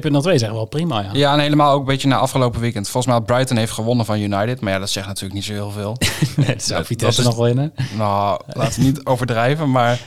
2.02 0.02 0.20
zeggen 0.20 0.52
wel 0.52 0.64
prima, 0.64 1.00
ja. 1.00 1.10
Ja, 1.12 1.32
en 1.32 1.38
helemaal 1.38 1.72
ook 1.72 1.80
een 1.80 1.86
beetje 1.86 2.08
na 2.08 2.16
afgelopen 2.16 2.60
weekend. 2.60 2.84
Volgens 2.88 3.06
mij 3.06 3.14
had 3.14 3.26
Brighton 3.26 3.56
heeft 3.56 3.72
gewonnen 3.72 4.06
van 4.06 4.18
United. 4.20 4.60
Maar 4.60 4.72
ja, 4.72 4.78
dat 4.78 4.90
zegt 4.90 5.06
natuurlijk 5.06 5.34
niet 5.34 5.44
zo 5.44 5.52
heel 5.52 5.70
veel. 5.70 5.96
Nee, 6.36 6.46
dat 6.46 6.62
zou 6.62 6.78
dat 6.78 6.86
Vitesse 6.86 7.20
is- 7.20 7.26
nog 7.26 7.36
wel 7.36 7.46
in, 7.46 7.58
hè? 7.58 7.68
nou, 7.96 8.40
laten 8.52 8.80
we 8.80 8.86
niet 8.86 9.04
overdrijven. 9.06 9.70
Maar 9.70 10.00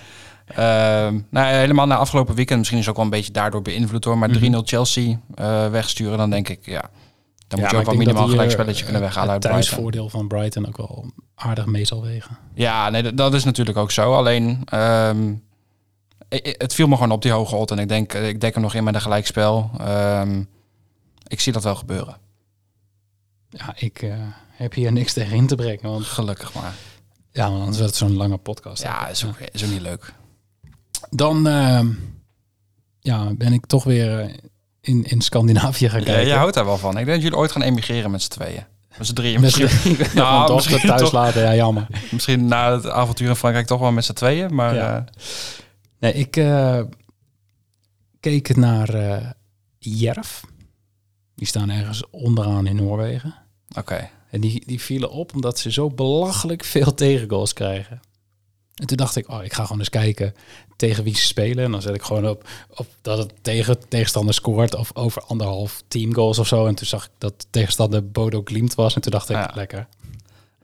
ehm, 0.46 1.20
nou, 1.30 1.48
ja, 1.48 1.54
helemaal 1.60 1.88
na 1.88 1.96
afgelopen 1.96 2.36
weekend. 2.36 2.58
Misschien 2.60 2.80
is 2.80 2.90
ook 2.90 2.96
wel 2.96 3.06
een 3.06 3.12
beetje 3.12 3.32
daardoor 3.32 3.62
beïnvloed 3.62 4.04
door. 4.04 4.18
Maar 4.18 4.30
3-0 4.30 4.34
Chelsea 4.64 5.20
eh, 5.36 5.68
wegsturen, 5.70 6.18
dan 6.18 6.30
denk 6.30 6.50
ik, 6.50 6.66
ja... 6.66 6.90
Dan 7.52 7.60
moet 7.60 7.72
je 7.72 7.78
ook 7.78 7.86
wel 7.86 7.96
minimaal 7.96 8.24
een 8.24 8.30
gelijkspelletje 8.30 8.84
kunnen 8.84 9.02
weghalen 9.02 9.30
uit 9.32 9.44
Het 9.44 9.52
Brighton. 9.52 9.70
thuisvoordeel 9.72 10.10
van 10.10 10.28
Brighton 10.28 10.68
ook 10.68 10.78
wel 10.78 11.12
aardig 11.36 11.66
mee 11.66 11.86
zal 11.86 12.02
wegen. 12.02 12.38
Ja, 12.54 12.90
nee, 12.90 13.14
dat- 13.14 13.34
is 13.34 13.44
natuurlijk 13.44 13.78
ook 13.78 13.92
zo. 13.92 14.14
Alleen, 14.14 14.62
ehm, 14.66 15.34
het 16.58 16.74
viel 16.74 16.88
me 16.88 16.96
gewoon 16.96 17.12
op 17.12 17.22
die 17.22 17.32
hoge 17.32 17.56
odd. 17.56 17.72
En 17.72 17.80
ik 17.80 17.88
denk, 17.88 18.14
eh, 18.14 18.28
ik 18.28 18.42
dek 18.42 18.54
hem 18.54 18.64
nog 18.64 18.74
in 18.74 18.84
met 18.84 18.96
een 18.96 19.02
gelijkspel. 19.02 19.72
Ehm, 19.80 20.44
ik 21.28 21.40
zie 21.40 21.54
dat 21.54 21.64
wel 21.64 21.76
gebeuren. 21.76 22.18
Ja, 23.50 23.74
ik 23.78 24.02
eh, 24.02 24.14
heb 24.52 24.74
hier 24.74 24.92
niks 24.92 25.14
tegen 25.14 25.36
in 25.38 25.48
te 25.48 25.56
brengen. 25.56 25.82
Want 25.92 26.06
Gelukkig 26.06 26.54
maar. 26.54 26.74
ja, 27.32 27.44
want 27.50 27.60
anders 27.60 27.78
wordt 27.78 28.00
het 28.00 28.10
zo'n 28.10 28.18
lange 28.18 28.38
podcast. 28.38 28.84
Ja, 28.84 29.08
is 29.08 29.26
ook, 29.26 29.38
is 29.52 29.64
ook 29.64 29.70
niet 29.70 29.82
leuk. 29.82 30.14
Dan 31.10 31.48
ehm, 31.48 31.88
ja, 33.00 33.34
ben 33.34 33.54
ik 33.54 33.66
toch 33.66 33.84
weer 33.84 34.20
eh, 34.20 34.34
in, 34.82 35.04
in 35.04 35.22
Scandinavië 35.22 35.90
gaan 35.90 36.00
Ja, 36.00 36.06
kijken. 36.06 36.28
jij 36.28 36.38
houdt 36.38 36.54
daar 36.54 36.66
wel 36.66 36.78
van. 36.78 36.90
Ik 36.90 36.96
denk 36.96 37.08
dat 37.08 37.22
jullie 37.22 37.38
ooit 37.38 37.52
gaan 37.52 37.62
emigreren 37.62 38.12
met 38.12 38.22
z'n 38.22 38.30
tweeën. 38.30 38.64
Met 38.98 39.08
z'n 39.08 39.14
drieën 39.14 39.42
Met 39.42 39.58
misschien. 39.60 39.98
Nou, 40.16 40.48
dochter 40.48 40.72
misschien 40.72 40.90
thuis 40.90 41.02
toch. 41.02 41.12
laten, 41.12 41.42
ja, 41.42 41.56
jammer. 41.56 41.88
Misschien 42.12 42.46
na 42.48 42.72
het 42.72 42.90
avontuur 42.90 43.30
in 43.30 43.36
Frankrijk 43.36 43.68
toch 43.68 43.80
wel 43.80 43.92
met 43.92 44.06
z'n 44.06 44.14
tweeën. 44.14 44.56
Maar 44.56 44.76
Ja. 44.76 44.82
ja. 44.82 45.06
Nee, 46.00 46.14
ik 46.14 46.38
eh, 46.38 46.82
keek 48.20 48.56
naar 48.56 48.90
eh 48.94 49.30
Jerv. 49.80 50.42
Die 51.36 51.48
staan 51.48 51.70
ergens 51.70 52.10
onderaan 52.10 52.68
in 52.68 52.76
Noorwegen. 52.76 53.36
oké. 53.78 54.10
En 54.30 54.42
die, 54.42 54.64
die 54.66 54.82
vielen 54.82 55.12
op 55.12 55.34
omdat 55.36 55.60
ze 55.60 55.72
zo 55.72 55.90
belachelijk 55.90 56.64
veel 56.64 56.94
tegengoals 56.94 57.54
krijgen. 57.54 58.00
En 58.82 58.88
toen 58.88 58.98
dacht 58.98 59.16
ik, 59.16 59.30
oh, 59.30 59.44
ik 59.44 59.54
ga 59.54 59.64
gewoon 59.64 59.80
eens 59.80 59.90
kijken 59.90 60.34
tegen 60.76 61.04
wie 61.04 61.16
ze 61.16 61.26
spelen. 61.26 61.64
En 61.64 61.72
dan 61.72 61.82
zet 61.82 61.96
ik 61.96 62.02
gewoon 62.02 62.30
op, 62.30 62.48
op 62.76 62.88
dat 63.02 63.18
het 63.18 63.34
tegen 63.42 63.88
tegenstander 63.90 64.34
scoort 64.34 64.76
of 64.76 64.92
over 64.94 65.22
anderhalf 65.24 65.84
teamgoals 65.88 66.40
of 66.40 66.48
zo. 66.48 66.66
En 66.66 66.76
toen 66.76 66.88
zag 66.88 67.04
ik 67.04 67.10
dat 67.18 67.42
de 67.42 67.46
tegenstander 67.50 68.12
Bodo 68.12 68.42
Glimt 68.44 68.76
was. 68.76 68.96
En 68.96 69.02
toen 69.02 69.12
dacht 69.12 69.30
ik, 69.30 69.36
Ja. 69.36 69.52
lekker. 69.54 69.88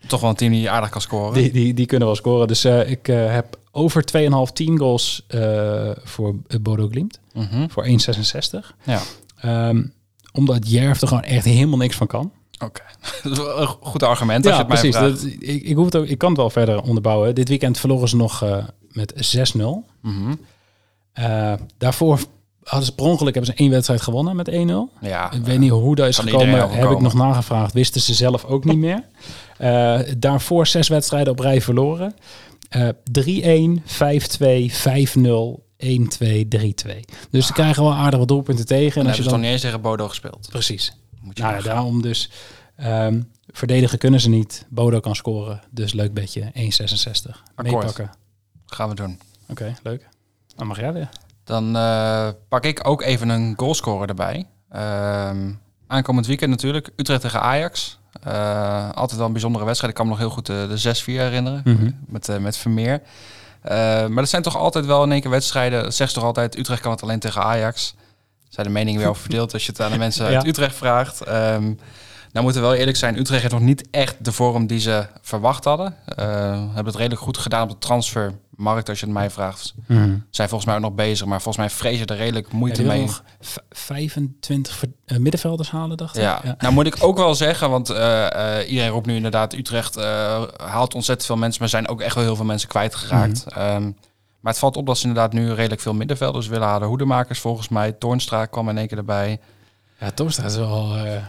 Toch 0.07 0.21
wel 0.21 0.29
een 0.29 0.35
team 0.35 0.51
die 0.51 0.69
aardig 0.69 0.89
kan 0.89 1.01
scoren. 1.01 1.33
Die, 1.33 1.51
die, 1.51 1.73
die 1.73 1.85
kunnen 1.85 2.07
wel 2.07 2.15
scoren. 2.15 2.47
Dus 2.47 2.63
eh, 2.63 2.89
ik 2.89 3.07
eh, 3.07 3.31
heb 3.33 3.59
over 3.71 4.03
2,5 4.47 4.53
teamgoals 4.53 5.23
eh 5.27 5.89
voor 6.03 6.35
Bodo 6.61 6.87
Glimt. 6.87 7.19
Mhm. 7.33 7.67
Voor 7.69 7.85
1,66. 7.85 8.73
Ja. 8.83 9.01
Ehm, 9.41 9.83
omdat 10.31 10.69
Jerv 10.69 11.01
er 11.01 11.07
gewoon 11.07 11.23
echt 11.23 11.45
helemaal 11.45 11.77
niks 11.77 11.95
van 11.95 12.07
kan. 12.07 12.31
Oké. 12.59 12.81
Een 13.23 13.67
goed 13.67 14.03
argument 14.03 14.45
als 14.45 14.55
ja, 14.55 14.61
je 14.61 14.73
het 14.73 14.81
mij 14.81 14.91
precies. 14.91 15.21
Dat, 15.21 15.31
ik, 15.39 15.63
ik, 15.63 15.75
hoef 15.75 15.85
het 15.85 15.95
ook, 15.95 16.05
ik 16.05 16.17
kan 16.17 16.29
het 16.29 16.37
wel 16.37 16.49
verder 16.49 16.81
onderbouwen. 16.81 17.35
Dit 17.35 17.49
weekend 17.49 17.79
verloren 17.79 18.09
ze 18.09 18.15
nog 18.15 18.43
eh, 18.43 18.57
met 18.91 19.37
6-0. 19.57 19.61
Mhm. 20.01 20.33
Eh, 21.13 21.53
daarvoor 21.77 22.19
hadden 22.63 22.87
ze 22.87 22.95
per 22.95 23.05
ongeluk 23.05 23.33
hebben 23.33 23.53
ze 23.53 23.59
één 23.61 23.71
wedstrijd 23.71 24.01
gewonnen 24.01 24.35
met 24.35 24.51
1-0. 24.51 24.53
Ja, 25.01 25.31
Ik 25.31 25.43
weet 25.43 25.59
niet 25.59 25.71
hoe 25.71 25.95
dat 25.95 26.07
is 26.07 26.17
gekomen, 26.17 26.69
heb 26.69 26.89
ik 26.89 26.99
nog 26.99 27.13
nagevraagd. 27.13 27.73
Wisten 27.73 28.01
ze 28.01 28.13
zelf 28.13 28.45
ook 28.45 28.63
niet 28.63 28.77
meer. 28.77 29.03
Eh, 29.57 29.99
daarvoor 30.17 30.67
zes 30.67 30.87
wedstrijden 30.87 31.31
op 31.33 31.39
rij 31.39 31.61
verloren. 31.61 32.15
Eh 32.69 32.87
3-1, 33.11 33.81
5-2, 33.85 34.71
5-0, 34.71 35.63
1-2, 35.77 36.47
3-2. 36.47 36.99
Dus 37.29 37.47
ze 37.47 37.53
krijgen 37.53 37.83
wel 37.83 37.93
aardig 37.93 38.19
wat 38.19 38.27
doelpunten 38.27 38.65
tegen. 38.65 39.01
En 39.01 39.07
En 39.07 39.07
hebben 39.07 39.15
je 39.15 39.15
ze 39.15 39.21
dan... 39.21 39.31
toch 39.31 39.41
niet 39.41 39.51
eens 39.51 39.61
tegen 39.61 39.81
Bodo 39.81 40.07
gespeeld. 40.07 40.47
Precies. 40.49 40.93
Moet 41.27 41.37
je 41.37 41.43
Nou 41.43 41.55
ja, 41.55 41.61
daarom 41.61 42.01
dus... 42.01 42.29
ehm, 42.75 43.21
verdedigen 43.47 43.97
kunnen 43.97 44.19
ze 44.19 44.29
niet. 44.29 44.65
Bodo 44.69 44.99
kan 44.99 45.15
scoren. 45.15 45.61
Dus 45.69 45.93
leuk 45.93 46.13
bedje. 46.13 46.41
1,66. 46.41 46.51
Akkoord. 47.55 47.75
Meepakken. 47.75 48.09
Gaan 48.65 48.89
we 48.89 48.95
doen. 48.95 49.19
Oké, 49.47 49.73
leuk. 49.83 50.07
Dan 50.55 50.67
mag 50.67 50.79
jij 50.79 50.93
weer. 50.93 51.09
Dan 51.43 51.75
eh, 51.75 52.29
pak 52.47 52.63
ik 52.65 52.87
ook 52.87 53.01
even 53.01 53.29
een 53.29 53.53
goalscorer 53.57 54.09
erbij. 54.09 54.45
Ehm, 54.69 55.51
aankomend 55.87 56.25
weekend 56.27 56.49
natuurlijk. 56.49 56.89
Utrecht 56.95 57.21
tegen 57.21 57.41
Ajax. 57.41 57.99
Eh, 58.23 58.91
altijd 58.91 59.17
wel 59.17 59.25
een 59.25 59.31
bijzondere 59.31 59.65
wedstrijd. 59.65 59.91
Ik 59.91 59.97
kan 59.97 60.07
me 60.07 60.11
nog 60.11 60.21
heel 60.21 60.33
goed 60.35 60.45
de, 60.45 60.67
de 60.69 60.95
6-4 61.01 61.03
herinneren. 61.05 61.61
Mhm. 61.65 61.91
Met, 62.07 62.29
eh, 62.29 62.37
met 62.37 62.57
Vermeer. 62.57 63.01
Eh, 63.61 63.75
maar 64.07 64.15
dat 64.15 64.29
zijn 64.29 64.41
toch 64.41 64.57
altijd 64.57 64.85
wel 64.85 65.03
in 65.03 65.11
één 65.11 65.21
keer 65.21 65.29
wedstrijden. 65.29 65.83
Dat 65.83 65.95
zegt 65.95 66.09
ze 66.09 66.15
toch 66.15 66.27
altijd, 66.27 66.57
Utrecht 66.57 66.81
kan 66.81 66.91
het 66.91 67.03
alleen 67.03 67.19
tegen 67.19 67.43
Ajax. 67.43 67.95
Zijn 68.49 68.67
de 68.67 68.73
meningen 68.73 68.99
weer 68.99 69.09
over 69.09 69.21
verdeeld 69.21 69.53
als 69.53 69.65
je 69.65 69.71
het 69.71 69.81
aan 69.81 69.91
de 69.91 69.97
mensen 69.97 70.25
uit 70.25 70.43
Ja. 70.43 70.49
Utrecht 70.49 70.75
vraagt. 70.75 71.21
Ehm, 71.21 71.63
nou 72.31 72.45
moeten 72.45 72.61
we 72.61 72.67
wel 72.67 72.73
eerlijk 72.77 72.97
zijn, 72.97 73.17
Utrecht 73.19 73.41
heeft 73.41 73.53
nog 73.53 73.63
niet 73.63 73.87
echt 73.91 74.15
de 74.25 74.31
vorm 74.31 74.67
die 74.67 74.79
ze 74.79 75.05
verwacht 75.21 75.63
hadden. 75.63 75.95
Eh, 76.05 76.25
hebben 76.65 76.85
het 76.85 76.95
redelijk 76.95 77.21
goed 77.21 77.37
gedaan 77.37 77.63
op 77.63 77.69
de 77.69 77.77
transfermarkt, 77.77 78.89
als 78.89 78.99
je 78.99 79.05
het 79.05 79.13
mij 79.13 79.29
vraagt. 79.29 79.73
Zijn 80.29 80.49
volgens 80.49 80.65
mij 80.65 80.75
ook 80.75 80.81
nog 80.81 80.93
bezig, 80.93 81.25
maar 81.27 81.41
volgens 81.41 81.65
mij 81.67 81.75
vrezen 81.75 82.05
er 82.07 82.15
redelijk 82.15 82.51
moeite 82.51 82.81
Ja, 82.81 82.87
mee. 82.87 83.01
nog 83.01 83.23
v- 83.41 83.55
25 83.69 84.75
ver- 84.75 84.91
eh, 85.05 85.17
middenvelders 85.17 85.71
halen, 85.71 85.97
dacht 85.97 86.15
ik. 86.15 86.21
Ja. 86.21 86.55
nou 86.57 86.73
moet 86.73 86.85
ik 86.87 86.95
ook 86.99 87.17
wel 87.17 87.35
zeggen, 87.35 87.69
want 87.69 87.89
eh, 87.89 88.57
iedereen 88.67 88.89
roept 88.91 89.05
nu 89.05 89.15
inderdaad, 89.15 89.53
Utrecht 89.53 89.95
haalt 90.57 90.95
ontzettend 90.95 91.25
veel 91.25 91.37
mensen, 91.37 91.59
maar 91.61 91.69
zijn 91.69 91.87
ook 91.87 92.01
echt 92.01 92.15
wel 92.15 92.23
heel 92.23 92.35
veel 92.35 92.45
mensen 92.45 92.69
kwijtgeraakt. 92.69 93.45
Ehm, 93.47 93.91
maar 94.47 94.55
het 94.55 94.65
valt 94.65 94.77
op 94.77 94.85
dat 94.85 94.97
ze 94.97 95.07
inderdaad 95.07 95.33
nu 95.33 95.51
redelijk 95.53 95.81
veel 95.81 95.93
middenvelders 95.93 96.47
willen 96.47 96.67
halen. 96.67 96.87
Hoedemakers 96.87 97.39
volgens 97.39 97.69
mij, 97.69 97.91
Toornstra 97.91 98.45
kwam 98.45 98.69
in 98.69 98.77
één 98.77 98.87
keer 98.87 98.97
erbij. 98.97 99.39
Ja, 99.99 100.11
Torstra 100.11 100.45
is 100.45 100.55
wel... 100.55 100.95
eh, 100.95 101.21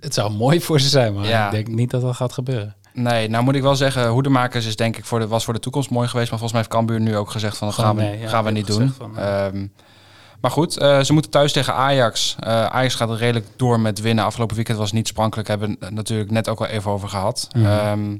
het 0.00 0.14
zou 0.14 0.32
mooi 0.32 0.60
voor 0.60 0.80
ze 0.80 0.88
zijn, 0.88 1.14
maar 1.14 1.26
Ja. 1.26 1.44
ik 1.46 1.50
denk 1.52 1.68
niet 1.68 1.90
dat 1.90 2.00
dat 2.02 2.16
gaat 2.16 2.32
gebeuren. 2.32 2.76
Nee, 2.92 3.28
nou 3.28 3.44
moet 3.44 3.54
ik 3.54 3.62
wel 3.62 3.76
zeggen, 3.76 4.08
Hoedemakers 4.08 4.66
is 4.66 4.76
denk 4.76 4.96
ik 4.96 5.04
voor 5.04 5.18
de, 5.18 5.26
was 5.26 5.44
voor 5.44 5.54
de 5.54 5.60
toekomst 5.60 5.90
mooi 5.90 6.08
geweest, 6.08 6.30
maar 6.30 6.38
volgens 6.38 6.52
mij 6.52 6.60
heeft 6.60 6.74
Cambuur 6.74 7.00
nu 7.00 7.16
ook 7.16 7.30
gezegd 7.30 7.56
van 7.56 7.66
dat 7.66 7.76
Gewoon 7.76 7.90
gaan 7.96 8.04
we, 8.04 8.10
nee, 8.10 8.20
ja, 8.20 8.28
gaan 8.28 8.44
we 8.44 8.50
niet 8.50 8.66
doen. 8.66 8.94
Ehm, 9.16 9.66
maar 10.40 10.50
goed, 10.50 10.76
eh, 10.78 11.00
ze 11.00 11.12
moeten 11.12 11.30
thuis 11.30 11.52
tegen 11.52 11.74
Ajax. 11.74 12.36
Eh, 12.40 12.64
Ajax 12.64 12.94
gaat 12.94 13.10
er 13.10 13.16
redelijk 13.16 13.46
door 13.56 13.80
met 13.80 14.00
winnen. 14.00 14.24
Afgelopen 14.24 14.56
weekend 14.56 14.78
was 14.78 14.92
niet 14.92 15.08
sprankelijk. 15.08 15.48
Hebben 15.48 15.76
we 15.80 15.90
natuurlijk 15.90 16.30
net 16.30 16.48
ook 16.48 16.60
al 16.60 16.66
even 16.66 16.90
over 16.90 17.08
gehad. 17.08 17.48
Mhm. 17.56 17.66
Ehm, 17.66 18.16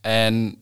en 0.00 0.56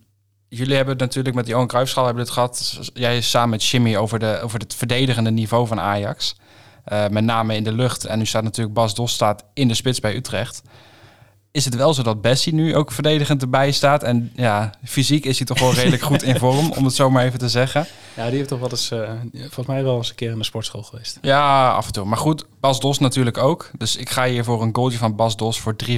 jullie 0.49 0.75
hebben 0.75 0.93
het 0.93 1.03
natuurlijk 1.03 1.35
met 1.35 1.45
die 1.45 1.55
Johan 1.55 1.69
Cruijffschaal 1.69 2.05
hebben 2.05 2.23
het 2.23 2.33
gehad. 2.33 2.79
Jij 2.95 3.21
samen 3.21 3.51
met 3.51 3.65
Jimmy 3.65 3.97
over, 3.97 4.19
de, 4.19 4.41
over 4.43 4.59
het 4.59 4.75
verdedigende 4.75 5.31
niveau 5.31 5.67
van 5.67 5.81
Ajax. 5.81 6.37
Eh, 6.85 7.09
met 7.09 7.25
name 7.25 7.55
in 7.55 7.65
de 7.65 7.73
lucht. 7.73 8.05
En 8.05 8.19
nu 8.19 8.27
staat 8.27 8.43
natuurlijk 8.43 8.75
Bas 8.75 8.95
Dos 8.95 9.13
staat 9.13 9.45
in 9.55 9.69
de 9.69 9.75
spits 9.75 10.01
bij 10.01 10.17
Utrecht. 10.17 10.63
Is 11.51 11.65
het 11.65 11.77
wel 11.77 11.95
zo 11.95 12.03
dat 12.03 12.21
Bessie 12.21 12.55
nu 12.55 12.77
ook 12.77 12.93
verdedigend 12.93 13.43
erbij 13.43 13.73
staat? 13.73 14.03
En 14.03 14.33
ja, 14.35 14.71
fysiek 14.85 15.25
is 15.25 15.37
hij 15.37 15.47
toch 15.47 15.61
wel 15.61 15.73
redelijk 15.75 16.03
goed 16.03 16.23
in 16.23 16.39
vorm, 16.39 16.73
om 16.77 16.85
het 16.85 16.95
zo 16.95 17.11
maar 17.11 17.25
even 17.25 17.39
te 17.39 17.49
zeggen. 17.49 17.87
Ja, 18.15 18.27
die 18.27 18.37
heeft 18.37 18.49
toch 18.49 18.59
wel 18.59 18.71
eens... 18.71 18.91
eh, 18.91 19.11
volgens 19.33 19.67
mij 19.67 19.83
wel 19.83 19.97
eens 19.97 20.09
een 20.09 20.15
keer 20.15 20.31
in 20.31 20.39
de 20.39 20.45
sportschool 20.45 20.83
geweest. 20.83 21.19
Ja, 21.23 21.71
af 21.71 21.87
en 21.87 21.93
toe. 21.93 22.05
Maar 22.05 22.19
goed, 22.19 22.47
Bas 22.61 22.81
Dos 22.81 22.99
natuurlijk 22.99 23.39
ook. 23.39 23.71
Dus 23.79 23.97
ik 23.97 24.11
ga 24.11 24.25
hier 24.27 24.45
voor 24.45 24.63
een 24.63 24.75
goaltje 24.75 24.99
van 24.99 25.17
Bas 25.17 25.37
Dos 25.37 25.61
voor 25.61 25.77
3,25. 25.87 25.97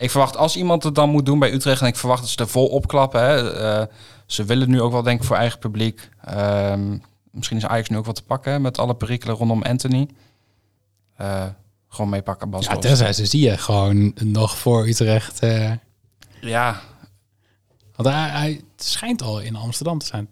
Ik 0.00 0.10
verwacht 0.10 0.36
als 0.36 0.56
iemand 0.56 0.82
het 0.82 0.94
dan 0.94 1.10
moet 1.10 1.26
doen 1.26 1.38
bij 1.38 1.52
Utrecht... 1.52 1.80
en 1.80 1.86
ik 1.86 1.96
verwacht 1.96 2.20
dat 2.20 2.30
ze 2.30 2.36
er 2.36 2.48
vol 2.48 2.66
opklappen. 2.66 3.20
Hè, 3.22 3.52
eh, 3.52 3.86
ze 4.26 4.44
willen 4.44 4.68
nu 4.70 4.80
ook 4.80 4.92
wel 4.92 5.02
denk 5.02 5.20
ik 5.20 5.26
voor 5.26 5.36
eigen 5.36 5.58
publiek. 5.58 6.08
Ehm, 6.24 6.96
misschien 7.30 7.56
is 7.56 7.66
Ajax 7.66 7.88
nu 7.88 7.96
ook 7.96 8.04
wat 8.06 8.14
te 8.14 8.22
pakken... 8.24 8.52
hè, 8.52 8.58
met 8.58 8.78
alle 8.78 8.94
perikelen 8.94 9.34
rondom 9.36 9.62
Anthony. 9.62 10.08
Eh, 11.16 11.44
gewoon 11.88 12.10
meepakken, 12.10 12.50
Bas 12.50 12.66
Ja, 12.66 12.76
tenzij 12.76 13.12
ze 13.12 13.26
zie 13.26 13.40
je 13.50 13.58
gewoon 13.58 14.12
nog 14.24 14.58
voor 14.58 14.86
Utrecht... 14.88 15.38
eh, 15.40 15.72
Ja, 16.40 16.80
want 17.96 18.08
hij, 18.08 18.28
hij 18.28 18.60
schijnt 18.76 19.22
al 19.22 19.40
in 19.40 19.56
Amsterdam 19.56 19.98
te 19.98 20.06
zijn. 20.06 20.28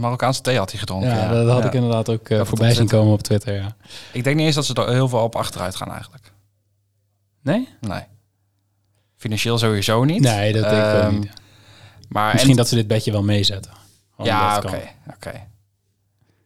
Marokkaanse 0.00 0.40
thee 0.40 0.58
had 0.58 0.70
hij 0.70 0.80
gedronken. 0.80 1.08
Ja, 1.08 1.16
ja. 1.22 1.28
dat 1.32 1.48
had 1.48 1.60
Ja. 1.62 1.66
ik 1.66 1.74
inderdaad 1.74 2.08
ook 2.10 2.28
voorbij 2.46 2.74
zien 2.74 2.88
komen 2.88 3.12
op 3.12 3.22
Twitter, 3.22 3.54
ja. 3.54 3.76
Ik 4.12 4.24
denk 4.24 4.36
niet 4.36 4.46
eens 4.46 4.54
dat 4.54 4.64
ze 4.64 4.74
er 4.74 4.88
heel 4.92 5.08
veel 5.08 5.18
op 5.18 5.36
achteruit 5.36 5.76
gaan 5.76 5.90
eigenlijk. 5.90 6.32
Nee? 7.42 7.68
Nee. 7.80 8.02
Financieel 9.22 9.58
sowieso 9.58 10.04
niet. 10.04 10.20
Nee, 10.20 10.52
dat 10.52 10.62
denk 10.62 10.82
ik 10.84 10.94
ook 10.94 11.00
Ehm, 11.02 11.18
niet. 11.18 11.30
Maar 12.08 12.30
Misschien 12.32 12.50
en- 12.50 12.56
dat 12.56 12.68
ze 12.68 12.74
dit 12.74 12.86
bedje 12.86 13.12
wel 13.12 13.22
meezetten. 13.22 13.72
Ja, 14.22 14.62
oké. 15.14 15.46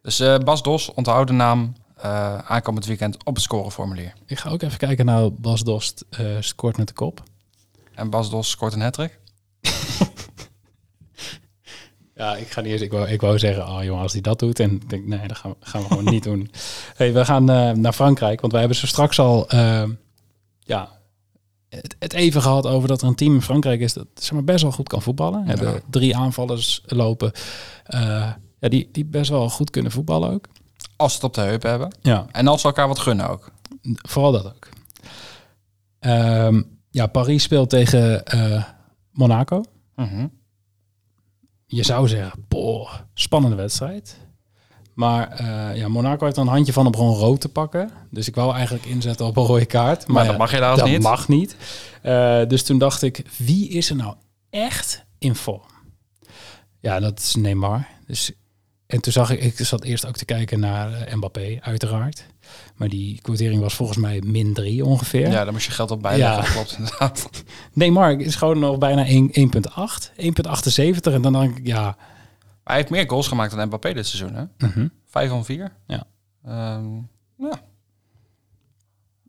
Dus 0.03 0.21
eh, 0.21 0.39
Bas 0.39 0.63
Dos, 0.63 0.93
onthoud 0.95 1.27
de 1.27 1.33
naam 1.33 1.75
eh, 1.97 2.39
aankomend 2.39 2.87
weekend 2.87 3.25
op 3.25 3.35
het 3.35 3.43
scoreformulier. 3.45 4.13
Ik 4.27 4.39
ga 4.39 4.51
ook 4.51 4.63
even 4.63 4.79
kijken 4.79 5.05
naar 5.05 5.33
Bas 5.33 5.63
Dost 5.63 6.05
eh, 6.11 6.27
scoort 6.41 6.77
met 6.77 6.89
de 6.89 6.95
kop. 6.95 7.23
En 7.95 8.11
Bas 8.11 8.31
Dos 8.31 8.51
scoort 8.51 8.73
een 8.73 8.81
hattrick. 8.81 9.19
Ja, 12.15 12.37
ik 12.37 12.51
ga 12.51 12.61
niet 12.61 12.73
eens. 12.73 12.81
Ik 12.81 12.91
wou, 12.93 13.09
ik 13.09 13.21
wou 13.21 13.39
zeggen, 13.39 13.69
oh 13.69 13.83
jongen, 13.85 14.03
als 14.03 14.13
hij 14.13 14.21
dat 14.21 14.39
doet. 14.39 14.61
En 14.61 14.71
ik 14.73 14.89
denk, 14.91 15.07
nee, 15.07 15.29
dat 15.29 15.37
gaan 15.37 15.51
we, 15.51 15.57
gaan 15.67 15.81
we 15.83 15.87
gewoon 15.89 16.05
niet 16.05 16.23
doen. 16.23 16.51
Hey, 16.97 17.13
we 17.13 17.25
gaan 17.25 17.45
naar 17.81 17.93
Frankrijk, 17.93 18.41
want 18.41 18.53
wij 18.53 18.61
hebben 18.61 18.79
zo 18.79 18.87
straks 18.87 19.19
al, 19.19 19.47
ja, 20.61 20.96
het, 21.69 21.97
het 21.99 22.13
even 22.13 22.43
gehad 22.43 22.67
over 22.67 22.89
dat 22.89 23.03
er 23.03 23.09
een 23.09 23.15
team 23.15 23.35
in 23.35 23.43
Frankrijk 23.43 23.81
is 23.81 23.93
dat 23.93 24.07
zeg 24.15 24.33
maar, 24.33 24.45
best 24.45 24.63
wel 24.63 24.73
goed 24.73 24.89
kan 24.89 25.03
voetballen. 25.03 25.43
We 25.45 25.49
hebben 25.49 25.83
drie 25.91 26.17
aanvallers 26.17 26.83
lopen, 26.87 27.33
eh, 27.85 28.33
ja, 28.59 28.69
die, 28.69 28.89
die 28.93 29.05
best 29.05 29.31
wel 29.31 29.49
goed 29.49 29.71
kunnen 29.71 29.93
voetballen 29.93 30.31
ook. 30.31 30.49
Als 30.97 31.11
ze 31.13 31.17
het 31.17 31.27
op 31.27 31.35
de 31.35 31.41
heup 31.41 31.63
hebben. 31.63 31.95
Ja, 32.03 32.27
En 32.33 32.47
als 32.47 32.61
ze 32.61 32.67
elkaar 32.67 32.89
wat 32.89 32.99
gunnen 32.99 33.29
ook. 33.29 33.51
vooral 33.83 34.33
dat 34.33 34.47
ook. 34.47 34.69
Ehm, 35.99 36.63
ja, 36.91 37.07
Paris 37.07 37.43
speelt 37.43 37.71
tegen 37.71 38.25
eh, 38.25 38.65
Monaco. 39.11 39.65
Mhm. 39.95 40.27
je 41.67 41.83
zou 41.83 42.09
zeggen, 42.09 42.45
boah, 42.49 42.95
spannende 43.15 43.57
wedstrijd. 43.57 44.17
Maar 44.97 45.29
eh, 45.31 45.77
ja, 45.77 45.89
Monaco 45.89 46.25
heeft 46.25 46.37
er 46.37 46.43
een 46.43 46.49
handje 46.49 46.73
van 46.73 46.87
om 46.87 46.95
gewoon 46.97 47.15
rood 47.15 47.41
te 47.41 47.49
pakken. 47.49 47.91
Dus 48.11 48.29
ik 48.29 48.35
wou 48.35 48.55
eigenlijk 48.55 48.85
inzetten 48.87 49.27
op 49.27 49.37
een 49.37 49.45
rode 49.45 49.65
kaart. 49.67 50.07
Maar, 50.07 50.15
Maar 50.15 50.25
ja, 50.25 50.29
dat 50.31 50.39
mag 50.39 50.51
helaas 50.51 50.79
dat 50.79 50.89
niet. 50.89 51.03
mag 51.03 51.29
niet. 51.29 51.57
Eh, 52.03 52.41
dus 52.49 52.63
toen 52.63 52.79
dacht 52.79 53.03
ik, 53.03 53.23
wie 53.37 53.69
is 53.69 53.91
er 53.91 53.97
nou 53.97 54.15
echt 54.51 55.05
in 55.19 55.35
vorm? 55.35 55.61
Ja, 56.81 57.01
dat 57.01 57.19
is 57.19 57.35
Neymar. 57.35 57.87
Dus, 58.07 58.33
en 58.87 59.01
toen 59.01 59.13
zag 59.13 59.31
ik, 59.31 59.43
ik 59.43 59.67
zat 59.67 59.85
eerst 59.85 60.07
ook 60.07 60.17
te 60.17 60.25
kijken 60.25 60.61
naar 60.61 60.93
eh, 60.93 61.15
Mbappé, 61.15 61.59
uiteraard. 61.61 62.27
Maar 62.77 62.89
die 62.89 63.19
quotering 63.23 63.61
was 63.61 63.75
volgens 63.75 63.99
mij 63.99 64.23
min 64.25 64.55
3 64.55 64.85
ongeveer. 64.85 65.31
Ja, 65.31 65.45
daar 65.45 65.53
moest 65.53 65.67
je 65.67 65.73
geld 65.73 65.91
op 65.91 66.03
bijleggen. 66.03 66.37
Ja. 66.37 66.41
Dat 66.43 66.53
klopt 66.53 66.75
inderdaad. 66.79 67.29
Neymar 67.73 68.21
is 68.21 68.35
gewoon 68.35 68.59
nog 68.59 68.79
bijna 68.79 69.05
1 69.05 69.31
1,8. 69.31 70.11
1,78. 70.17 71.13
En 71.13 71.23
dan 71.23 71.33
denk 71.33 71.59
ik, 71.59 71.67
ja... 71.67 71.97
Hij 72.67 72.77
heeft 72.77 72.91
meer 72.91 73.09
goals 73.09 73.29
gemaakt 73.29 73.57
dan 73.57 73.67
Mbappé 73.67 73.93
dit 73.93 74.07
seizoen, 74.07 74.35
hè? 74.35 74.67
mhm. 74.67 74.89
Vijf 75.07 75.31
van 75.31 75.45
vier. 75.45 75.73
Ja. 75.87 76.05
Ehm, 76.45 76.95
ja. 77.39 77.61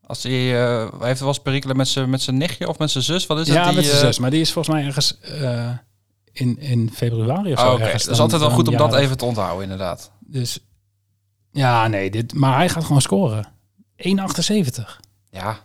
Als 0.01 0.23
hij, 0.23 0.63
eh, 0.63 0.91
hij 0.99 1.07
heeft 1.07 1.19
wel 1.19 1.29
eens 1.29 1.39
perikelen 1.41 1.77
met 1.77 1.87
zijn 1.87 2.09
met 2.09 2.21
zijn 2.21 2.37
nichtje 2.37 2.67
of 2.67 2.77
met 2.77 2.91
zijn 2.91 3.03
zus. 3.03 3.25
Wat 3.25 3.39
is 3.39 3.47
ja, 3.47 3.65
dat? 3.65 3.75
met 3.75 3.85
z'n 3.85 3.91
eh, 3.91 3.97
zus. 3.97 4.19
Maar 4.19 4.29
die 4.29 4.41
is 4.41 4.51
volgens 4.51 4.75
mij 4.75 4.85
ergens 4.85 5.19
eh, 5.19 5.69
in, 6.31 6.59
in 6.59 6.91
februari 6.93 7.53
of 7.53 7.59
zo. 7.59 7.73
Oké, 7.73 7.83
ergens 7.83 8.03
dat 8.03 8.13
is 8.13 8.19
altijd 8.19 8.41
wel 8.41 8.49
goed 8.49 8.67
om 8.67 8.77
dat 8.77 8.95
even 8.95 9.17
te 9.17 9.25
onthouden, 9.25 9.63
inderdaad. 9.63 10.11
Dus 10.19 10.59
ja, 11.51 11.87
nee, 11.87 12.11
dit, 12.11 12.33
maar 12.33 12.55
hij 12.55 12.69
gaat 12.69 12.83
gewoon 12.83 13.01
scoren. 13.01 13.47
1,78. 13.97 14.99
Ja. 15.29 15.59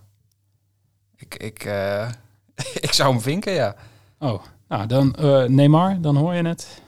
Ik, 1.17 1.35
ik, 1.35 1.65
ik 2.87 2.93
zou 2.93 3.13
hem 3.13 3.21
vinken, 3.21 3.53
ja. 3.53 3.75
Oh, 4.19 4.43
nou 4.69 4.87
dan 4.87 5.17
Neymar, 5.55 6.01
dan 6.01 6.17
hoor 6.17 6.35
je 6.35 6.47
het. 6.47 6.83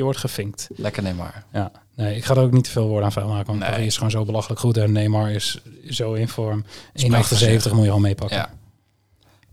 Je 0.00 0.06
wordt 0.06 0.20
gevinkt. 0.20 0.68
Lekker 0.76 1.02
Neymar. 1.02 1.44
Ja, 1.52 1.70
nee, 1.94 2.16
ik 2.16 2.24
ga 2.24 2.34
er 2.34 2.40
ook 2.40 2.52
niet 2.52 2.64
te 2.64 2.70
veel 2.70 2.86
woorden 2.86 3.04
aan 3.04 3.12
vuil 3.12 3.28
maken. 3.28 3.46
Want 3.46 3.58
Nee. 3.58 3.70
Paris 3.70 3.86
is 3.86 3.94
gewoon 3.94 4.10
zo 4.10 4.24
belachelijk 4.24 4.60
goed. 4.60 4.76
En 4.76 4.92
Neymar 4.92 5.30
is 5.30 5.60
zo 5.88 6.12
in 6.12 6.28
vorm. 6.28 6.64
1,78 6.64 6.68
Spreekt 6.92 7.26
voor 7.26 7.36
zich. 7.36 7.64
moet 7.72 7.78
je 7.78 7.84
gewoon 7.84 8.00
meepakken. 8.00 8.36
Ja. 8.36 8.50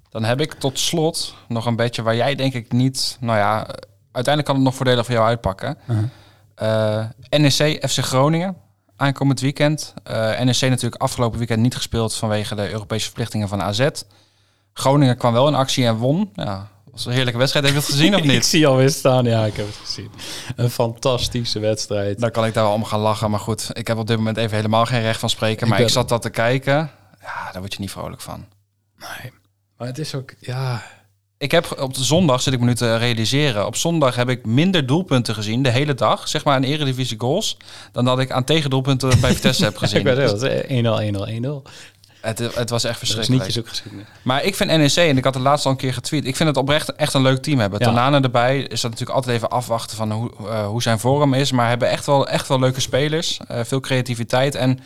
Dan 0.10 0.24
heb 0.24 0.42
ik 0.42 0.54
tot 0.54 0.80
slot 0.80 1.36
nog 1.48 1.66
een 1.66 1.76
beetje 1.76 2.02
waar 2.02 2.16
jij 2.16 2.36
denk 2.36 2.54
ik 2.54 2.72
niet... 2.72 3.18
Nou 3.20 3.38
ja, 3.38 3.56
uiteindelijk 4.12 4.46
kan 4.46 4.56
het 4.56 4.64
nog 4.64 4.76
voordelig 4.76 5.06
voor 5.06 5.14
jou 5.14 5.28
uitpakken. 5.28 5.78
Uh-huh. 5.90 6.06
Eh, 6.56 7.06
NEC, 7.30 7.90
FC 7.90 7.98
Groningen. 8.00 8.56
Aankomend 8.96 9.40
weekend. 9.40 9.94
Eh, 10.04 10.16
NEC 10.40 10.62
natuurlijk 10.62 11.02
afgelopen 11.02 11.38
weekend 11.38 11.60
niet 11.62 11.76
gespeeld 11.76 12.16
vanwege 12.16 12.56
de 12.56 12.72
Europese 12.72 13.06
verplichtingen 13.06 13.48
van 13.48 13.62
AZ. 13.62 13.88
Groningen 14.74 15.18
kwam 15.18 15.34
wel 15.34 15.48
in 15.48 15.56
actie 15.56 15.86
en 15.86 15.96
won. 15.96 16.30
Ja, 16.34 16.68
was 16.98 17.06
een 17.06 17.12
heerlijke 17.12 17.40
wedstrijd. 17.40 17.66
Heb 17.66 17.74
je 17.76 17.80
het 17.82 17.90
gezien 17.90 18.14
of 18.16 18.22
ik 18.24 18.28
niet? 18.28 18.46
zie 18.46 18.68
alweer 18.68 18.90
staan. 18.90 19.26
Ja, 19.26 19.46
ik 19.46 19.56
heb 19.56 19.66
het 19.68 19.76
gezien. 19.86 20.12
Een 20.56 20.70
fantastische 20.70 21.60
wedstrijd. 21.60 22.20
Dan 22.20 22.32
kan 22.32 22.46
ik 22.46 22.54
daar 22.54 22.64
wel 22.64 22.74
om 22.74 22.84
gaan 22.86 23.00
lachen. 23.00 23.30
Maar 23.32 23.40
goed, 23.40 23.70
ik 23.74 23.88
heb 23.88 23.98
op 23.98 24.08
dit 24.08 24.18
moment 24.18 24.38
even 24.38 24.56
helemaal 24.56 24.86
geen 24.86 25.02
recht 25.02 25.20
van 25.20 25.30
spreken. 25.30 25.62
Ik 25.64 25.68
maar 25.68 25.78
ben- 25.78 25.88
ik 25.88 25.94
zat 25.94 26.10
dat 26.10 26.22
te 26.22 26.30
kijken. 26.30 26.92
Ja, 27.22 27.52
daar 27.52 27.62
word 27.62 27.74
je 27.74 27.80
niet 27.80 27.92
vrolijk 27.92 28.22
van. 28.22 28.46
Nee. 29.00 29.32
Maar 29.78 29.88
het 29.88 29.98
is 29.98 30.16
ook, 30.16 30.34
ja... 30.40 30.84
Ik 31.40 31.52
heb 31.52 31.76
op 31.82 31.94
de 31.94 32.04
zondag, 32.04 32.42
zit 32.42 32.54
ik 32.54 32.60
me 32.60 32.66
nu 32.66 32.76
te 32.76 32.98
realiseren. 32.98 33.66
Op 33.66 33.76
zondag 33.76 34.16
heb 34.16 34.30
ik 34.30 34.46
minder 34.46 34.86
doelpunten 34.86 35.34
gezien 35.34 35.64
de 35.64 35.70
hele 35.70 35.94
dag. 35.94 36.28
Zeg 36.28 36.44
maar 36.44 36.56
aan 36.56 36.64
eredivisie 36.64 37.20
goals. 37.20 37.58
Dan 37.92 38.06
dat 38.06 38.20
ik 38.20 38.32
aan 38.32 38.44
tegendoelpunten 38.44 39.20
bij 39.22 39.34
Vitesse 39.34 39.64
heb 39.64 39.78
gezien. 39.84 40.00
Ik 40.00 40.06
weet 40.06 40.42
het, 40.42 40.64
1-0, 40.64 40.68
1-0, 40.68 41.68
1-0. 41.68 41.72
Het, 42.28 42.56
het 42.56 42.70
was 42.70 42.84
echt 42.84 43.00
Dat 43.00 43.10
is 43.10 43.16
verschrikkelijk. 43.16 43.48
niet 43.48 43.58
ook 43.60 43.68
geschiedenis. 43.68 44.06
Maar 44.22 44.44
ik 44.44 44.56
vind 44.56 44.70
NEC, 44.70 44.96
en 44.96 45.18
ik 45.18 45.24
had 45.24 45.34
het 45.34 45.44
laatst 45.44 45.66
al 45.66 45.72
een 45.72 45.78
keer 45.78 45.94
getweet, 45.94 46.26
ik 46.26 46.36
vind 46.36 46.50
het 46.50 46.58
oprecht 46.58 46.96
echt 46.96 47.14
een 47.14 47.22
leuk 47.22 47.42
team 47.42 47.60
hebben. 47.60 47.80
Ja. 47.80 47.86
Tanane 47.86 48.20
erbij 48.20 48.60
is 48.60 48.82
dat 48.82 48.92
natuurlijk 48.92 49.18
altijd 49.18 49.36
even 49.36 49.50
afwachten 49.50 49.98
van 49.98 50.12
hoe, 50.12 50.32
eh, 50.50 50.66
hoe 50.68 50.82
zijn 50.82 51.00
vorm 51.00 51.34
is. 51.34 51.52
Maar 51.52 51.68
hebben 51.70 51.90
echt 51.90 52.06
wel, 52.06 52.28
echt 52.28 52.48
wel 52.48 52.60
leuke 52.60 52.82
spelers, 52.82 53.40
eh, 53.48 53.60
veel 53.64 53.80
creativiteit. 53.80 54.56
En 54.56 54.80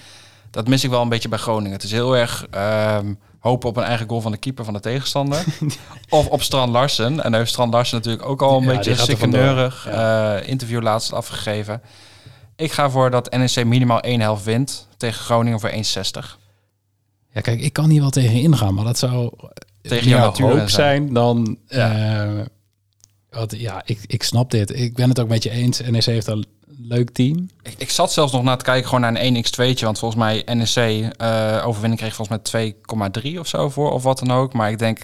dat 0.52 0.68
mis 0.68 0.84
ik 0.84 0.90
wel 0.90 1.02
een 1.02 1.10
beetje 1.10 1.30
bij 1.30 1.40
Groningen. 1.40 1.72
Het 1.72 1.84
is 1.84 1.92
heel 1.92 2.18
erg 2.18 2.46
ehm, 2.52 3.14
hopen 3.40 3.70
op 3.70 3.78
een 3.78 3.84
eigen 3.84 4.08
goal 4.10 4.22
van 4.22 4.32
de 4.32 4.38
keeper 4.38 4.66
van 4.66 4.74
de 4.74 4.80
tegenstander. 4.80 5.44
of 6.10 6.28
op 6.28 6.42
Strand 6.44 6.72
Larsen. 6.72 7.24
En 7.24 7.30
daar 7.32 7.40
heeft 7.40 7.52
Strand 7.52 7.74
Larsen 7.74 7.98
natuurlijk 7.98 8.26
ook 8.26 8.42
al 8.42 8.58
een 8.58 8.64
Ja, 8.64 8.76
beetje 8.76 8.96
sikkeneurig 8.96 9.82
vandoor. 9.84 10.02
eh, 10.02 10.48
interview 10.50 10.82
laatst 10.82 11.14
afgegeven. 11.14 11.82
Ik 12.56 12.72
ga 12.72 12.90
voor 12.90 13.12
dat 13.12 13.32
NEC 13.32 13.66
minimaal 13.66 14.00
één 14.00 14.22
helft 14.22 14.44
wint 14.44 14.88
tegen 14.98 15.24
Groningen 15.24 15.60
voor 15.60 15.70
1,60. 15.70 16.38
Ja, 17.34 17.42
kijk, 17.42 17.62
ik 17.62 17.74
kan 17.74 17.90
hier 17.90 18.02
wel 18.02 18.10
tegen 18.10 18.42
ingaan, 18.42 18.74
maar 18.74 18.86
dat 18.86 18.98
zou 18.98 19.34
Tegen 19.82 20.08
jouw 20.10 20.20
natuur 20.26 20.46
hoop 20.46 20.56
zijn. 20.58 20.70
zijn 20.70 21.14
dan... 21.14 21.58
Ja. 21.68 22.16
eh, 22.40 22.46
wat, 23.30 23.56
ja, 23.58 23.82
ik, 23.86 24.00
ik 24.08 24.24
snap 24.24 24.52
dit. 24.52 24.80
Ik 24.80 24.96
ben 24.96 25.10
het 25.10 25.20
ook 25.20 25.28
met 25.28 25.44
je 25.44 25.50
eens. 25.50 25.82
NEC 25.82 26.06
heeft 26.06 26.28
een 26.28 26.46
leuk 26.78 27.10
team. 27.10 27.50
Ik, 27.64 27.74
ik 27.78 27.90
zat 27.90 28.12
zelfs 28.12 28.32
nog 28.32 28.44
na 28.44 28.56
te 28.56 28.66
kijken 28.66 28.90
gewoon 28.90 29.14
naar 29.14 29.22
een 29.22 29.36
1x2'tje. 29.36 29.84
Want 29.84 30.00
volgens 30.00 30.16
mij 30.16 30.44
NEC 30.56 30.76
eh 31.18 31.64
overwinning 31.66 32.02
kreeg 32.02 32.16
volgens 32.16 32.52
mij 32.52 32.74
2,3 33.34 33.40
of 33.40 33.48
zo 33.48 33.70
voor. 33.70 33.92
Of 33.92 34.04
wat 34.04 34.20
dan 34.20 34.32
ook. 34.32 34.54
Maar 34.54 34.72
ik 34.72 34.80
denk, 34.80 35.00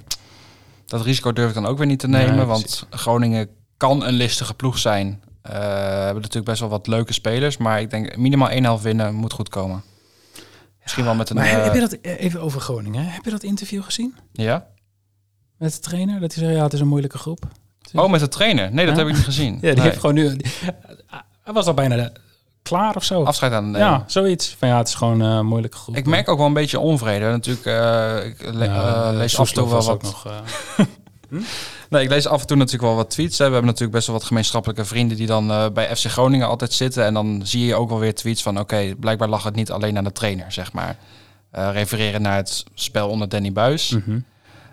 dat 0.85 1.01
risico 1.01 1.33
durf 1.33 1.47
ik 1.49 1.55
dan 1.55 1.65
ook 1.65 1.77
weer 1.77 1.87
niet 1.87 1.99
te 1.99 2.07
nemen. 2.07 2.35
Nee, 2.35 2.45
want 2.45 2.85
Groningen 2.89 3.47
kan 3.77 4.03
een 4.03 4.13
listige 4.13 4.53
ploeg 4.53 4.77
zijn. 4.77 5.21
Eh 5.41 5.53
hebben 5.95 6.21
natuurlijk 6.21 6.45
best 6.45 6.59
wel 6.59 6.69
wat 6.69 6.87
leuke 6.87 7.13
spelers. 7.13 7.57
Maar 7.57 7.81
ik 7.81 7.89
denk 7.89 8.17
minimaal 8.17 8.49
1 8.49 8.63
helft 8.63 8.83
winnen 8.83 9.13
moet 9.15 9.33
goed 9.33 9.49
komen. 9.49 9.83
Misschien 10.87 11.05
wel 11.05 11.15
met 11.15 11.29
een... 11.29 11.35
Maar 11.35 11.45
eh, 11.45 11.63
heb 11.63 11.73
je 11.73 11.79
dat 11.79 11.97
even 12.01 12.41
over 12.41 12.61
Groningen? 12.61 13.03
hè? 13.03 13.09
Heb 13.09 13.23
je 13.25 13.29
dat 13.31 13.43
interview 13.43 13.83
gezien 13.83 14.15
Ja? 14.31 14.67
met 15.57 15.73
de 15.73 15.79
trainer? 15.79 16.19
Dat 16.19 16.33
hij 16.33 16.43
zei, 16.43 16.55
ja, 16.57 16.63
het 16.63 16.73
is 16.73 16.79
een 16.79 16.87
moeilijke 16.87 17.17
groep. 17.17 17.45
Oh, 17.93 18.09
met 18.09 18.19
de 18.19 18.27
trainer? 18.27 18.73
Nee, 18.73 18.85
dat 18.85 18.95
Ja. 18.95 18.99
heb 19.01 19.09
ik 19.09 19.15
niet 19.15 19.25
gezien. 19.25 19.53
Ja, 19.53 19.59
die 19.59 19.73
Nee. 19.73 19.83
heeft 19.83 19.99
gewoon 19.99 20.15
nu... 20.15 20.37
Hij 21.43 21.53
was 21.53 21.65
al 21.65 21.73
bijna 21.73 21.95
de- 21.95 22.11
klaar 22.61 22.95
of 22.95 23.03
zo. 23.03 23.23
Afscheid 23.23 23.51
aan 23.51 23.73
de 23.73 23.79
ja, 23.79 24.03
zoiets. 24.07 24.55
Van 24.59 24.67
ja, 24.67 24.77
het 24.77 24.87
is 24.87 24.93
gewoon 24.95 25.21
eh, 25.21 25.27
een 25.27 25.45
moeilijke 25.45 25.77
groep. 25.77 25.95
Ik 25.95 26.05
merk 26.05 26.29
ook 26.29 26.37
wel 26.37 26.47
een 26.47 26.53
beetje 26.53 26.79
onvrede. 26.79 27.25
Natuurlijk, 27.25 27.65
eh, 27.65 28.25
ik 28.25 28.53
le- 28.53 28.65
Ja, 28.65 29.09
eh, 29.11 29.17
lees 29.17 29.39
af 29.39 29.47
en 29.47 29.53
toe 29.53 29.67
wel 29.69 29.75
wat... 29.77 29.89
ook 29.89 30.01
nog... 30.03 30.25
eh, 30.27 30.85
Nee, 31.89 32.03
ik 32.03 32.09
lees 32.09 32.27
af 32.27 32.41
en 32.41 32.47
toe 32.47 32.57
natuurlijk 32.57 32.83
wel 32.83 32.95
wat 32.95 33.09
tweets. 33.09 33.37
Hè. 33.37 33.45
We 33.45 33.51
hebben 33.51 33.69
natuurlijk 33.69 33.95
best 33.95 34.07
wel 34.07 34.15
wat 34.15 34.25
gemeenschappelijke 34.25 34.85
vrienden 34.85 35.17
die 35.17 35.27
dan 35.27 35.51
eh, 35.51 35.65
bij 35.73 35.95
FC 35.95 36.05
Groningen 36.05 36.47
altijd 36.47 36.73
zitten. 36.73 37.05
En 37.05 37.13
dan 37.13 37.41
zie 37.43 37.65
je 37.65 37.75
ook 37.75 37.89
wel 37.89 37.99
weer 37.99 38.15
tweets 38.15 38.41
van 38.41 38.59
oké, 38.59 38.95
blijkbaar 38.99 39.29
lag 39.29 39.43
het 39.43 39.55
niet 39.55 39.71
alleen 39.71 39.97
aan 39.97 40.03
de 40.03 40.11
trainer, 40.11 40.51
zeg 40.51 40.73
maar. 40.73 40.97
Eh, 41.51 41.69
refereren 41.71 42.21
naar 42.21 42.35
het 42.35 42.63
spel 42.73 43.09
onder 43.09 43.29
Danny 43.29 43.51
Buis. 43.51 43.89
mhm. 43.89 44.19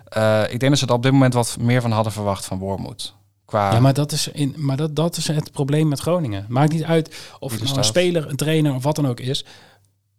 Eh, 0.05 0.41
ik 0.41 0.59
denk 0.59 0.71
dat 0.71 0.77
ze 0.77 0.87
er 0.87 0.93
op 0.93 1.03
dit 1.03 1.11
moment 1.11 1.33
wat 1.33 1.57
meer 1.59 1.81
van 1.81 1.91
hadden 1.91 2.11
verwacht 2.13 2.45
van 2.45 2.59
Wormoed. 2.59 3.15
Qua 3.45 3.71
Ja, 3.71 3.79
maar 3.79 3.93
dat 3.93 4.11
is, 4.11 4.27
in, 4.27 4.53
maar 4.57 4.77
dat, 4.77 4.95
dat 4.95 5.17
is 5.17 5.27
het 5.27 5.51
probleem 5.51 5.87
met 5.87 5.99
Groningen. 5.99 6.45
Maakt 6.49 6.71
niet 6.71 6.83
uit 6.83 7.15
of 7.39 7.51
het 7.51 7.63
nou 7.63 7.77
een 7.77 7.83
speler, 7.83 8.29
een 8.29 8.35
trainer 8.35 8.75
of 8.75 8.83
wat 8.83 8.95
dan 8.95 9.07
ook 9.07 9.19
is. 9.19 9.45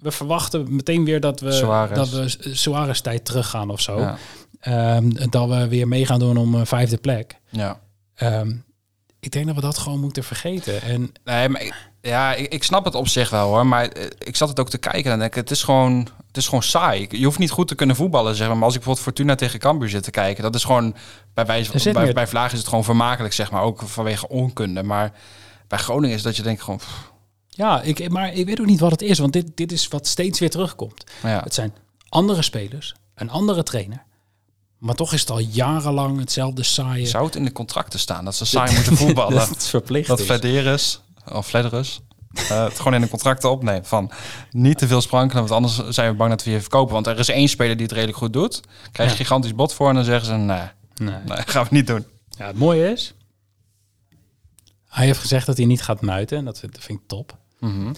We 0.07 0.13
verwachten 0.13 0.75
meteen 0.75 1.05
weer 1.05 1.21
dat 1.21 1.41
we, 1.41 1.53
Suarez. 1.53 1.97
dat 1.97 2.09
we 2.11 2.55
Suarez 2.55 3.01
tijd 3.01 3.25
teruggaan 3.25 3.71
of 3.71 3.81
zo. 3.81 3.99
Ja, 4.01 4.17
Ehm, 4.61 5.11
dat 5.31 5.49
we 5.49 5.69
weer 5.69 5.89
mee 5.89 6.07
gaan 6.07 6.19
doen 6.19 6.37
om 6.37 6.55
een 6.55 6.67
vijfde 6.67 6.97
plek. 6.97 7.41
ja. 7.51 7.81
Ehm, 8.15 8.55
ik 9.21 9.33
denk 9.33 9.47
dat 9.47 9.55
we 9.55 9.61
dat 9.61 9.79
gewoon 9.79 10.01
moeten 10.01 10.25
vergeten. 10.25 10.83
En 10.83 11.13
Nee, 11.25 11.49
maar 11.49 11.63
ik, 11.63 11.75
ja, 12.01 12.35
ik, 12.35 12.53
ik 12.53 12.63
snap 12.63 12.85
het 12.85 12.95
op 12.95 13.09
zich 13.09 13.31
wel 13.31 13.49
hoor. 13.49 13.67
Maar 13.67 13.89
eh, 13.89 14.05
ik 14.19 14.37
zat 14.37 14.49
het 14.49 14.61
ook 14.61 14.71
te 14.71 14.79
kijken 14.79 15.13
en 15.13 15.19
denk 15.19 15.31
ik, 15.31 15.37
het 15.37 15.51
is 15.51 15.63
gewoon, 15.63 16.09
het 16.27 16.37
is 16.37 16.45
gewoon 16.45 16.63
saai. 16.63 17.07
Je 17.11 17.25
hoeft 17.25 17.39
niet 17.39 17.51
goed 17.51 17.69
te 17.69 17.75
kunnen 17.75 17.97
voetballen, 17.97 18.35
zeg 18.35 18.47
maar. 18.47 18.57
Maar 18.57 18.65
als 18.65 18.75
ik 18.75 18.81
bijvoorbeeld 18.81 19.07
Fortuna 19.07 19.35
tegen 19.35 19.59
Cambuur 19.59 19.89
zit 19.89 20.03
te 20.03 20.11
kijken, 20.11 20.43
dat 20.43 20.55
is 20.55 20.65
gewoon 20.65 20.95
bij 21.35 21.47
wijze 21.47 21.93
bij, 21.93 22.13
bij 22.13 22.27
Vlaag 22.27 22.53
is 22.53 22.59
het 22.59 22.69
gewoon 22.69 22.85
vermakelijk, 22.85 23.35
zeg 23.35 23.51
maar. 23.51 23.63
Ook 23.63 23.83
vanwege 23.83 24.29
onkunde. 24.29 24.83
Maar 24.83 25.13
bij 25.69 25.79
Groningen 25.79 26.17
is 26.17 26.23
dat 26.23 26.37
je 26.37 26.43
denkt 26.43 26.63
gewoon, 26.63 26.79
pff, 26.79 27.13
ja, 27.57 27.83
ik, 27.83 28.09
maar 28.11 28.33
ik 28.35 28.47
weet 28.47 28.61
ook 28.61 28.67
niet 28.67 28.81
wat 28.81 28.91
het 28.91 29.03
is. 29.03 29.19
Want 29.19 29.33
dit, 29.33 29.57
dit 29.57 29.73
is 29.73 29.89
wat 29.89 30.07
steeds 30.07 30.39
weer 30.39 30.51
terugkomt. 30.51 31.05
ja. 31.23 31.41
Het 31.43 31.55
zijn 31.55 31.75
andere 32.09 32.43
spelers, 32.43 32.95
een 33.15 33.31
andere 33.31 33.63
trainer. 33.63 34.05
Maar 34.79 34.95
toch 34.95 35.13
is 35.13 35.21
het 35.21 35.31
al 35.31 35.39
jarenlang 35.39 36.19
hetzelfde 36.19 36.63
saaie. 36.63 37.07
Zou 37.07 37.25
het 37.27 37.37
in 37.37 37.45
de 37.45 37.53
contracten 37.53 37.99
staan 37.99 38.25
dat 38.25 38.35
ze 38.35 38.45
saai 38.47 38.75
moeten 38.77 38.97
voetballen? 38.97 39.39
dat 39.39 39.49
het 39.49 39.67
verplicht 39.67 40.09
dat 40.09 40.19
is. 40.21 40.25
Flederis, 40.27 41.01
of 41.33 41.47
Flederis, 41.47 42.01
eh, 42.33 42.65
het 42.65 42.77
gewoon 42.77 42.95
in 42.95 43.01
de 43.01 43.09
contracten 43.09 43.51
opneemt 43.51 43.89
van 43.89 44.11
niet 44.51 44.79
te 44.79 44.87
veel 44.87 45.01
sprankelen, 45.01 45.47
want 45.49 45.55
anders 45.65 45.95
zijn 45.95 46.11
we 46.11 46.17
bang 46.17 46.31
dat 46.31 46.45
we 46.45 46.51
je 46.51 46.61
verkopen. 46.61 46.95
Want 46.95 47.07
er 47.07 47.19
is 47.19 47.29
één 47.29 47.49
speler 47.49 47.75
die 47.77 47.85
het 47.87 47.95
redelijk 47.95 48.19
goed 48.19 48.33
doet, 48.33 48.61
krijg 48.93 49.11
je 49.11 49.17
Ja. 49.17 49.23
gigantisch 49.23 49.55
bod 49.55 49.73
voor 49.75 49.89
en 49.89 49.95
dan 49.95 50.05
zeggen 50.05 50.27
ze 50.27 50.33
nee, 50.33 50.63
Nee. 50.95 51.15
nee 51.27 51.43
gaan 51.47 51.63
we 51.63 51.69
niet 51.71 51.87
doen. 51.87 52.05
Ja, 52.31 52.47
het 52.47 52.59
mooie 52.59 52.91
is, 52.93 53.15
hij 54.89 55.07
heeft 55.07 55.19
gezegd 55.21 55.47
dat 55.47 55.57
hij 55.57 55.67
niet 55.67 55.83
gaat 55.83 56.01
muiten. 56.01 56.39
En 56.39 56.45
dat 56.45 56.59
vind 56.59 56.89
ik 56.89 56.99
top. 57.07 57.37
Mhm. 57.67 57.93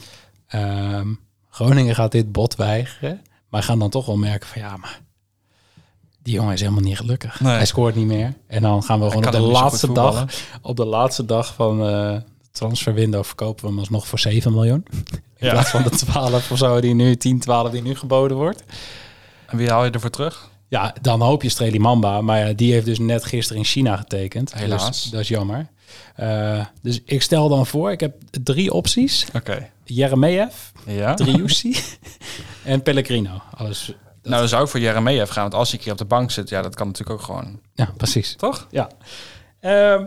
Ehm, 0.49 1.09
Groningen 1.51 1.95
gaat 1.95 2.13
dit 2.13 2.33
bot 2.33 2.55
weigeren. 2.57 3.21
Maar 3.49 3.63
gaan 3.63 3.79
dan 3.79 3.91
toch 3.91 4.07
wel 4.07 4.17
merken 4.17 4.49
van 4.49 4.63
ja, 4.63 4.77
maar 4.77 5.01
die 6.23 6.35
jongen 6.35 6.53
is 6.53 6.61
helemaal 6.61 6.83
niet 6.83 6.97
gelukkig. 6.97 7.41
Nee. 7.41 7.53
Hij 7.53 7.67
scoort 7.67 7.95
niet 7.95 8.07
meer. 8.07 8.35
En 8.47 8.63
dan 8.63 8.83
gaan 8.83 9.01
we 9.01 9.09
gewoon 9.11 9.27
op 9.27 9.33
de, 9.33 9.41
laatste 9.41 9.93
dag, 9.93 10.25
op 10.63 10.77
de 10.77 10.85
laatste 10.85 11.25
dag 11.25 11.55
van 11.55 11.87
eh 11.89 12.17
transferwindow 12.53 13.25
verkopen 13.25 13.63
we 13.65 13.71
hem 13.71 13.79
alsnog 13.79 14.07
voor 14.07 14.19
7 14.19 14.53
miljoen. 14.53 14.87
In 15.37 15.47
Ja. 15.47 15.53
plaats 15.53 15.71
van 15.71 15.83
de 15.83 15.91
12 15.91 16.51
of 16.51 16.59
zo 16.59 16.81
die 16.81 16.95
nu, 16.95 17.17
10, 17.17 17.41
12 17.41 17.71
die 17.71 17.83
nu 17.83 17.95
geboden 17.95 18.37
wordt. 18.37 18.63
En 19.47 19.57
wie 19.57 19.71
haal 19.71 19.85
je 19.85 19.91
ervoor 19.91 20.11
terug? 20.11 20.51
Ja, 20.69 20.95
dan 21.01 21.21
hoop 21.21 21.43
je 21.43 21.49
Streli 21.49 21.79
Mamba. 21.79 22.21
Maar 22.21 22.47
ja, 22.47 22.53
die 22.53 22.73
heeft 22.73 22.85
dus 22.87 22.99
net 22.99 23.25
gisteren 23.25 23.59
in 23.63 23.69
China 23.69 23.97
getekend. 23.97 24.55
Helaas. 24.55 24.87
Dus 25.03 25.11
dat 25.11 25.21
is 25.21 25.29
jammer. 25.29 25.67
Eh, 26.15 26.67
dus 26.83 27.01
ik 27.05 27.23
stel 27.23 27.49
dan 27.49 27.67
voor, 27.67 27.91
ik 27.91 28.01
heb 28.01 28.15
drie 28.43 28.73
opties. 28.73 29.27
Oké. 29.35 29.71
Jeremejeff, 29.85 30.73
Ja. 30.85 31.15
Driussi 31.15 31.77
en 32.65 32.83
Pellegrino. 32.83 33.43
Alles, 33.57 33.93
Nou, 34.23 34.39
dan 34.41 34.49
zou 34.49 34.65
ik 34.65 34.69
voor 34.71 34.81
Jeremejeff 34.81 35.31
gaan, 35.33 35.43
want 35.43 35.55
als 35.55 35.73
een 35.73 35.79
keer 35.79 35.93
op 35.93 35.99
de 35.99 36.05
bank 36.05 36.31
zit, 36.31 36.49
ja, 36.49 36.63
dat 36.63 36.75
kan 36.75 36.87
natuurlijk 36.87 37.19
ook 37.21 37.25
gewoon. 37.25 37.61
ja, 37.75 37.93
precies. 37.97 38.37
Toch? 38.37 38.67
Ja. 38.71 38.89
Ehm, 39.61 40.05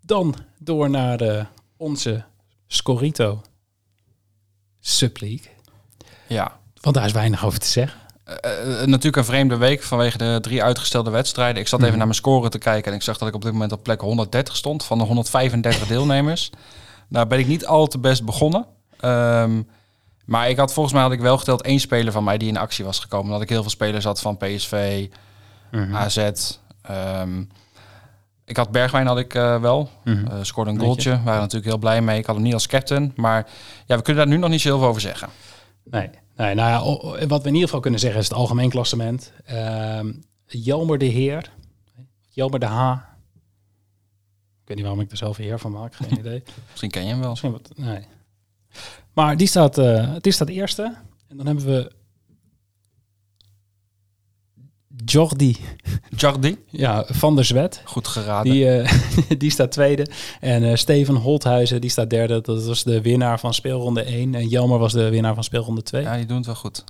dan 0.00 0.34
door 0.58 0.90
naar 0.90 1.16
de, 1.18 1.46
onze 1.76 2.24
Scorito 2.66 3.42
Subleague. 4.80 5.50
Ja. 6.28 6.58
Want 6.80 6.94
daar 6.96 7.04
is 7.04 7.12
weinig 7.12 7.44
over 7.44 7.58
te 7.58 7.66
zeggen. 7.66 8.00
Eh, 8.24 8.80
eh, 8.82 8.86
natuurlijk 8.86 9.16
een 9.16 9.24
vreemde 9.24 9.56
week 9.56 9.82
vanwege 9.82 10.18
de 10.18 10.38
drie 10.40 10.62
uitgestelde 10.62 11.10
wedstrijden. 11.10 11.60
Ik 11.60 11.68
zat 11.68 11.78
Mhm. 11.78 11.86
even 11.86 11.98
naar 11.98 12.06
mijn 12.08 12.18
score 12.18 12.48
te 12.48 12.58
kijken 12.58 12.90
en 12.90 12.96
ik 12.96 13.02
zag 13.04 13.18
dat 13.18 13.28
ik 13.28 13.34
op 13.34 13.42
dit 13.42 13.52
moment 13.52 13.72
op 13.72 13.82
plek 13.82 14.00
130 14.00 14.56
stond 14.56 14.84
van 14.84 14.98
de 14.98 15.04
135 15.04 15.86
deelnemers. 15.86 16.50
Nou 17.08 17.26
ben 17.26 17.38
ik 17.38 17.46
niet 17.46 17.66
al 17.66 17.86
te 17.86 17.98
best 17.98 18.24
begonnen. 18.24 18.66
Ehm, 19.00 19.62
maar 20.24 20.48
ik 20.48 20.56
had 20.56 20.72
volgens 20.72 20.94
mij 20.94 21.02
had 21.04 21.12
ik 21.12 21.20
wel 21.20 21.38
geteld 21.38 21.62
één 21.62 21.80
speler 21.80 22.12
van 22.12 22.24
mij 22.24 22.38
die 22.38 22.48
in 22.48 22.56
actie 22.56 22.84
was 22.84 22.98
gekomen. 22.98 23.32
Dat 23.32 23.42
ik 23.42 23.48
heel 23.48 23.60
veel 23.62 23.70
spelers 23.70 24.04
had 24.04 24.20
van 24.20 24.36
PSV, 24.36 25.06
AZ. 25.92 26.30
ehm, 26.82 27.42
ik 28.44 28.56
had 28.56 28.70
Bergwijn 28.70 29.06
had 29.06 29.18
ik 29.18 29.34
eh, 29.34 29.60
wel. 29.60 29.90
Mhm. 30.04 30.26
Eh, 30.26 30.38
scoorde 30.42 30.70
een 30.70 30.78
goaltje. 30.80 31.10
We 31.10 31.22
waren 31.24 31.40
natuurlijk 31.40 31.70
heel 31.70 31.78
blij 31.78 32.00
mee. 32.02 32.18
Ik 32.18 32.26
had 32.26 32.34
hem 32.34 32.44
niet 32.44 32.54
als 32.54 32.66
captain. 32.66 33.12
Maar 33.16 33.46
ja, 33.86 33.96
we 33.96 34.02
kunnen 34.02 34.24
daar 34.26 34.34
nu 34.34 34.40
nog 34.40 34.50
niet 34.50 34.60
zo 34.60 34.68
heel 34.68 34.78
veel 34.78 34.88
over 34.88 35.00
zeggen. 35.00 35.28
Nee, 35.84 36.10
nee 36.36 36.54
nou 36.54 36.70
ja, 36.70 37.26
wat 37.26 37.42
we 37.42 37.48
in 37.48 37.54
ieder 37.54 37.68
geval 37.68 37.80
kunnen 37.80 38.00
zeggen 38.00 38.20
is 38.20 38.28
het 38.28 38.36
algemeen 38.38 38.70
klassement. 38.70 39.32
Jelmer 40.46 40.98
de 40.98 41.04
Heer, 41.04 41.50
Jelmer 42.28 42.60
de 42.60 42.66
H. 42.66 42.92
Ik 42.92 44.70
weet 44.70 44.76
niet 44.76 44.86
waarom 44.86 45.04
ik 45.04 45.10
er 45.10 45.16
zelf 45.16 45.36
heer 45.36 45.58
van 45.58 45.72
maak, 45.72 45.94
geen 45.94 46.18
idee. 46.18 46.42
Misschien 46.70 46.90
ken 46.90 47.02
je 47.02 47.08
hem 47.08 47.20
wel. 47.20 47.28
Misschien 47.28 47.52
wat, 47.52 47.70
nee. 47.74 48.06
Maar 49.12 49.36
die 49.36 49.46
staat, 49.46 49.78
eh 49.78 50.14
die 50.20 50.32
staat 50.32 50.48
eerste. 50.48 50.96
En 51.28 51.36
dan 51.36 51.46
hebben 51.46 51.66
we 51.66 51.92
Jordi 55.04 55.56
Jardi, 56.16 56.56
ja, 56.70 57.04
van 57.08 57.34
der 57.34 57.44
Zwet. 57.44 57.80
goed 57.84 58.08
geraden. 58.08 58.52
Die, 58.52 58.70
eh, 58.70 58.90
die 59.38 59.50
staat 59.50 59.72
tweede. 59.72 60.06
En 60.40 60.64
eh, 60.64 60.76
Steven 60.76 61.14
Holthuizen, 61.14 61.80
die 61.80 61.90
staat 61.90 62.10
derde. 62.10 62.40
Dat 62.40 62.64
was 62.64 62.82
de 62.82 63.00
winnaar 63.00 63.40
van 63.40 63.54
speelronde 63.54 64.02
1. 64.02 64.34
En 64.34 64.48
Jelmer 64.48 64.78
was 64.78 64.92
de 64.92 65.08
winnaar 65.08 65.34
van 65.34 65.44
speelronde 65.44 65.82
2. 65.82 66.02
Ja, 66.02 66.16
die 66.16 66.26
doen 66.26 66.36
het 66.36 66.46
wel 66.46 66.54
goed. 66.54 66.84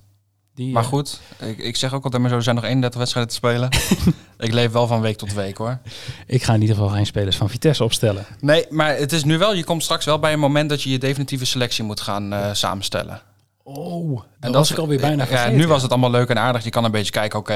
die, 0.55 0.72
Maar 0.72 0.82
eh, 0.82 0.88
goed, 0.88 1.20
ik, 1.40 1.59
ik 1.59 1.76
zeg 1.76 1.94
ook 1.94 2.05
altijd 2.05 2.22
maar 2.22 2.30
zo, 2.30 2.36
er 2.36 2.42
zijn 2.42 2.55
nog 2.55 2.64
31 2.64 2.98
wedstrijden 2.98 3.32
te 3.32 3.38
spelen. 3.38 3.68
ik 4.48 4.52
leef 4.52 4.72
wel 4.72 4.86
van 4.86 5.00
week 5.00 5.16
tot 5.16 5.32
week 5.32 5.57
hoor. 5.57 5.78
Ik 6.26 6.42
ga 6.42 6.55
in 6.55 6.61
ieder 6.61 6.76
geval 6.76 6.90
geen 6.90 7.07
spelers 7.07 7.36
van 7.36 7.50
Vitesse 7.50 7.84
opstellen. 7.84 8.26
Nee, 8.40 8.66
maar 8.70 8.96
het 8.96 9.12
is 9.12 9.24
nu 9.24 9.38
wel, 9.38 9.55
je 9.55 9.64
komt 9.64 9.82
straks 9.82 10.05
wel 10.05 10.18
bij 10.18 10.32
een 10.32 10.38
moment 10.38 10.68
dat 10.68 10.82
je 10.82 10.90
je 10.90 10.98
definitieve 10.98 11.44
selectie 11.44 11.84
moet 11.84 12.00
gaan 12.00 12.57
samenstellen. 12.57 13.20
Oh, 13.66 14.20
En 14.40 14.52
dat 14.52 14.54
was 14.54 14.70
ik 14.70 14.78
alweer 14.78 15.00
bijna 15.00 15.26
Ja, 15.30 15.48
nu 15.48 15.66
was 15.66 15.82
het 15.82 15.90
allemaal 15.90 16.10
leuk 16.10 16.28
en 16.28 16.38
aardig. 16.38 16.64
Je 16.64 16.70
kan 16.70 16.84
een 16.84 16.90
beetje 16.90 17.12
kijken, 17.12 17.38
oké, 17.38 17.54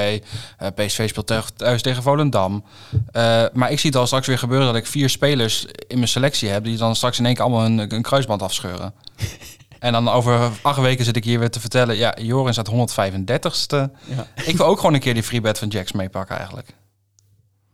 eh, 0.57 0.67
PSV 0.75 1.09
speelt 1.09 1.31
thuis, 1.57 1.81
tegen 1.81 2.03
Volendam. 2.03 2.63
Eh, 3.11 3.45
maar 3.53 3.71
ik 3.71 3.79
zie 3.79 3.89
het 3.89 3.99
al 3.99 4.05
straks 4.07 4.27
weer 4.27 4.37
gebeuren 4.37 4.67
dat 4.67 4.75
ik 4.75 4.85
vier 4.87 5.09
spelers 5.09 5.65
in 5.87 5.95
mijn 5.95 6.07
selectie 6.07 6.49
heb... 6.49 6.63
die 6.63 6.77
dan 6.77 6.95
straks 6.95 7.19
in 7.19 7.25
één 7.25 7.33
keer 7.33 7.43
allemaal 7.43 7.65
een, 7.65 7.93
een 7.93 8.01
kruisband 8.01 8.41
afscheuren. 8.41 8.93
En 9.79 9.91
dan 9.91 10.09
over 10.09 10.51
acht 10.61 10.79
weken 10.81 11.05
zit 11.05 11.15
ik 11.15 11.23
hier 11.23 11.39
weer 11.39 11.49
te 11.49 11.59
vertellen... 11.59 11.95
ja, 11.97 12.15
Joris 12.21 12.53
staat 12.55 12.69
135ste. 12.69 13.91
Ja. 14.05 14.27
Ik 14.45 14.57
wil 14.57 14.65
ook 14.65 14.77
gewoon 14.79 14.93
een 14.93 14.99
keer 14.99 15.13
die 15.13 15.23
freebet 15.23 15.57
van 15.59 15.67
Jax 15.67 15.91
meepakken 15.91 16.35
eigenlijk. 16.37 16.67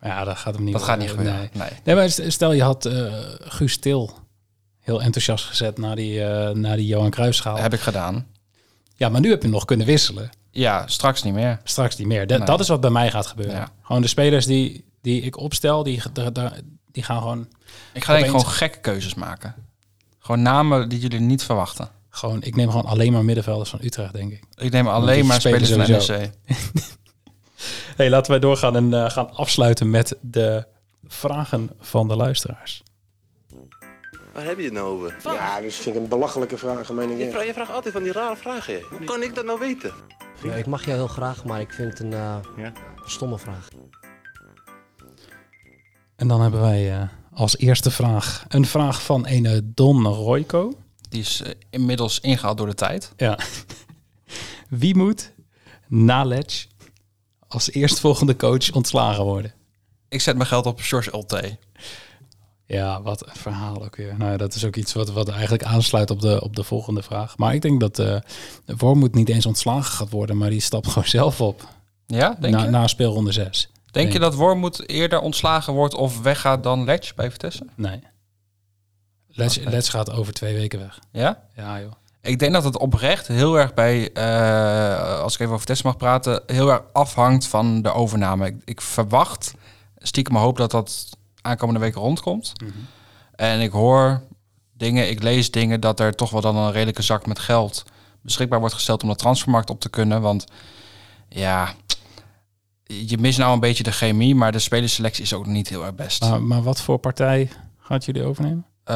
ja, 0.02 0.24
dat 0.24 0.38
gaat 0.38 0.54
hem 0.56 0.64
niet 0.64 0.74
Dat 0.74 0.84
gaat 0.84 0.98
niet 1.00 1.10
gebeuren. 1.10 1.36
Nee. 1.36 1.50
Nee. 1.54 1.70
Nee, 1.84 1.96
maar 1.96 2.10
st- 2.10 2.22
stel 2.28 2.52
je 2.54 2.64
had 2.64 2.86
eh 2.86 3.14
Guus 3.40 3.78
Til 3.78 4.12
heel 4.86 5.02
enthousiast 5.02 5.46
gezet 5.46 5.78
naar 5.78 5.96
die, 5.96 6.24
eh 6.24 6.50
naar 6.56 6.76
die 6.78 6.86
Johan 6.86 7.10
Cruijffschaal. 7.10 7.58
Heb 7.58 7.74
ik 7.74 7.80
gedaan. 7.80 8.28
Ja, 8.96 9.10
maar 9.10 9.22
nu 9.22 9.30
heb 9.30 9.42
je 9.42 9.48
nog 9.50 9.66
kunnen 9.66 9.86
wisselen. 9.86 10.30
Ja, 10.52 10.88
straks 10.88 11.24
niet 11.24 11.34
meer. 11.34 11.60
Straks 11.64 11.96
niet 11.98 12.08
meer. 12.08 12.28
Dat- 12.28 12.38
Nee. 12.38 12.48
Dat 12.48 12.60
is 12.60 12.68
wat 12.68 12.82
bij 12.82 12.90
mij 12.90 13.12
gaat 13.12 13.28
gebeuren. 13.28 13.56
Ja. 13.56 13.70
Gewoon 13.82 14.02
de 14.02 14.08
spelers 14.08 14.46
die, 14.46 14.86
die 15.02 15.22
ik 15.22 15.38
opstel, 15.38 15.84
die, 15.84 16.02
die 16.92 17.04
gaan 17.04 17.22
gewoon, 17.22 17.48
Ik 17.94 18.04
ga 18.04 18.14
denk 18.14 18.26
gewoon 18.26 18.46
gekke 18.48 18.80
keuzes 18.80 19.14
maken. 19.14 19.56
Gewoon 20.20 20.42
namen 20.42 20.90
die 20.90 21.00
jullie 21.00 21.20
niet 21.20 21.44
verwachten. 21.44 21.90
gewoon... 22.10 22.42
Ik 22.44 22.56
neem 22.56 22.70
gewoon 22.70 22.86
alleen 22.86 23.12
maar 23.14 23.26
middenvelders 23.26 23.70
van 23.70 23.80
Utrecht, 23.84 24.14
denk 24.14 24.32
ik. 24.32 24.44
Ik 24.56 24.72
neem 24.72 24.88
alleen 24.88 25.26
maar 25.26 25.40
spelers 25.42 25.72
van. 25.72 25.80
NEC. 26.18 26.32
hey, 27.98 28.10
laten 28.10 28.32
wij 28.32 28.40
doorgaan 28.40 28.76
en 28.76 28.94
eh, 28.94 29.10
gaan 29.10 29.34
afsluiten 29.36 29.90
met 29.90 30.16
de 30.22 30.66
vragen 31.08 31.70
van 31.80 32.08
de 32.08 32.16
luisteraars. 32.16 32.84
Waar 34.36 34.46
heb 34.46 34.58
je 34.58 34.64
het 34.64 34.74
nou 34.74 34.88
over? 34.88 35.16
Ja, 35.24 35.62
dus 35.62 35.76
vind 35.76 35.96
ik 35.96 36.02
een 36.02 36.08
belachelijke 36.08 36.58
vraag, 36.58 36.92
meen 36.92 37.10
ik. 37.12 37.18
Je, 37.18 37.30
vraagt, 37.30 37.46
je 37.48 37.54
vraagt 37.54 37.72
altijd 37.72 37.94
van 37.94 38.04
die 38.04 38.12
rare 38.12 38.36
vragen. 38.38 38.74
hè. 38.74 38.80
Hoe 38.90 39.04
kan 39.06 39.24
ik 39.24 39.36
dat 39.36 39.46
nou 39.46 39.60
weten? 39.60 39.94
Ja, 40.44 40.54
ik 40.54 40.66
mag 40.66 40.86
jou 40.86 40.98
heel 40.98 41.08
graag, 41.08 41.46
maar 41.46 41.60
ik 41.62 41.74
vind 41.74 41.90
het 41.90 42.00
een 42.00 42.14
eh, 42.14 42.38
Ja. 42.58 42.72
stomme 43.06 43.38
vraag. 43.40 43.68
En 46.16 46.28
dan 46.28 46.42
hebben 46.42 46.62
wij 46.62 46.92
eh, 46.94 47.08
als 47.34 47.58
eerste 47.58 47.92
vraag 47.92 48.46
een 48.48 48.66
vraag 48.66 49.02
van 49.02 49.26
ene 49.26 49.62
Don 49.74 50.06
Royco. 50.08 50.74
Die 51.10 51.22
is 51.22 51.42
eh, 51.42 51.52
inmiddels 51.70 52.20
ingehaald 52.20 52.58
door 52.58 52.68
de 52.68 52.74
tijd. 52.74 53.14
Ja. 53.18 53.40
Wie 54.70 54.96
moet 54.96 55.32
na 55.88 56.24
Ledge 56.24 56.68
als 57.48 57.72
eerstvolgende 57.72 58.36
coach 58.36 58.72
ontslagen 58.72 59.24
worden? 59.24 59.54
Ik 60.10 60.22
zet 60.22 60.36
mijn 60.36 60.48
geld 60.48 60.66
op 60.66 60.80
George 60.82 61.14
Ulte. 61.14 61.58
Ja, 62.68 63.02
wat 63.02 63.28
een 63.28 63.36
verhaal 63.36 63.84
ook 63.84 63.96
weer. 63.96 64.16
Nou 64.18 64.32
ja, 64.32 64.38
dat 64.38 64.54
is 64.56 64.66
ook 64.66 64.76
iets 64.76 64.94
wat, 64.94 65.12
wat 65.12 65.30
eigenlijk 65.30 65.64
aansluit 65.64 66.10
op 66.10 66.22
de, 66.22 66.42
op 66.42 66.56
de 66.56 66.64
volgende 66.64 67.04
vraag. 67.04 67.38
Maar 67.38 67.54
ik 67.54 67.62
denk 67.62 67.80
dat 67.80 68.00
eh 68.00 68.18
Wormoed 68.66 69.16
niet 69.16 69.30
eens 69.30 69.46
ontslagen 69.46 69.92
gaat 69.92 70.10
worden, 70.10 70.38
maar 70.38 70.50
die 70.50 70.62
stapt 70.62 70.88
gewoon 70.92 71.08
zelf 71.08 71.42
op. 71.42 71.68
Ja, 72.06 72.38
denk 72.40 72.54
na, 72.54 72.64
je? 72.64 72.70
na 72.70 72.88
speelronde 72.88 73.32
6. 73.32 73.70
denk 73.92 74.12
je 74.12 74.20
dat 74.20 74.36
Wormoed 74.36 74.90
eerder 74.90 75.20
ontslagen 75.20 75.74
wordt 75.74 75.94
of 75.94 76.22
weggaat 76.22 76.64
dan 76.64 76.84
Ledge 76.84 77.14
bij 77.16 77.32
Vitesse? 77.32 77.66
Nee. 77.76 78.00
Oké. 79.38 79.70
Let's 79.70 79.90
gaat 79.90 80.12
over 80.12 80.34
twee 80.34 80.56
weken 80.56 80.80
weg. 80.80 81.00
Ja? 81.12 81.44
Ja, 81.56 81.80
joh. 81.80 81.92
Ik 82.22 82.40
denk 82.40 82.54
dat 82.54 82.64
het 82.64 82.78
oprecht 82.78 83.28
heel 83.28 83.56
erg 83.56 83.74
bij, 83.74 84.12
eh, 84.14 85.20
als 85.20 85.34
ik 85.34 85.40
even 85.40 85.54
over 85.54 85.60
Vitesse 85.60 85.86
mag 85.86 85.98
praten, 85.98 86.44
heel 86.46 86.72
erg 86.72 86.82
afhangt 86.94 87.48
van 87.48 87.82
de 87.82 87.92
overname. 87.92 88.46
Ik, 88.46 88.56
ik 88.64 88.82
verwacht, 88.82 89.54
stiekem 89.98 90.36
hoop 90.36 90.58
dat 90.58 90.72
dat 90.72 91.15
aankomende 91.46 91.80
week 91.80 91.96
rondkomt. 91.96 92.52
En 93.36 93.62
ik 93.62 93.72
hoor 93.72 94.22
dingen, 94.74 95.10
ik 95.10 95.24
lees 95.24 95.52
dingen 95.52 95.80
dat 95.80 96.00
er 96.00 96.16
toch 96.16 96.30
wel 96.30 96.42
dan 96.42 96.56
een 96.56 96.72
redelijke 96.72 97.02
zak 97.02 97.26
met 97.26 97.40
geld 97.40 97.84
beschikbaar 98.22 98.60
wordt 98.60 98.76
gesteld 98.76 99.04
om 99.04 99.10
de 99.10 99.16
transfermarkt 99.16 99.70
op 99.70 99.80
te 99.80 99.90
kunnen. 99.90 100.22
Want 100.22 100.46
ja, 101.30 101.74
je 102.84 103.18
mist 103.18 103.38
nou 103.38 103.54
een 103.54 103.60
beetje 103.60 103.84
de 103.84 103.92
chemie, 103.92 104.36
maar 104.36 104.52
de 104.52 104.60
spelerselectie 104.60 105.24
is 105.24 105.34
ook 105.34 105.46
niet 105.46 105.70
heel 105.70 105.86
erg 105.86 105.96
best. 105.96 106.22
Maar, 106.22 106.42
maar 106.42 106.64
wat 106.64 106.82
voor 106.82 106.98
partij 106.98 107.52
gaat 107.80 108.06
jullie 108.06 108.24
overnemen? 108.24 108.66
Eh, 108.84 108.96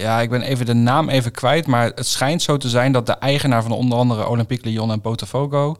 ja, 0.00 0.20
ik 0.20 0.30
ben 0.30 0.42
even 0.42 0.66
de 0.66 0.74
naam 0.74 1.08
even 1.08 1.32
kwijt, 1.32 1.66
maar 1.66 1.84
het 1.84 2.06
schijnt 2.06 2.42
zo 2.42 2.56
te 2.56 2.68
zijn 2.68 2.92
dat 2.92 3.06
de 3.06 3.12
eigenaar 3.12 3.62
van 3.62 3.72
onder 3.72 3.98
andere 3.98 4.28
Olympique 4.28 4.68
Lyon 4.70 4.90
en 4.90 5.00
Botafogo 5.00 5.76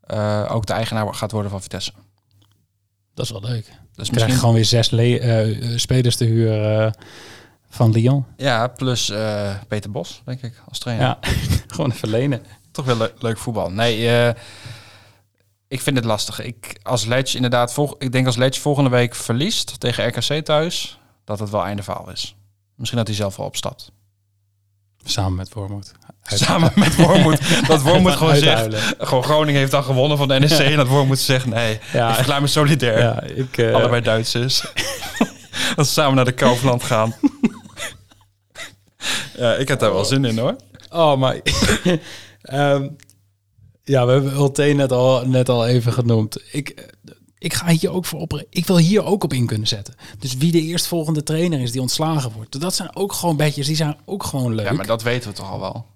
eh, 0.00 0.48
ook 0.50 0.66
de 0.66 0.72
eigenaar 0.72 1.14
gaat 1.14 1.32
worden 1.32 1.50
van 1.50 1.62
Vitesse. 1.62 1.92
Dat 3.14 3.24
is 3.24 3.30
wel 3.30 3.40
leuk. 3.40 3.72
Dus 4.00 4.08
Dus 4.08 4.16
krijg 4.18 4.30
misschien 4.30 4.38
gewoon 4.38 4.54
weer 4.54 4.64
zes 4.64 4.90
eh, 5.18 5.78
spelers 5.78 6.16
te 6.16 6.24
huur 6.24 6.64
eh, 6.80 6.92
van 7.68 7.90
Lyon. 7.92 8.24
ja, 8.36 8.66
plus 8.68 9.10
eh, 9.10 9.54
Peter 9.68 9.90
Bos, 9.90 10.22
denk 10.24 10.42
ik, 10.42 10.62
als 10.68 10.78
trainer. 10.78 11.06
Ja, 11.06 11.18
gewoon 11.74 11.90
even 11.90 12.08
lenen. 12.08 12.42
Toch 12.70 12.84
wel 12.84 12.96
le- 12.96 13.12
leuk 13.18 13.38
voetbal. 13.38 13.70
Nee, 13.70 14.34
ik 15.68 15.80
vind 15.80 15.96
het 15.96 16.04
lastig. 16.04 16.40
Ik 16.40 16.78
als 16.82 17.04
Ledge 17.04 17.36
inderdaad, 17.36 17.72
volg, 17.72 17.94
ik 17.98 18.12
denk 18.12 18.26
als 18.26 18.36
Ledge 18.36 18.60
volgende 18.60 18.90
week 18.90 19.14
verliest 19.14 19.80
tegen 19.80 20.06
RKC 20.08 20.44
thuis, 20.44 20.98
dat 21.24 21.38
het 21.38 21.50
wel 21.50 21.64
einde 21.64 21.82
verhaal 21.82 22.10
is. 22.10 22.36
Misschien 22.76 22.98
dat 22.98 23.06
hij 23.08 23.16
zelf 23.16 23.36
wel 23.36 23.46
opstapt. 23.46 23.92
Samen 25.04 25.34
met 25.34 25.52
Wormoed. 25.52 25.92
Samen 26.44 26.72
met 26.74 26.96
Wormoed. 26.96 27.38
Dat 27.66 27.82
Wormoed 27.82 28.12
gewoon 28.20 28.36
zegt, 28.36 28.94
gewoon 28.98 29.24
Groningen 29.24 29.60
heeft 29.60 29.70
dan 29.72 29.84
gewonnen 29.84 30.18
van 30.18 30.28
de 30.28 30.38
NEC. 30.38 30.50
En 30.50 30.76
dat 30.76 30.88
Wormoed 30.88 31.18
zegt, 31.18 31.46
nee, 31.46 31.78
Ja. 31.92 32.08
ik 32.08 32.14
verklaar 32.14 32.40
me 32.40 32.46
solidair. 32.46 32.98
Ja, 32.98 33.22
ik... 33.22 33.58
eh, 33.58 33.74
Allebei 33.74 34.00
Duitsers. 34.02 34.60
dat 35.76 35.86
ze 35.86 35.92
samen 35.92 36.14
naar 36.14 36.24
de 36.24 36.32
Kaufland 36.32 36.82
gaan. 36.82 37.14
ja, 39.38 39.54
ik 39.54 39.68
heb 39.68 39.78
daar 39.78 39.92
wel 39.92 40.04
zin 40.04 40.24
in 40.24 40.38
hoor. 40.38 40.56
Oh, 40.90 41.16
maar... 41.18 41.40
Ehm, 42.40 42.88
ja, 43.84 44.06
we 44.06 44.12
hebben 44.12 44.32
Ulte 44.32 44.62
net 44.62 44.92
al, 44.92 45.26
net 45.26 45.48
al 45.48 45.66
even 45.66 45.92
genoemd. 45.92 46.42
Ik, 46.52 46.94
ik 47.38 47.54
ga 47.54 47.66
hier 47.68 47.90
ook 47.90 48.04
voor 48.04 48.20
op... 48.20 48.44
Ik 48.50 48.66
wil 48.66 48.76
hier 48.78 49.04
ook 49.04 49.24
op 49.24 49.32
in 49.32 49.46
kunnen 49.46 49.68
zetten. 49.68 49.94
Dus 50.18 50.36
wie 50.36 50.52
de 50.52 50.60
eerstvolgende 50.60 51.22
trainer 51.22 51.60
is 51.60 51.72
die 51.72 51.80
ontslagen 51.80 52.32
wordt. 52.32 52.60
Dat 52.60 52.74
zijn 52.74 52.96
ook 52.96 53.12
gewoon 53.12 53.36
bedjes, 53.36 53.66
die 53.66 53.76
zijn 53.76 53.96
ook 54.04 54.24
gewoon 54.24 54.54
leuk. 54.54 54.66
Ja, 54.66 54.72
maar 54.72 54.86
dat 54.86 55.02
weten 55.02 55.30
we 55.30 55.36
toch 55.36 55.50
al 55.50 55.60
wel. 55.60 55.86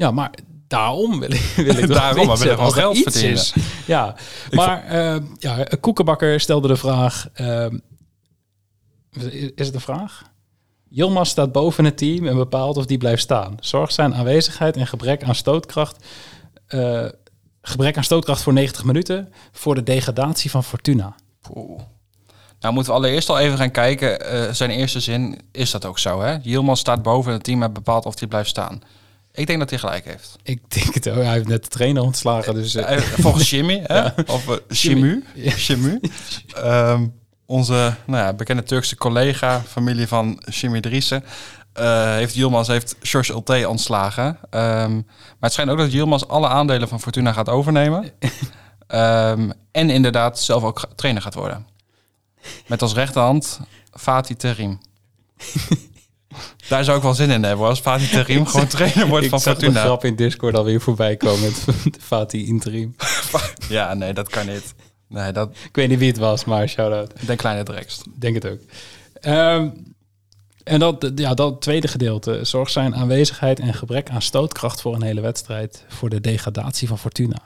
Ja, 0.00 0.10
maar 0.10 0.30
daarom 0.68 1.20
wil 1.20 1.30
ik, 1.32 1.52
wil 1.56 1.76
ik 1.76 1.86
Daarom, 2.02 2.30
als 2.30 2.40
er 2.40 2.54
gewoon 2.54 2.72
geld 2.72 2.96
iets 2.96 3.02
verdienen. 3.02 3.32
is. 3.38 3.54
Ja, 3.86 4.14
maar 4.50 4.84
eh, 4.84 5.16
ja, 5.38 5.66
Koekenbakker 5.80 6.40
stelde 6.40 6.68
de 6.68 6.76
vraag... 6.76 7.28
ehm, 7.32 7.78
is 9.54 9.66
het 9.66 9.74
een 9.74 9.80
vraag? 9.80 10.22
Yilmaz 10.88 11.30
staat 11.30 11.52
boven 11.52 11.84
het 11.84 11.96
team 11.96 12.26
en 12.26 12.36
bepaalt 12.36 12.76
of 12.76 12.86
die 12.86 12.98
blijft 12.98 13.22
staan. 13.22 13.56
Zorgt 13.60 13.94
zijn 13.94 14.14
aanwezigheid 14.14 14.76
en 14.76 14.86
gebrek 14.86 15.22
aan 15.22 15.34
stootkracht... 15.34 16.04
eh, 16.66 17.06
gebrek 17.62 17.96
aan 17.96 18.04
stootkracht 18.04 18.42
voor 18.42 18.52
90 18.52 18.84
minuten... 18.84 19.32
voor 19.52 19.74
de 19.74 19.82
degradatie 19.82 20.50
van 20.50 20.64
Fortuna. 20.64 21.14
Poeh. 21.40 21.80
Nou 22.60 22.74
moeten 22.74 22.92
we 22.92 22.98
allereerst 22.98 23.28
al 23.28 23.38
even 23.38 23.58
gaan 23.58 23.70
kijken. 23.70 24.20
eh, 24.20 24.52
zijn 24.52 24.70
eerste 24.70 25.00
zin, 25.00 25.38
is 25.52 25.70
dat 25.70 25.84
ook 25.84 25.98
zo 25.98 26.20
hè? 26.20 26.36
Yilmaz 26.42 26.80
staat 26.80 27.02
boven 27.02 27.32
het 27.32 27.44
team 27.44 27.62
en 27.62 27.72
bepaalt 27.72 28.06
of 28.06 28.18
hij 28.18 28.28
blijft 28.28 28.48
staan. 28.48 28.82
Ik 29.32 29.46
denk 29.46 29.58
dat 29.58 29.70
hij 29.70 29.78
gelijk 29.78 30.04
heeft. 30.04 30.36
Ik 30.42 30.60
denk 30.68 30.94
het 30.94 31.08
ook. 31.08 31.22
Hij 31.22 31.32
heeft 31.32 31.48
net 31.48 31.62
de 31.62 31.68
trainer 31.68 32.02
ontslagen, 32.02 32.54
dus... 32.54 32.74
eh, 32.74 32.96
Eh, 32.96 33.02
Volgens 33.02 33.50
Jimmy, 33.50 33.80
hè? 33.86 34.06
Of 34.26 34.48
uh. 34.48 34.54
Shimu. 34.72 35.24
Ehm, 36.54 37.06
onze 37.46 37.94
nou 38.06 38.24
ja, 38.24 38.32
bekende 38.32 38.62
Turkse 38.62 38.96
collega, 38.96 39.60
familie 39.68 40.06
van 40.08 40.42
Jimmy 40.50 40.80
Driessen, 40.80 41.24
eh, 41.72 42.14
heeft 42.14 42.34
Yilmaz 42.34 42.68
heeft 42.68 42.96
George 43.00 43.32
Ulte 43.32 43.68
ontslagen. 43.68 44.38
Ehm, 44.50 44.94
maar 44.94 45.04
het 45.40 45.52
schijnt 45.52 45.70
ook 45.70 45.78
dat 45.78 45.92
Yilmaz 45.92 46.22
alle 46.22 46.48
aandelen 46.48 46.88
van 46.88 47.00
Fortuna 47.00 47.32
gaat 47.32 47.48
overnemen. 47.48 48.04
Ehm, 48.86 49.50
en 49.72 49.90
inderdaad 49.90 50.40
zelf 50.40 50.62
ook 50.62 50.88
trainer 50.96 51.22
gaat 51.22 51.34
worden. 51.34 51.66
Met 52.66 52.82
als 52.82 52.92
rechterhand 52.94 53.60
Fatih 53.92 54.36
Terim. 54.36 54.78
Daar 56.68 56.84
zou 56.84 56.96
ik 56.96 57.02
wel 57.02 57.14
zin 57.14 57.30
in 57.30 57.42
hebben, 57.44 57.66
als 57.66 57.80
Fatih 57.80 58.10
Terim 58.10 58.46
gewoon 58.46 58.66
trainer 58.76 59.06
wordt 59.06 59.24
ik 59.24 59.30
van 59.30 59.40
zag 59.40 59.52
Fortuna. 59.56 59.80
grap 59.80 60.04
in 60.04 60.16
Discord 60.16 60.56
alweer 60.56 60.80
voorbij 60.80 61.16
komen 61.16 61.40
met 61.40 61.64
Fatih 62.00 62.48
interim. 62.48 62.96
Ja, 63.68 63.94
nee, 63.94 64.12
dat 64.12 64.28
kan 64.28 64.46
niet. 64.46 64.74
Nee, 65.08 65.32
dat 65.32 65.50
Ik 65.64 65.76
weet 65.76 65.88
niet 65.88 65.98
wie 65.98 66.08
het 66.08 66.18
was, 66.18 66.44
maar 66.44 66.68
shout-out. 66.68 67.12
de 67.26 67.36
kleine 67.36 67.62
drekst. 67.62 68.02
denk 68.18 68.34
het 68.34 68.46
ook. 68.46 68.58
Ehm, 69.20 69.68
en 70.64 70.78
dat, 70.78 71.12
ja, 71.14 71.34
dat 71.34 71.60
tweede 71.60 71.88
gedeelte. 71.88 72.44
Zorgt 72.44 72.72
zijn 72.72 72.94
aanwezigheid 72.94 73.60
en 73.60 73.74
gebrek 73.74 74.10
aan 74.10 74.22
stootkracht 74.22 74.80
voor 74.80 74.94
een 74.94 75.02
hele 75.02 75.20
wedstrijd. 75.20 75.84
Voor 75.88 76.08
de 76.08 76.20
degradatie 76.20 76.88
van 76.88 76.98
Fortuna. 76.98 77.36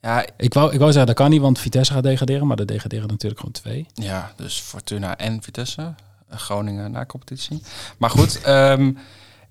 Ja, 0.00 0.26
Ik 0.36 0.54
wou, 0.54 0.72
ik 0.72 0.78
wou 0.78 0.90
zeggen, 0.92 1.06
dat 1.06 1.16
kan 1.16 1.30
niet, 1.30 1.40
want 1.40 1.58
Vitesse 1.58 1.92
gaat 1.92 2.02
degraderen. 2.02 2.46
Maar 2.46 2.58
er 2.58 2.66
degraderen 2.66 3.08
natuurlijk 3.08 3.40
gewoon 3.40 3.54
twee. 3.54 3.86
Ja, 3.94 4.32
dus 4.36 4.58
Fortuna 4.60 5.16
en 5.18 5.42
Vitesse. 5.42 5.94
Eh, 6.32 6.38
Groningen 6.38 6.90
na 6.90 7.06
competitie. 7.06 7.62
Maar 7.98 8.10
goed, 8.10 8.40
ehm, 8.40 8.92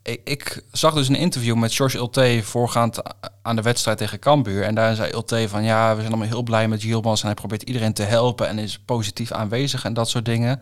ik, 0.03 0.21
ik 0.23 0.63
zag 0.71 0.93
dus 0.93 1.07
een 1.07 1.15
interview 1.15 1.55
met 1.55 1.73
George 1.73 1.97
Ulte 1.97 2.39
voorgaand 2.43 3.01
aan 3.41 3.55
de 3.55 3.61
wedstrijd 3.61 3.97
tegen 3.97 4.19
Cambuur. 4.19 4.63
En 4.63 4.75
daar 4.75 4.95
zei 4.95 5.11
Ulte 5.11 5.49
van 5.49 5.63
ja, 5.63 5.89
we 5.89 5.99
zijn 6.01 6.13
allemaal 6.13 6.27
heel 6.27 6.43
blij 6.43 6.67
met 6.67 6.81
Yilmaz 6.81 7.21
en 7.21 7.25
hij 7.25 7.35
probeert 7.35 7.63
iedereen 7.63 7.93
te 7.93 8.03
helpen 8.03 8.47
en 8.47 8.59
is 8.59 8.79
positief 8.79 9.31
aanwezig 9.31 9.85
en 9.85 9.93
dat 9.93 10.09
soort 10.09 10.25
dingen. 10.25 10.61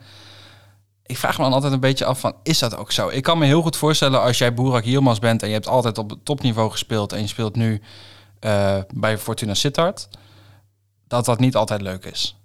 Ik 1.05 1.17
vraag 1.17 1.38
me 1.38 1.43
dan 1.43 1.53
altijd 1.53 1.74
een 1.74 1.80
beetje 1.80 2.05
af 2.05 2.20
van, 2.20 2.36
is 2.43 2.59
dat 2.59 2.76
ook 2.76 2.91
zo? 2.91 3.07
Ik 3.07 3.24
kan 3.24 3.38
me 3.38 3.45
heel 3.45 3.61
goed 3.61 3.76
voorstellen 3.76 4.22
als 4.22 4.38
jij 4.38 4.53
Boerak 4.53 4.84
Yilmaz 4.84 5.20
bent 5.20 5.41
en 5.41 5.47
je 5.47 5.53
hebt 5.53 5.67
altijd 5.67 5.97
op 5.97 6.09
het 6.09 6.26
topniveau 6.26 6.72
gespeeld 6.72 7.13
en 7.13 7.22
je 7.22 7.28
speelt 7.28 7.55
nu 7.55 7.82
eh, 8.39 8.78
bij 8.93 9.17
Fortuna 9.17 9.53
Sittard, 9.53 10.09
dat 11.07 11.26
dat 11.26 11.39
niet 11.39 11.55
altijd 11.55 11.82
leuk 11.82 12.05
is. 12.05 12.36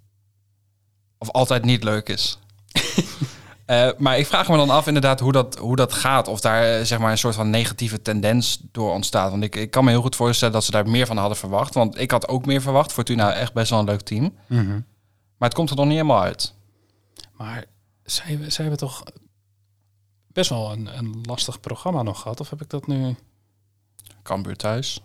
Of 1.18 1.30
altijd 1.30 1.64
niet 1.64 1.84
leuk 1.84 2.08
is. 2.08 2.38
Eh, 3.64 3.90
maar 3.98 4.18
ik 4.18 4.26
vraag 4.26 4.48
me 4.48 4.56
dan 4.56 4.70
af 4.70 4.86
inderdaad 4.86 5.20
hoe 5.20 5.32
dat, 5.32 5.58
hoe 5.58 5.76
dat 5.76 5.92
gaat. 5.92 6.28
Of 6.28 6.40
daar 6.40 6.62
eh, 6.62 6.84
zeg 6.84 6.98
maar 6.98 7.10
een 7.10 7.18
soort 7.18 7.34
van 7.34 7.50
negatieve 7.50 8.02
tendens 8.02 8.58
door 8.72 8.92
ontstaat. 8.92 9.30
Want 9.30 9.42
ik, 9.42 9.56
ik 9.56 9.70
kan 9.70 9.84
me 9.84 9.90
heel 9.90 10.00
goed 10.02 10.16
voorstellen 10.16 10.54
dat 10.54 10.64
ze 10.64 10.70
daar 10.70 10.88
meer 10.88 11.06
van 11.06 11.16
hadden 11.16 11.36
verwacht. 11.36 11.74
Want 11.74 11.98
ik 11.98 12.10
had 12.10 12.28
ook 12.28 12.46
meer 12.46 12.62
verwacht. 12.62 12.92
Fortuna 12.92 13.32
echt 13.32 13.52
best 13.52 13.70
wel 13.70 13.78
een 13.78 13.84
leuk 13.84 14.00
team. 14.00 14.34
Mhm. 14.46 14.80
Maar 15.36 15.48
het 15.48 15.54
komt 15.54 15.70
er 15.70 15.76
nog 15.76 15.84
niet 15.84 15.94
helemaal 15.94 16.22
uit. 16.22 16.54
Maar 17.36 17.64
zij, 18.04 18.38
zij 18.48 18.64
hebben 18.64 18.78
toch 18.78 19.02
best 20.26 20.50
wel 20.50 20.72
een, 20.72 20.98
een 20.98 21.18
lastig 21.22 21.60
programma 21.60 22.02
nog 22.02 22.20
gehad? 22.20 22.40
Of 22.40 22.50
heb 22.50 22.62
ik 22.62 22.70
dat 22.70 22.86
nu... 22.86 23.14
Cambuur 24.22 24.56
thuis. 24.56 25.00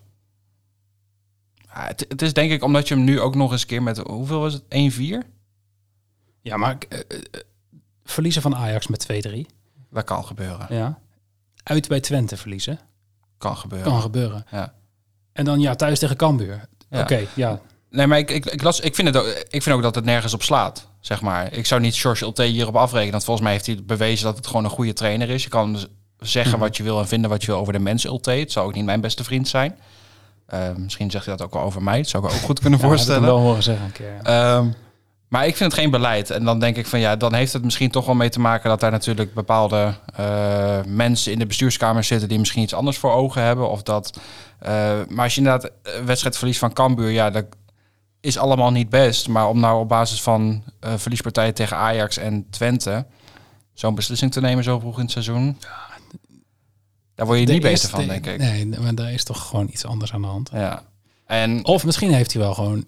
Ja, 1.56 1.86
het, 1.86 2.06
het 2.08 2.22
is 2.22 2.34
denk 2.34 2.52
ik 2.52 2.64
omdat 2.64 2.88
je 2.88 2.96
hem 2.96 3.04
nu 3.04 3.20
ook 3.20 3.36
nog 3.36 3.52
eens 3.52 3.62
een 3.62 3.68
keer 3.68 3.84
met... 3.84 3.98
Hoeveel 3.98 4.40
was 4.40 4.54
het? 4.54 4.94
1-4? 5.26 5.28
Ja, 6.42 6.58
maar 6.58 6.78
eh, 6.90 7.00
verliezen 8.12 8.42
van 8.42 8.56
Ajax 8.56 8.88
met 8.88 9.08
2-3. 9.28 9.36
Dat 9.92 10.04
kan 10.04 10.26
gebeuren. 10.26 10.66
Ja. 10.70 11.00
Uit 11.64 11.88
bij 11.88 12.00
Twente 12.00 12.38
verliezen. 12.38 12.80
Kan 13.38 13.58
gebeuren. 13.58 13.92
Kan 13.92 14.02
gebeuren. 14.02 14.46
Ja. 14.52 14.74
En 15.34 15.46
dan 15.46 15.60
ja, 15.60 15.76
thuis 15.76 16.00
tegen 16.00 16.18
Cambuur. 16.18 16.68
Ja. 16.90 17.02
Oké, 17.02 17.26
ja. 17.36 17.60
Nee, 17.90 18.08
maar 18.08 18.18
ik, 18.18 18.32
ik, 18.32 18.46
ik, 18.46 18.62
las, 18.62 18.80
ik, 18.80 18.96
vind 18.96 19.08
het 19.08 19.18
ook, 19.18 19.26
ik 19.50 19.64
vind 19.64 19.76
ook 19.76 19.82
dat 19.82 19.96
het 19.96 20.06
nergens 20.06 20.34
op 20.34 20.44
slaat, 20.44 20.88
zeg 21.00 21.22
maar. 21.22 21.54
Ik 21.54 21.66
zou 21.66 21.82
niet 21.82 21.96
George 21.96 22.24
Ulte 22.24 22.44
hierop 22.44 22.76
afrekenen. 22.76 23.12
Want 23.12 23.24
volgens 23.24 23.46
mij 23.46 23.56
heeft 23.56 23.66
hij 23.66 23.84
bewezen 23.86 24.26
dat 24.26 24.38
het 24.38 24.48
gewoon 24.48 24.64
een 24.64 24.70
goede 24.70 24.94
trainer 24.94 25.30
is. 25.30 25.44
Je 25.44 25.50
kan 25.50 25.78
zeggen 26.20 26.52
Mhm. 26.52 26.62
wat 26.62 26.78
je 26.78 26.84
wil 26.84 27.00
en 27.00 27.08
vinden 27.08 27.30
wat 27.30 27.42
je 27.42 27.48
wil 27.52 27.60
over 27.60 27.74
de 27.74 27.80
mens 27.80 28.06
Ulte. 28.06 28.32
Het 28.32 28.52
zou 28.52 28.68
ook 28.68 28.74
niet 28.74 28.86
mijn 28.86 29.02
beste 29.02 29.24
vriend 29.24 29.48
zijn. 29.48 29.78
Eh, 30.46 30.70
misschien 30.76 31.12
zegt 31.12 31.26
hij 31.26 31.36
dat 31.36 31.46
ook 31.48 31.54
wel 31.54 31.64
over 31.64 31.84
mij. 31.84 31.98
Dat 31.98 32.08
zou 32.10 32.26
ik 32.26 32.32
ook 32.32 32.38
goed 32.40 32.60
kunnen 32.60 32.80
Ja, 32.80 32.86
voorstellen. 32.88 33.22
wel 33.22 33.40
horen 33.40 33.64
zeggen 33.64 33.86
een 33.86 33.92
keer. 33.92 34.20
ja. 34.24 34.66
Maar 35.30 35.48
ik 35.48 35.56
vind 35.56 35.72
het 35.72 35.82
geen 35.82 35.92
beleid. 35.92 36.30
En 36.30 36.44
dan 36.44 36.60
denk 36.60 36.76
ik 36.76 36.86
van 36.86 37.00
ja, 37.00 37.16
dan 37.16 37.34
heeft 37.34 37.54
het 37.54 37.64
misschien 37.64 37.92
toch 37.92 38.06
wel 38.06 38.16
mee 38.16 38.30
te 38.30 38.40
maken 38.40 38.70
dat 38.70 38.80
daar 38.80 38.92
natuurlijk 38.92 39.34
bepaalde 39.34 39.94
eh, 40.16 40.84
mensen 40.86 41.32
in 41.32 41.40
de 41.40 41.46
bestuurskamer 41.46 42.04
zitten 42.04 42.30
die 42.30 42.40
misschien 42.40 42.62
iets 42.62 42.74
anders 42.74 42.98
voor 42.98 43.12
ogen 43.12 43.42
hebben. 43.44 43.70
Of 43.70 43.84
dat. 43.84 44.20
eh, 44.60 44.72
maar 45.08 45.24
als 45.24 45.36
je 45.36 45.42
inderdaad 45.42 45.72
een 45.84 46.06
wedstrijd 46.06 46.38
verliest 46.38 46.60
van 46.60 46.74
Cambuur, 46.74 47.10
ja, 47.10 47.30
dat 47.30 47.46
is 48.20 48.38
allemaal 48.38 48.72
niet 48.72 48.90
best. 48.90 49.28
Maar 49.28 49.48
om 49.48 49.60
nou 49.60 49.80
op 49.80 49.90
basis 49.90 50.22
van 50.22 50.64
eh, 50.80 50.94
verliespartijen 50.98 51.54
tegen 51.54 51.78
Ajax 51.78 52.18
en 52.18 52.50
Twente 52.50 53.06
zo'n 53.74 53.96
beslissing 53.96 54.32
te 54.32 54.42
nemen 54.42 54.64
zo 54.64 54.80
vroeg 54.80 54.96
in 54.96 55.02
het 55.04 55.12
seizoen. 55.12 55.58
Daar 57.16 57.26
word 57.26 57.40
je 57.40 57.46
niet 57.46 57.62
beter 57.62 57.90
van, 57.90 58.08
denk 58.08 58.26
ik. 58.26 58.38
Nee, 58.38 58.66
maar 58.66 58.96
daar 58.96 59.14
is 59.14 59.24
toch 59.24 59.48
gewoon 59.48 59.68
iets 59.72 59.86
anders 59.86 60.14
aan 60.14 60.22
de 60.22 60.28
hand. 60.28 60.50
Ja. 60.54 60.84
En, 61.26 61.66
Of 61.66 61.86
misschien 61.86 62.14
heeft 62.14 62.34
hij 62.34 62.42
wel 62.42 62.54
gewoon 62.54 62.86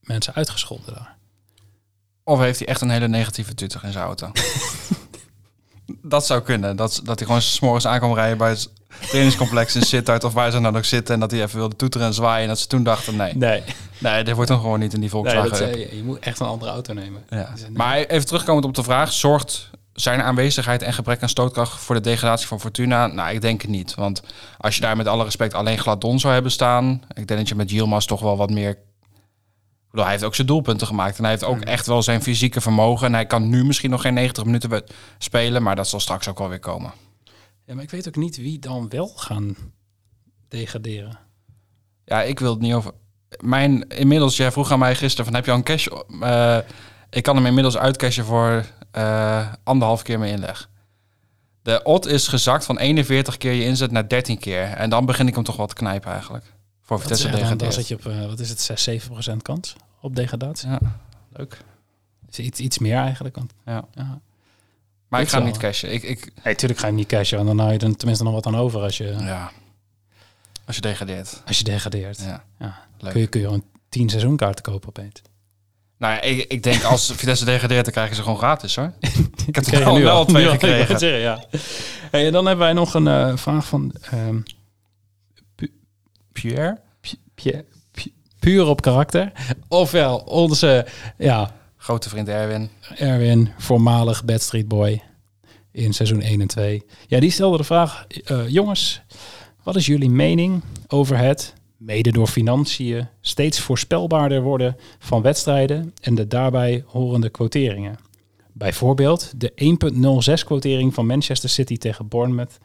mensen 0.00 0.34
uitgescholden 0.34 0.94
daar. 0.94 1.15
Of 2.28 2.38
heeft 2.38 2.58
hij 2.58 2.68
echt 2.68 2.80
een 2.80 2.90
hele 2.90 3.08
negatieve 3.08 3.54
tutter 3.54 3.84
in 3.84 3.92
zijn 3.92 4.04
auto? 4.04 4.30
dat 6.02 6.26
zou 6.26 6.40
kunnen. 6.40 6.76
Dat, 6.76 7.00
dat 7.04 7.18
hij 7.18 7.26
gewoon 7.26 7.42
s'morgens 7.42 7.86
aankwam 7.86 8.14
rijden 8.14 8.38
bij 8.38 8.48
het 8.48 8.70
trainingscomplex 9.00 9.74
in 9.76 9.82
Sittard 9.82 10.24
of 10.24 10.32
waar 10.32 10.50
ze 10.50 10.60
dan 10.60 10.76
ook 10.76 10.84
zitten. 10.84 11.14
En 11.14 11.20
dat 11.20 11.30
hij 11.30 11.42
even 11.42 11.58
wilde 11.58 11.76
toeteren 11.76 12.06
en 12.06 12.14
zwaaien. 12.14 12.42
En 12.42 12.48
dat 12.48 12.58
ze 12.58 12.66
toen 12.66 12.82
dachten, 12.82 13.16
nee, 13.16 13.34
Nee, 13.36 13.62
nee 13.98 14.24
dit 14.24 14.34
wordt 14.34 14.50
dan 14.50 14.60
gewoon 14.60 14.78
niet 14.78 14.94
in 14.94 15.00
die 15.00 15.10
nee 15.12 15.22
Volkswagen. 15.22 15.68
Up. 15.68 15.74
eh, 15.74 15.92
je 15.92 16.02
moet 16.02 16.18
echt 16.18 16.40
een 16.40 16.46
andere 16.46 16.70
auto 16.70 16.92
nemen. 16.92 17.24
ja. 17.30 17.52
Nee. 17.60 17.70
Maar 17.72 17.96
even 17.96 18.26
terugkomend 18.26 18.64
op 18.64 18.74
de 18.74 18.82
vraag. 18.82 19.12
Zorgt 19.12 19.70
zijn 19.92 20.22
aanwezigheid 20.22 20.82
en 20.82 20.92
gebrek 20.92 21.22
aan 21.22 21.28
stootkracht 21.28 21.80
voor 21.80 21.94
de 21.94 22.00
degradatie 22.00 22.46
van 22.46 22.60
Fortuna? 22.60 23.06
Nou, 23.06 23.34
ik 23.34 23.40
denk 23.40 23.60
het 23.62 23.70
niet. 23.70 23.94
Want 23.94 24.22
als 24.58 24.74
je 24.74 24.80
daar 24.80 24.96
met 24.96 25.06
alle 25.06 25.24
respect 25.24 25.54
alleen 25.54 25.78
Gladon 25.78 26.18
zou 26.18 26.32
hebben 26.32 26.52
staan... 26.52 27.02
Ik 27.08 27.26
denk 27.26 27.40
dat 27.40 27.48
je 27.48 27.54
met 27.54 27.70
Yilmaz 27.70 28.06
toch 28.06 28.20
wel 28.20 28.36
wat 28.36 28.50
meer... 28.50 28.78
Hij 30.02 30.12
heeft 30.12 30.24
ook 30.24 30.34
zijn 30.34 30.46
doelpunten 30.46 30.86
gemaakt. 30.86 31.16
En 31.16 31.22
hij 31.22 31.32
heeft 31.32 31.44
ook 31.44 31.60
echt 31.60 31.86
wel 31.86 32.02
zijn 32.02 32.22
fysieke 32.22 32.60
vermogen. 32.60 33.06
En 33.06 33.12
hij 33.12 33.26
kan 33.26 33.48
nu 33.48 33.64
misschien 33.64 33.90
nog 33.90 34.00
geen 34.00 34.14
90 34.14 34.44
minuten 34.44 34.84
spelen. 35.18 35.62
Maar 35.62 35.76
dat 35.76 35.88
zal 35.88 36.00
straks 36.00 36.28
ook 36.28 36.38
wel 36.38 36.48
weer 36.48 36.58
komen. 36.58 36.92
Ja, 37.64 37.74
maar 37.74 37.82
ik 37.82 37.90
weet 37.90 38.08
ook 38.08 38.16
niet 38.16 38.36
wie 38.36 38.58
dan 38.58 38.88
wel 38.88 39.08
gaan 39.08 39.56
degraderen. 40.48 41.18
Ja, 42.04 42.22
ik 42.22 42.38
wil 42.38 42.50
het 42.50 42.60
niet 42.60 42.74
over... 42.74 42.92
Mijn, 43.40 43.88
inmiddels, 43.88 44.36
jij 44.36 44.52
vroeg 44.52 44.70
aan 44.70 44.78
mij 44.78 44.94
gisteren 44.94 45.24
van 45.24 45.34
heb 45.34 45.44
je 45.44 45.50
al 45.50 45.56
een 45.56 45.62
cash? 45.62 45.86
Eh, 46.20 46.58
ik 47.10 47.22
kan 47.22 47.36
hem 47.36 47.46
inmiddels 47.46 47.76
uitcashen 47.76 48.24
voor 48.24 48.64
eh, 48.90 49.52
anderhalf 49.62 50.02
keer 50.02 50.18
mijn 50.18 50.32
inleg. 50.32 50.70
De 51.62 51.82
odd 51.82 52.06
is 52.06 52.28
gezakt 52.28 52.64
van 52.64 52.78
41 52.78 53.36
keer 53.36 53.52
je 53.52 53.64
inzet 53.64 53.90
naar 53.90 54.08
13 54.08 54.38
keer. 54.38 54.62
En 54.62 54.90
dan 54.90 55.06
begin 55.06 55.28
ik 55.28 55.34
hem 55.34 55.44
toch 55.44 55.56
wat 55.56 55.68
te 55.68 55.74
knijpen 55.74 56.12
eigenlijk. 56.12 56.44
Voor 56.82 56.96
Dat 56.96 57.00
Vitesse 57.06 57.26
ja, 57.26 57.32
dan, 57.32 57.40
degradeert. 57.40 57.74
zit 57.74 57.88
je 57.88 57.94
op, 57.94 58.06
eh, 58.06 58.26
wat 58.26 58.40
is 58.40 58.48
het, 58.48 58.60
6, 58.60 58.82
7 58.82 59.10
procent 59.10 59.42
kans 59.42 59.76
op 60.00 60.16
degradatie. 60.16 60.68
Ja, 60.68 60.78
leuk. 61.32 61.58
Dus 62.26 62.38
iets, 62.38 62.60
iets 62.60 62.78
meer 62.78 62.96
eigenlijk. 62.96 63.36
Want, 63.36 63.52
Ja. 63.64 63.84
ja. 63.94 64.20
Maar 65.08 65.20
ik 65.20 65.28
ga 65.28 65.36
hem 65.36 65.46
niet 65.46 65.56
cashen. 65.56 65.92
Ik, 65.92 66.02
ik, 66.02 66.32
Nee, 66.44 66.54
tuurlijk 66.54 66.80
ga 66.80 66.86
je 66.86 66.92
hem 66.92 67.00
niet 67.00 67.08
cashen. 67.10 67.36
Want 67.36 67.48
dan 67.48 67.58
hou 67.58 67.72
je 67.72 67.78
er 67.78 67.96
tenminste 67.96 68.24
nog 68.24 68.32
wat 68.32 68.46
aan 68.46 68.56
over 68.56 68.80
als 68.80 68.96
je, 68.96 69.04
ja. 69.18 69.50
Als 70.66 70.76
je 70.76 70.82
degradeert. 70.82 71.42
als 71.46 71.58
je 71.58 71.64
degradeert. 71.64 72.18
Ja, 72.20 72.44
Ja. 72.58 72.78
leuk. 72.98 73.12
Kun, 73.12 73.20
je, 73.20 73.26
kun 73.26 73.40
je 73.40 73.46
gewoon 73.46 73.64
10 73.88 74.08
seizoenkaarten 74.08 74.64
kopen 74.64 74.88
opeens. 74.88 75.22
Nou 75.98 76.14
ja, 76.14 76.20
ik, 76.20 76.44
ik 76.52 76.62
denk 76.62 76.82
als 76.82 77.12
Vitesse 77.12 77.44
degradeert, 77.44 77.84
dan 77.84 77.92
krijgen 77.92 78.16
ze 78.16 78.22
gewoon 78.22 78.38
gratis 78.38 78.76
hoor. 78.76 78.92
Ik 79.46 79.54
heb 79.54 79.66
er 79.66 79.84
al 79.84 79.94
nu 79.94 80.00
twee 80.00 80.12
al, 80.12 80.26
wou 80.26 80.48
gekregen. 80.48 80.98
zeggen, 80.98 81.20
ja. 81.20 81.44
Hey, 82.10 82.26
en 82.26 82.32
dan 82.32 82.46
hebben 82.46 82.64
wij 82.64 82.74
nog 82.74 82.94
een 82.94 83.06
eh, 83.06 83.36
vraag 83.36 83.66
van 83.66 83.92
ehm, 84.00 84.38
Pierre? 86.32 86.78
Pierre, 87.34 87.64
puur 88.46 88.66
op 88.66 88.80
karakter. 88.80 89.32
Ofwel 89.68 90.18
onze 90.18 90.86
ja, 91.18 91.54
Grote 91.76 92.08
vriend 92.08 92.28
Erwin. 92.28 92.68
Erwin, 92.96 93.48
voormalig 93.58 94.24
Bad 94.24 94.42
Street 94.42 94.68
Boy 94.68 95.02
in 95.72 95.92
seizoen 95.92 96.20
1 96.20 96.40
en 96.40 96.46
2. 96.46 96.82
Ja, 97.06 97.20
die 97.20 97.30
stelde 97.30 97.56
de 97.56 97.64
vraag, 97.64 98.06
eh, 98.24 98.48
jongens, 98.48 99.00
wat 99.62 99.76
is 99.76 99.86
jullie 99.86 100.10
mening 100.10 100.62
over 100.88 101.18
het, 101.18 101.54
mede 101.76 102.12
door 102.12 102.26
financiën, 102.26 103.08
steeds 103.20 103.60
voorspelbaarder 103.60 104.42
worden 104.42 104.76
van 104.98 105.22
wedstrijden 105.22 105.94
en 106.00 106.14
de 106.14 106.26
daarbij 106.26 106.84
horende 106.86 107.28
quoteringen? 107.28 107.98
Bijvoorbeeld 108.52 109.32
de 109.36 109.52
1.06 109.54 110.44
quotering 110.44 110.94
van 110.94 111.06
Manchester 111.06 111.50
City 111.50 111.76
tegen 111.76 112.08
Bournemouth 112.08 112.58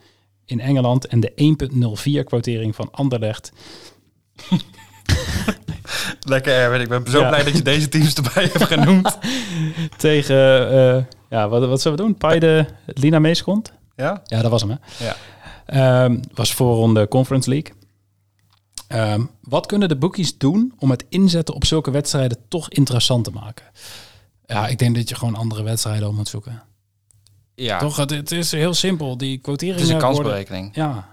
in 0.45 0.59
Engeland 0.59 1.07
en 1.07 1.19
de 1.19 1.31
1.04 2.21 2.23
quotering 2.23 2.75
van 2.75 2.91
Anderlecht 2.91 3.51
Lekker 6.27 6.53
Erwin, 6.53 6.81
ik 6.81 6.89
ben 6.89 7.03
zo 7.11 7.19
Ja. 7.19 7.27
blij 7.27 7.43
dat 7.43 7.57
je 7.57 7.61
deze 7.61 7.89
teams 7.89 8.13
erbij 8.13 8.43
hebt 8.43 8.63
genoemd. 8.63 9.17
tegen, 9.97 10.69
eh, 10.71 11.03
ja, 11.29 11.49
wat, 11.49 11.65
wat 11.67 11.81
zullen 11.81 11.97
we 11.97 12.03
doen? 12.03 12.15
Paide 12.17 12.67
Lina 12.85 13.19
Meeskont? 13.19 13.73
Ja? 13.95 14.21
Ja, 14.25 14.41
dat 14.41 14.51
was 14.51 14.61
hem, 14.61 14.69
hè? 14.69 15.05
Ja. 15.05 15.15
Ehm, 15.65 16.19
was 16.33 16.53
voorronde 16.53 17.07
Conference 17.07 17.49
League. 17.49 17.73
Ehm, 18.87 19.21
wat 19.41 19.65
kunnen 19.65 19.89
de 19.89 19.95
bookies 19.97 20.37
doen 20.37 20.73
om 20.77 20.89
het 20.91 21.05
inzetten 21.09 21.55
op 21.55 21.65
zulke 21.65 21.91
wedstrijden 21.91 22.37
toch 22.47 22.69
interessant 22.69 23.23
te 23.23 23.31
maken? 23.31 23.65
Ja, 24.45 24.67
ik 24.67 24.79
denk 24.79 24.95
dat 24.95 25.09
je 25.09 25.15
gewoon 25.15 25.35
andere 25.35 25.63
wedstrijden 25.63 26.07
op 26.07 26.13
moet 26.15 26.27
zoeken. 26.27 26.63
Ja, 27.55 27.79
Toch, 27.79 27.95
het, 27.97 28.09
het 28.09 28.31
is 28.31 28.51
heel 28.51 28.73
simpel. 28.73 29.17
Die 29.17 29.37
quoteringen 29.37 29.79
het 29.79 29.87
is 29.89 29.93
een 29.93 29.99
worden- 30.01 30.15
kansberekening. 30.23 30.75
Ja. 30.75 31.09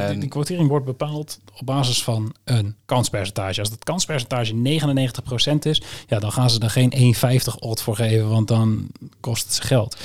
En- 0.00 0.20
die 0.20 0.28
quotering 0.28 0.68
wordt 0.68 0.86
bepaald 0.86 1.38
op 1.60 1.66
basis 1.66 2.02
van 2.02 2.34
een 2.44 2.76
kanspercentage. 2.84 3.60
Als 3.60 3.70
dat 3.70 3.84
kanspercentage 3.84 4.54
99% 4.54 5.66
is, 5.66 5.82
ja, 6.06 6.18
dan 6.18 6.32
gaan 6.32 6.50
ze 6.50 6.60
er 6.60 6.70
geen 6.70 6.92
1,50 6.96 7.58
odd 7.58 7.82
voor 7.82 7.96
geven, 7.96 8.28
want 8.28 8.48
dan 8.48 8.86
kost 9.20 9.44
het 9.44 9.54
ze 9.54 9.62
geld. 9.62 9.96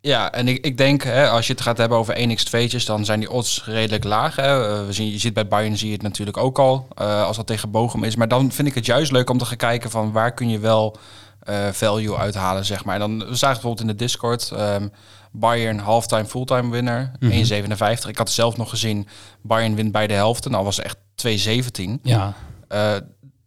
Ja, 0.00 0.32
en 0.32 0.48
ik, 0.48 0.64
ik 0.64 0.76
denk, 0.76 1.02
hè, 1.02 1.28
als 1.28 1.46
je 1.46 1.52
het 1.52 1.62
gaat 1.62 1.78
hebben 1.78 1.98
over 1.98 2.16
1x2'tjes, 2.16 2.84
dan 2.86 3.04
zijn 3.04 3.20
die 3.20 3.30
odds 3.30 3.64
redelijk 3.64 4.04
laag. 4.04 4.36
Hè. 4.36 4.68
Eh, 4.80 4.86
We 4.86 4.92
zien, 4.92 5.10
je 5.10 5.18
ziet 5.18 5.34
bij 5.34 5.48
Bayern 5.48 5.76
zie 5.78 5.86
je 5.88 5.92
het 5.92 6.02
natuurlijk 6.02 6.36
ook 6.36 6.58
al, 6.58 6.88
eh, 6.94 7.22
als 7.24 7.36
dat 7.36 7.46
tegen 7.46 7.70
Bochum 7.70 8.04
is. 8.04 8.16
Maar 8.16 8.28
dan 8.28 8.52
vind 8.52 8.68
ik 8.68 8.74
het 8.74 8.86
juist 8.86 9.12
leuk 9.12 9.30
om 9.30 9.38
te 9.38 9.44
gaan 9.44 9.56
kijken 9.56 9.90
van 9.90 10.12
waar 10.12 10.34
kun 10.34 10.48
je 10.48 10.58
wel 10.58 10.96
eh, 11.38 11.68
value 11.72 12.16
uithalen, 12.16 12.64
zeg 12.64 12.84
maar. 12.84 12.94
En 12.94 13.00
dan 13.00 13.18
we 13.18 13.24
zagen 13.24 13.30
het 13.30 13.40
bijvoorbeeld 13.40 13.80
in 13.80 13.86
de 13.86 13.94
Discord, 14.04 14.50
ehm, 14.50 14.88
Bayern 15.32 15.78
halftime, 15.78 16.24
fulltime 16.24 16.70
winner, 16.70 17.12
Mhm. 17.20 17.32
1,57. 17.32 18.08
Ik 18.10 18.18
had 18.18 18.30
zelf 18.30 18.56
nog 18.56 18.70
gezien, 18.70 19.08
Bayern 19.42 19.74
wint 19.74 19.92
bij 19.92 20.06
de 20.06 20.14
helft, 20.14 20.48
nou 20.48 20.64
was 20.64 20.76
het 20.76 20.84
echt 20.84 20.96
2,17. 21.14 21.98
Ja, 22.02 22.34
Eh, 22.68 22.94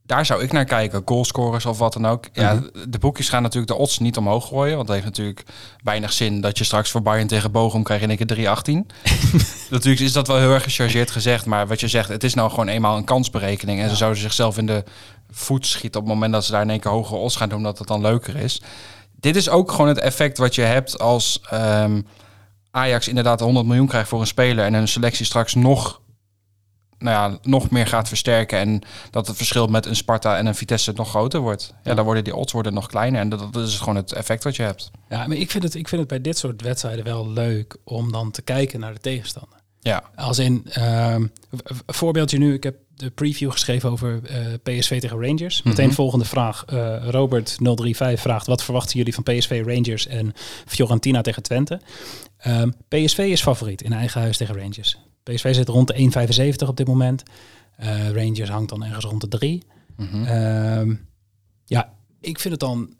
daar 0.06 0.26
zou 0.26 0.44
ik 0.44 0.52
naar 0.52 0.66
kijken. 0.66 1.02
Goalscorers 1.06 1.66
of 1.66 1.78
wat 1.78 1.94
dan 1.94 2.08
ook. 2.08 2.26
Ja, 2.34 2.54
Mhm. 2.54 2.64
de 2.90 3.00
boekjes 3.00 3.30
gaan 3.30 3.42
natuurlijk 3.42 3.72
de 3.72 3.78
odds 3.78 4.00
niet 4.00 4.18
omhoog 4.18 4.48
gooien. 4.48 4.76
Want 4.76 4.88
het 4.88 4.96
heeft 4.96 5.08
natuurlijk 5.10 5.44
weinig 5.84 6.14
zin 6.14 6.42
dat 6.42 6.58
je 6.58 6.64
straks 6.64 6.92
voor 6.92 7.02
Bayern 7.02 7.28
tegen 7.28 7.52
Bochum 7.52 7.84
krijgt 7.84 8.04
in 8.04 8.10
één 8.10 8.18
keer 8.18 8.26
3-18. 8.28 8.88
natuurlijk 9.70 10.02
is 10.02 10.14
dat 10.14 10.28
wel 10.28 10.38
heel 10.38 10.54
erg 10.54 10.64
gechargeerd 10.64 11.12
gezegd. 11.12 11.46
Maar 11.46 11.68
wat 11.68 11.80
je 11.80 11.88
zegt, 11.88 12.10
het 12.10 12.24
is 12.24 12.34
nou 12.34 12.50
gewoon 12.50 12.68
eenmaal 12.68 12.98
een 12.98 13.04
kansberekening. 13.04 13.82
En 13.82 13.90
ze 13.90 13.96
zouden 13.96 14.22
zichzelf 14.22 14.58
in 14.58 14.66
de 14.66 14.84
voet 15.32 15.68
schieten 15.68 16.00
op 16.02 16.06
het 16.06 16.16
moment 16.16 16.34
dat 16.34 16.46
ze 16.46 16.52
daar 16.52 16.62
in 16.62 16.70
één 16.70 16.80
keer 16.80 16.92
hogere 16.92 17.20
odds 17.20 17.36
gaan 17.36 17.50
doen. 17.50 17.64
Dat 17.64 17.78
het 17.80 17.88
dan 17.88 18.02
leuker 18.02 18.36
is. 18.36 18.62
Dit 19.22 19.36
is 19.36 19.50
ook 19.50 19.72
gewoon 19.72 19.88
het 19.88 20.00
effect 20.00 20.38
wat 20.38 20.56
je 20.56 20.62
hebt 20.62 21.00
als 21.00 21.42
ehm, 21.50 22.02
Ajax 22.72 23.08
inderdaad 23.08 23.40
100 23.40 23.66
miljoen 23.66 23.88
krijgt 23.88 24.10
voor 24.10 24.20
een 24.20 24.28
speler. 24.28 24.66
En 24.66 24.74
een 24.74 24.88
selectie 24.88 25.26
straks 25.26 25.54
nog 25.56 26.02
nou 27.02 27.32
ja, 27.32 27.38
nog 27.42 27.70
meer 27.70 27.88
gaat 27.88 28.08
versterken. 28.08 28.60
En 28.60 28.82
dat 29.12 29.28
het 29.28 29.38
verschil 29.38 29.68
met 29.68 29.86
een 29.86 29.96
Sparta 29.96 30.38
en 30.38 30.46
een 30.46 30.56
Vitesse 30.56 30.92
nog 30.96 31.10
groter 31.10 31.40
wordt. 31.40 31.74
Ja, 31.84 31.94
dan 31.94 32.06
worden 32.06 32.24
die 32.24 32.36
odds 32.36 32.52
worden 32.54 32.74
nog 32.74 32.88
kleiner. 32.88 33.22
En 33.22 33.30
dat, 33.30 33.54
dat 33.54 33.68
is 33.68 33.78
gewoon 33.78 33.96
het 33.96 34.14
effect 34.14 34.44
wat 34.44 34.56
je 34.56 34.64
hebt. 34.64 34.92
Ja, 35.10 35.28
maar 35.28 35.38
ik 35.38 35.52
vind, 35.52 35.64
het, 35.64 35.76
ik 35.76 35.88
vind 35.88 36.02
het 36.02 36.10
bij 36.10 36.22
dit 36.22 36.38
soort 36.38 36.62
wedstrijden 36.62 37.06
wel 37.06 37.30
leuk 37.30 37.78
om 37.84 38.12
dan 38.12 38.32
te 38.32 38.42
kijken 38.42 38.80
naar 38.80 38.94
de 38.94 39.00
tegenstander. 39.00 39.60
Ja. 39.80 40.04
Als 40.16 40.40
in, 40.40 40.66
een 40.74 41.32
voorbeeldje 41.88 42.38
nu, 42.38 42.54
ik 42.54 42.64
heb 42.64 42.76
de 43.02 43.10
preview 43.10 43.52
geschreven 43.52 43.90
over 43.90 44.22
eh, 44.24 44.38
PSV 44.64 45.00
tegen 45.00 45.22
Rangers. 45.22 45.64
Meteen 45.64 45.86
Mhm. 45.86 45.96
volgende 45.96 46.26
vraag. 46.26 46.66
Eh, 46.66 47.08
Robert 47.10 47.58
035 47.60 48.20
vraagt, 48.22 48.48
wat 48.48 48.64
verwachten 48.64 48.98
jullie 48.98 49.14
van 49.14 49.24
PSV, 49.24 49.64
Rangers 49.66 50.08
en 50.08 50.34
Fiorentina 50.66 51.22
tegen 51.22 51.44
Twente? 51.44 51.80
Ehm, 52.38 52.70
PSV 52.88 53.18
is 53.18 53.42
favoriet 53.42 53.82
in 53.82 53.94
eigen 53.94 54.22
huis 54.22 54.38
tegen 54.38 54.56
Rangers. 54.58 54.98
PSV 55.24 55.54
zit 55.56 55.68
rond 55.68 55.88
de 55.88 55.98
1,75 56.00 56.68
op 56.70 56.78
dit 56.78 56.88
moment. 56.88 57.24
Eh, 57.78 58.10
Rangers 58.10 58.50
hangt 58.50 58.70
dan 58.70 58.84
ergens 58.84 59.06
rond 59.06 59.22
de 59.22 59.28
3. 59.28 59.64
Mhm. 59.98 60.24
Ehm, 60.24 60.94
ja, 61.66 61.94
ik 62.22 62.40
vind 62.40 62.54
het 62.54 62.60
dan 62.64 62.96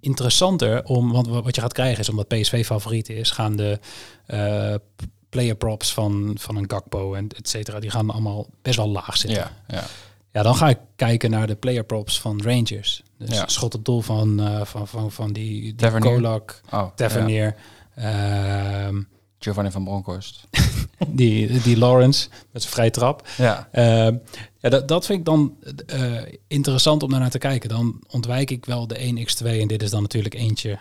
interessanter 0.00 0.84
om, 0.84 1.12
want 1.12 1.26
wat 1.28 1.54
je 1.54 1.60
gaat 1.60 1.72
krijgen 1.72 2.00
is 2.00 2.08
omdat 2.08 2.28
PSV 2.28 2.64
favoriet 2.64 3.08
is, 3.08 3.30
gaan 3.30 3.56
de 3.56 3.78
player 5.28 5.54
props 5.54 5.92
van, 5.94 6.36
van 6.40 6.56
een 6.56 6.70
Gakpo 6.70 7.14
en 7.14 7.28
et 7.36 7.48
cetera, 7.48 7.80
die 7.80 7.90
gaan 7.90 8.10
allemaal 8.10 8.46
best 8.62 8.76
wel 8.76 8.88
laag 8.88 9.16
zitten. 9.16 9.38
Ja, 9.40 9.50
ja. 9.76 9.84
Ja, 10.32 10.42
dan 10.42 10.56
ga 10.56 10.68
ik 10.68 10.78
kijken 10.96 11.30
naar 11.30 11.46
de 11.46 11.54
player 11.56 11.84
props 11.84 12.20
van 12.20 12.42
Rangers. 12.42 13.02
Dus 13.18 13.36
Ja. 13.36 13.46
schot 13.48 13.74
op 13.74 13.84
doel 13.84 14.00
van, 14.00 14.40
eh, 14.40 14.64
van, 14.64 14.88
van, 14.88 15.12
van 15.12 15.32
die, 15.32 15.60
die 15.62 15.74
Tavernier. 15.74 16.12
Kolak, 16.14 16.60
Oh, 16.70 16.86
Tavernier, 16.94 17.54
ehm, 17.94 19.02
Giovanni 19.38 19.70
van 19.70 19.84
Bronckhorst. 19.84 20.46
die, 21.08 21.60
die 21.62 21.78
Lawrence 21.78 22.28
met 22.50 22.62
zijn 22.62 22.74
vrije 22.74 22.90
trap. 22.90 23.28
Ja. 23.36 23.68
Ehm, 23.72 24.16
ja, 24.58 24.68
dat, 24.68 24.88
dat 24.88 25.06
vind 25.06 25.18
ik 25.18 25.24
dan 25.24 25.56
eh, 25.86 26.12
interessant 26.48 27.02
om 27.02 27.10
daarnaar 27.10 27.30
te 27.30 27.38
kijken. 27.38 27.68
Dan 27.68 28.00
ontwijk 28.10 28.50
ik 28.50 28.64
wel 28.64 28.86
de 28.86 28.98
1x2 28.98 29.60
en 29.60 29.68
dit 29.68 29.82
is 29.82 29.90
dan 29.90 30.02
natuurlijk 30.02 30.34
eentje 30.34 30.78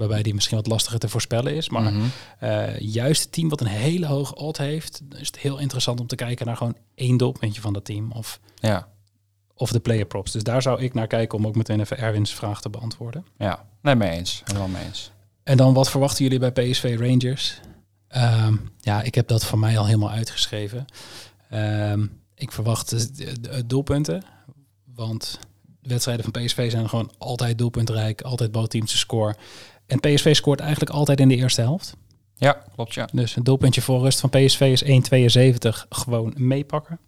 waarbij 0.00 0.22
die 0.22 0.34
misschien 0.34 0.56
wat 0.56 0.66
lastiger 0.66 0.98
te 0.98 1.08
voorspellen 1.08 1.54
is. 1.54 1.68
Maar 1.68 1.82
Mhm. 1.92 2.04
eh, 2.38 2.78
juist 2.78 3.22
het 3.22 3.32
team 3.32 3.48
wat 3.48 3.60
een 3.60 3.66
hele 3.66 4.06
hoge 4.06 4.34
odd 4.36 4.58
heeft, 4.58 5.00
is 5.16 5.26
het 5.26 5.38
heel 5.38 5.58
interessant 5.58 6.00
om 6.00 6.06
te 6.06 6.14
kijken 6.16 6.46
naar 6.46 6.56
gewoon 6.56 6.76
één 6.94 7.16
doelpuntje 7.16 7.60
van 7.60 7.72
dat 7.72 7.84
team 7.84 8.12
of, 8.12 8.40
Ja. 8.54 8.88
of 9.54 9.72
de 9.72 9.80
player 9.80 10.04
props. 10.06 10.32
Dus 10.32 10.42
daar 10.42 10.62
zou 10.62 10.80
ik 10.82 10.94
naar 10.94 11.06
kijken 11.06 11.38
om 11.38 11.46
ook 11.46 11.56
meteen 11.56 11.80
even 11.80 11.98
Erwin's 11.98 12.34
vraag 12.34 12.60
te 12.60 12.70
beantwoorden. 12.70 13.24
Ja, 13.38 13.64
nee, 13.82 13.94
mee 13.94 14.10
eens. 14.10 14.42
Helemaal 14.44 14.68
mee 14.68 14.84
eens. 14.84 15.10
En 15.42 15.56
dan 15.56 15.74
wat 15.74 15.90
verwachten 15.90 16.24
jullie 16.24 16.50
bij 16.50 16.52
PSV 16.52 16.96
Rangers? 17.00 17.60
Ehm, 18.08 18.56
ja, 18.78 19.02
ik 19.02 19.14
heb 19.14 19.28
dat 19.28 19.44
voor 19.44 19.58
mij 19.58 19.78
al 19.78 19.84
helemaal 19.86 20.10
uitgeschreven. 20.10 20.84
Ehm, 21.50 22.06
ik 22.34 22.52
verwacht 22.52 22.88
de- 22.90 23.10
de- 23.12 23.40
de 23.40 23.66
doelpunten. 23.66 24.22
Want 24.94 25.38
de 25.82 25.88
wedstrijden 25.88 26.24
van 26.24 26.42
PSV 26.42 26.70
zijn 26.70 26.88
gewoon 26.88 27.12
altijd 27.18 27.58
doelpuntrijk. 27.58 28.20
Altijd 28.22 28.52
te 28.86 28.98
score. 28.98 29.34
En 29.90 30.00
PSV 30.00 30.34
scoort 30.34 30.60
eigenlijk 30.60 30.90
altijd 30.90 31.20
in 31.20 31.28
de 31.28 31.36
eerste 31.36 31.60
helft. 31.60 31.96
Ja, 32.36 32.52
klopt 32.74 32.94
ja. 32.94 33.08
Dus 33.12 33.36
een 33.36 33.44
doelpuntje 33.44 33.82
voor 33.82 34.00
rust 34.00 34.20
van 34.20 34.30
PSV 34.30 34.60
is 34.60 34.84
1,72 34.84 35.88
gewoon 35.88 36.32
meepakken. 36.36 36.98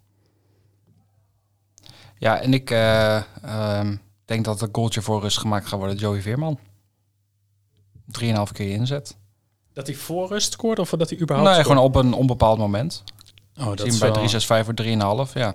Ja, 2.18 2.40
en 2.40 2.54
ik 2.54 2.70
eh, 2.70 3.16
ehm, 3.42 3.96
denk 4.24 4.44
dat 4.44 4.60
het 4.60 4.68
goaltje 4.72 5.02
voor 5.02 5.20
rust 5.20 5.38
gemaakt 5.38 5.66
gaat 5.66 5.78
worden. 5.78 5.96
Joey 5.96 6.22
Veerman. 6.22 6.58
3,5 8.20 8.52
keer 8.52 8.70
inzet. 8.70 9.16
Dat 9.72 9.86
hij 9.86 9.96
voor 9.96 10.28
rust 10.28 10.52
scoort 10.52 10.78
of 10.78 10.90
dat 10.90 11.10
hij 11.10 11.18
überhaupt 11.20 11.50
Nee, 11.50 11.60
scoort? 11.60 11.76
gewoon 11.78 11.90
op 11.90 11.96
een 11.96 12.12
onbepaald 12.12 12.58
moment. 12.58 13.04
Oh, 13.58 13.66
dat 13.66 13.78
Zien 13.78 13.86
is 13.88 13.98
bij 13.98 14.10
wel- 14.12 14.16
365 14.16 14.64
voor 14.66 14.74
3,5. 14.74 15.32
Ja. 15.34 15.54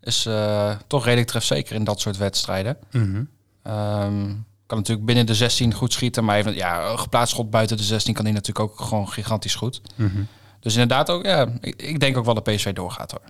Is 0.00 0.26
eh, 0.26 0.76
toch 0.86 1.04
redelijk 1.04 1.28
trefzeker 1.28 1.74
in 1.74 1.84
dat 1.84 2.00
soort 2.00 2.16
wedstrijden. 2.16 2.76
Mhm. 2.90 3.24
Ehm, 3.62 4.34
kan 4.66 4.78
natuurlijk 4.78 5.06
binnen 5.06 5.26
de 5.26 5.34
16 5.34 5.74
goed 5.74 5.92
schieten. 5.92 6.24
Maar 6.24 6.36
even, 6.36 6.54
ja, 6.54 6.90
een 6.90 6.98
geplaatst 6.98 7.32
schot 7.34 7.50
buiten 7.50 7.76
de 7.76 7.82
16 7.82 8.14
kan 8.14 8.24
hij 8.24 8.32
natuurlijk 8.34 8.70
ook 8.70 8.80
gewoon 8.80 9.08
gigantisch 9.08 9.54
goed. 9.54 9.80
Mhm. 9.94 10.22
Dus 10.60 10.72
inderdaad 10.72 11.10
ook, 11.10 11.24
ja, 11.24 11.48
ik, 11.60 11.82
ik 11.82 12.00
denk 12.00 12.16
ook 12.16 12.24
wel 12.24 12.34
dat 12.34 12.44
PSV 12.44 12.72
doorgaat 12.72 13.10
hoor. 13.10 13.22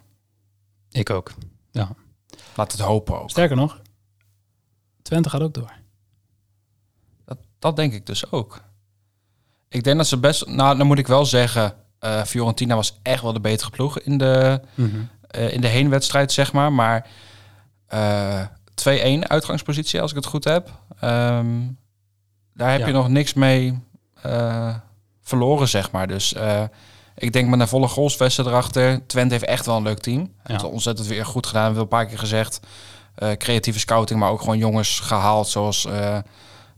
Ik 0.91 1.11
ook. 1.11 1.33
Ja. 1.71 1.89
Laat 2.55 2.73
het 2.73 2.81
hopen 2.81 3.21
ook. 3.23 3.31
Sterker 3.31 3.57
nog, 3.57 3.81
Twente 5.03 5.31
gaat 5.31 5.41
ook 5.41 5.55
door. 5.55 5.73
Dat, 7.25 7.39
dat 7.59 7.77
denk 7.77 7.93
ik 7.93 8.07
dus 8.07 8.31
ook. 8.33 8.61
Ik 9.69 9.85
denk 9.85 9.97
dat 9.97 10.07
ze 10.07 10.19
best... 10.19 10.47
Nou, 10.47 10.77
dan 10.79 10.87
moet 10.87 10.99
ik 10.99 11.07
wel 11.07 11.25
zeggen... 11.27 11.75
eh, 11.99 12.23
Fiorentina 12.23 12.75
was 12.75 12.99
echt 13.03 13.23
wel 13.23 13.33
de 13.33 13.41
betere 13.41 13.71
ploeg 13.71 14.01
in 14.01 14.19
de, 14.19 14.61
Mhm. 14.75 14.97
eh, 15.29 15.53
in 15.53 15.61
de 15.61 15.67
heenwedstrijd, 15.69 16.33
zeg 16.33 16.53
maar. 16.53 16.73
Maar 16.73 17.09
eh 17.87 18.43
2-1 18.85 19.27
uitgangspositie, 19.29 20.01
als 20.01 20.11
ik 20.11 20.17
het 20.17 20.27
goed 20.27 20.45
heb. 20.45 20.71
Ehm, 21.01 21.47
daar 22.55 22.71
heb 22.71 22.81
Ja. 22.81 22.87
je 22.87 22.93
nog 22.93 23.09
niks 23.09 23.35
mee 23.35 23.79
eh, 24.23 24.75
verloren, 25.23 25.69
zeg 25.69 25.91
maar. 25.91 26.07
Dus 26.07 26.35
eh, 26.35 26.63
ik 27.17 27.33
denk 27.33 27.49
met 27.49 27.61
een 27.61 27.69
volle 27.69 27.89
goalsvesten 27.89 28.47
erachter. 28.47 29.07
Twente 29.07 29.35
heeft 29.35 29.47
echt 29.47 29.67
wel 29.67 29.77
een 29.77 29.83
leuk 29.83 29.99
team. 29.99 30.33
Het 30.43 30.57
is 30.57 30.69
ontzettend 30.69 31.09
weer 31.09 31.27
goed 31.27 31.47
gedaan. 31.47 31.61
We 31.63 31.67
hebben 31.79 31.83
een 31.83 31.99
paar 31.99 32.07
keer 32.07 32.19
gezegd. 32.19 32.61
eh, 33.15 33.33
creatieve 33.33 33.79
scouting, 33.79 34.21
maar 34.21 34.31
ook 34.31 34.41
gewoon 34.41 34.59
jongens 34.59 35.01
gehaald. 35.01 35.49
Zoals 35.49 35.87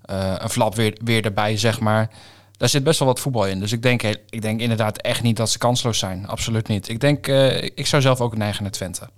een 0.03 0.49
flap 0.51 0.74
weer, 0.74 0.99
weer 1.05 1.24
erbij, 1.24 1.57
zeg 1.57 1.80
maar. 1.80 2.11
Daar 2.57 2.68
zit 2.68 2.84
best 2.84 2.99
wel 2.99 3.09
wat 3.09 3.20
voetbal 3.20 3.46
in. 3.46 3.61
Dus 3.61 3.72
ik 3.72 3.82
denk, 3.82 4.03
ik 4.03 4.42
denk 4.42 4.61
inderdaad 4.61 4.99
echt 5.01 5.22
niet 5.22 5.36
dat 5.36 5.51
ze 5.51 5.59
kansloos 5.59 5.99
zijn. 5.99 6.26
Absoluut 6.28 6.68
niet. 6.68 6.88
Ik 6.88 7.01
denk, 7.01 7.26
ik 7.74 7.86
zou 7.86 8.03
zelf 8.03 8.20
ook 8.20 8.36
neigen 8.36 8.62
naar 8.62 8.72
Twente. 8.72 9.09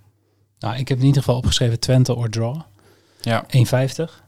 Nou, 0.60 0.76
ik 0.76 0.88
heb 0.88 0.98
in 0.98 1.04
ieder 1.04 1.22
geval 1.22 1.36
opgeschreven 1.36 1.80
Twente 1.80 2.14
or 2.14 2.30
draw. 2.30 2.60
Ja. 3.20 3.46
1,50. 3.48 4.22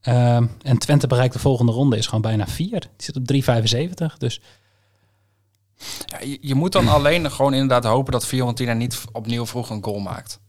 Ehm, 0.00 0.46
en 0.62 0.78
Twente 0.78 1.06
bereikt 1.06 1.32
de 1.32 1.38
volgende 1.38 1.72
ronde 1.72 1.96
is 1.96 2.06
gewoon 2.06 2.20
bijna 2.20 2.46
4. 2.46 2.70
Die 2.70 2.88
zit 2.96 3.16
op 3.16 3.26
3,75. 3.26 4.18
Dus 4.18 4.40
Ja, 6.06 6.20
je, 6.20 6.38
je 6.40 6.54
moet 6.54 6.72
dan 6.72 6.88
alleen 6.88 7.30
gewoon 7.30 7.52
inderdaad 7.52 7.84
hopen 7.84 8.12
dat 8.12 8.26
Fiorentina 8.26 8.72
niet 8.72 9.04
opnieuw 9.12 9.46
vroeg 9.46 9.70
een 9.70 9.84
goal 9.84 9.98
maakt. 9.98 10.40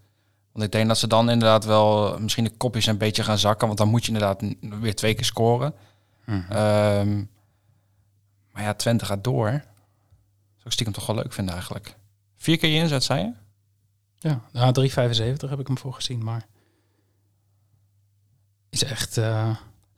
Want 0.52 0.66
ik 0.66 0.72
denk 0.72 0.88
dat 0.88 0.98
ze 0.98 1.08
dan 1.08 1.30
inderdaad 1.30 1.66
wel 1.66 2.14
eh, 2.14 2.20
misschien 2.20 2.44
de 2.44 2.58
kopjes 2.58 2.86
een 2.86 2.98
beetje 2.98 3.24
gaan 3.24 3.38
zakken. 3.38 3.68
Want 3.68 3.80
dan 3.80 3.90
moet 3.90 4.06
je 4.06 4.12
inderdaad 4.12 4.42
weer 4.60 4.96
twee 4.96 5.14
keer 5.14 5.26
scoren. 5.26 5.74
Ehm, 6.26 7.16
maar 8.52 8.64
ja, 8.64 8.74
Twente 8.74 9.06
gaat 9.06 9.24
door. 9.24 9.50
Zou 9.50 10.64
ik 10.64 10.72
stiekem 10.72 10.96
toch 10.96 11.06
wel 11.06 11.16
leuk 11.16 11.34
vinden 11.34 11.54
eigenlijk. 11.54 11.96
Vier 12.38 12.58
keer 12.58 12.70
je 12.70 12.80
inzet, 12.80 13.04
zei 13.04 13.22
je? 13.24 13.32
Ja, 14.30 14.42
nou, 14.52 14.90
3,75 14.90 15.50
heb 15.50 15.60
ik 15.60 15.68
hem 15.68 15.78
voor 15.78 15.94
gezien. 15.94 16.24
Maar 16.24 16.46
is 18.70 18.84
echt... 18.84 19.18
eh 19.18 19.24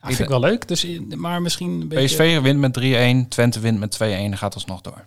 ja, 0.01 0.07
vind 0.07 0.19
ik 0.19 0.27
wel 0.29 0.39
leuk. 0.39 0.67
Dus, 0.67 0.87
maar 1.15 1.41
misschien 1.41 1.81
een 1.81 1.87
beetje... 1.87 2.05
PSV 2.17 2.41
wint 2.41 2.59
met 2.59 2.77
3-1, 3.25 3.27
Twente 3.27 3.59
wint 3.59 3.79
met 3.79 3.95
2-1 3.95 3.99
en 3.99 4.37
gaat 4.37 4.53
alsnog 4.53 4.81
door. 4.81 5.05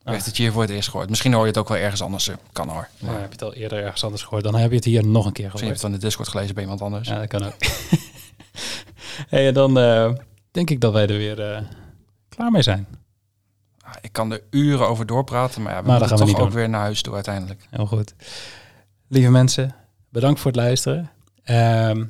Ik 0.00 0.06
Ah. 0.06 0.12
heb 0.14 0.24
het 0.24 0.36
hier 0.36 0.52
voor 0.52 0.62
het 0.62 0.70
eerst 0.70 0.88
gehoord. 0.88 1.08
Misschien 1.08 1.32
hoor 1.32 1.42
je 1.42 1.48
het 1.48 1.58
ook 1.58 1.68
wel 1.68 1.76
ergens 1.78 2.02
anders. 2.02 2.28
eh, 2.28 2.34
Kan 2.52 2.68
hoor. 2.68 2.88
Maar 2.98 3.12
heb 3.14 3.24
je 3.24 3.30
het 3.32 3.42
al 3.42 3.54
eerder 3.54 3.82
ergens 3.82 4.04
anders 4.04 4.22
gehoord. 4.22 4.42
Dan 4.44 4.54
heb 4.54 4.70
je 4.70 4.76
het 4.76 4.84
hier 4.84 5.06
nog 5.06 5.26
een 5.26 5.32
keer 5.32 5.44
Misschien 5.44 5.44
heb 5.44 5.52
gehoord. 5.52 5.66
je 5.66 5.70
het 5.70 5.80
van 5.80 5.92
de 5.92 5.98
Discord 5.98 6.28
gelezen 6.28 6.54
bij 6.54 6.62
iemand 6.62 6.80
anders. 6.82 7.08
Ja, 7.08 7.18
dat 7.18 7.28
kan 7.28 7.42
ook. 7.44 7.54
hey, 9.34 9.52
dan 9.52 9.78
eh, 9.78 10.12
denk 10.50 10.70
ik 10.70 10.80
dat 10.80 10.92
wij 10.92 11.02
er 11.06 11.16
weer 11.16 11.52
eh, 11.52 11.62
klaar 12.28 12.50
mee 12.50 12.62
zijn. 12.62 12.86
Ik 14.00 14.12
kan 14.12 14.32
er 14.32 14.42
uren 14.50 14.88
over 14.88 15.06
doorpraten, 15.06 15.62
maar 15.62 15.72
ja, 15.72 15.80
we 15.80 15.86
Maar 15.86 15.98
moeten 15.98 16.18
gaan 16.18 16.26
toch 16.26 16.40
ook 16.40 16.52
weer 16.52 16.68
naar 16.68 16.80
huis 16.80 17.02
toe 17.02 17.14
uiteindelijk. 17.14 17.66
Heel 17.70 17.86
goed. 17.86 18.14
Lieve 19.08 19.30
mensen, 19.30 19.74
bedankt 20.08 20.40
voor 20.40 20.50
het 20.50 20.60
luisteren. 20.60 21.10
Ehm, 21.42 22.04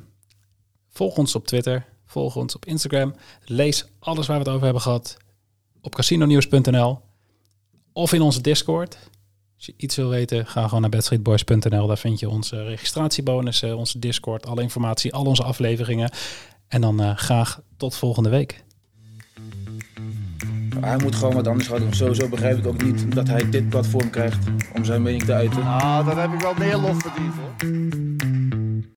volg 0.89 1.17
ons 1.17 1.35
op 1.35 1.47
Twitter, 1.47 1.85
volg 2.05 2.35
ons 2.35 2.55
op 2.55 2.65
Instagram. 2.65 3.15
Lees 3.45 3.85
alles 3.99 4.27
waar 4.27 4.37
we 4.37 4.43
het 4.43 4.51
over 4.51 4.63
hebben 4.63 4.81
gehad 4.81 5.17
op 5.81 5.95
casinonews.nl 5.95 6.99
of 7.93 8.13
in 8.13 8.21
onze 8.21 8.41
Discord. 8.41 8.97
Als 9.55 9.65
je 9.65 9.73
iets 9.77 9.95
wil 9.95 10.09
weten, 10.09 10.45
ga 10.47 10.63
gewoon 10.63 10.81
naar 10.81 10.89
bedstreetboys.nl. 10.89 11.87
Daar 11.87 11.97
vind 11.97 12.19
je 12.19 12.29
onze 12.29 12.63
registratiebonussen, 12.63 13.77
onze 13.77 13.99
Discord, 13.99 14.45
alle 14.45 14.61
informatie, 14.61 15.13
al 15.13 15.25
onze 15.25 15.43
afleveringen. 15.43 16.11
En 16.67 16.81
dan 16.81 17.01
eh, 17.01 17.17
graag 17.17 17.61
tot 17.77 17.95
volgende 17.95 18.29
week. 18.29 18.63
Hij 20.79 20.97
moet 20.97 21.15
gewoon 21.15 21.33
wat 21.33 21.47
anders 21.47 21.67
doen. 21.67 21.93
Sowieso 21.93 22.27
begrijp 22.27 22.57
ik 22.57 22.67
ook 22.67 22.83
niet 22.83 23.15
dat 23.15 23.27
hij 23.27 23.49
dit 23.49 23.69
platform 23.69 24.09
krijgt 24.09 24.37
om 24.73 24.83
zijn 24.83 25.01
mening 25.01 25.23
te 25.23 25.33
uiten. 25.33 25.63
Ah, 25.63 26.05
dan 26.05 26.17
heb 26.17 26.33
ik 26.33 26.39
wel 26.39 26.53
meer 26.59 26.77
lof 26.77 27.01
verdiend 27.01 27.33
hoor. 27.35 28.20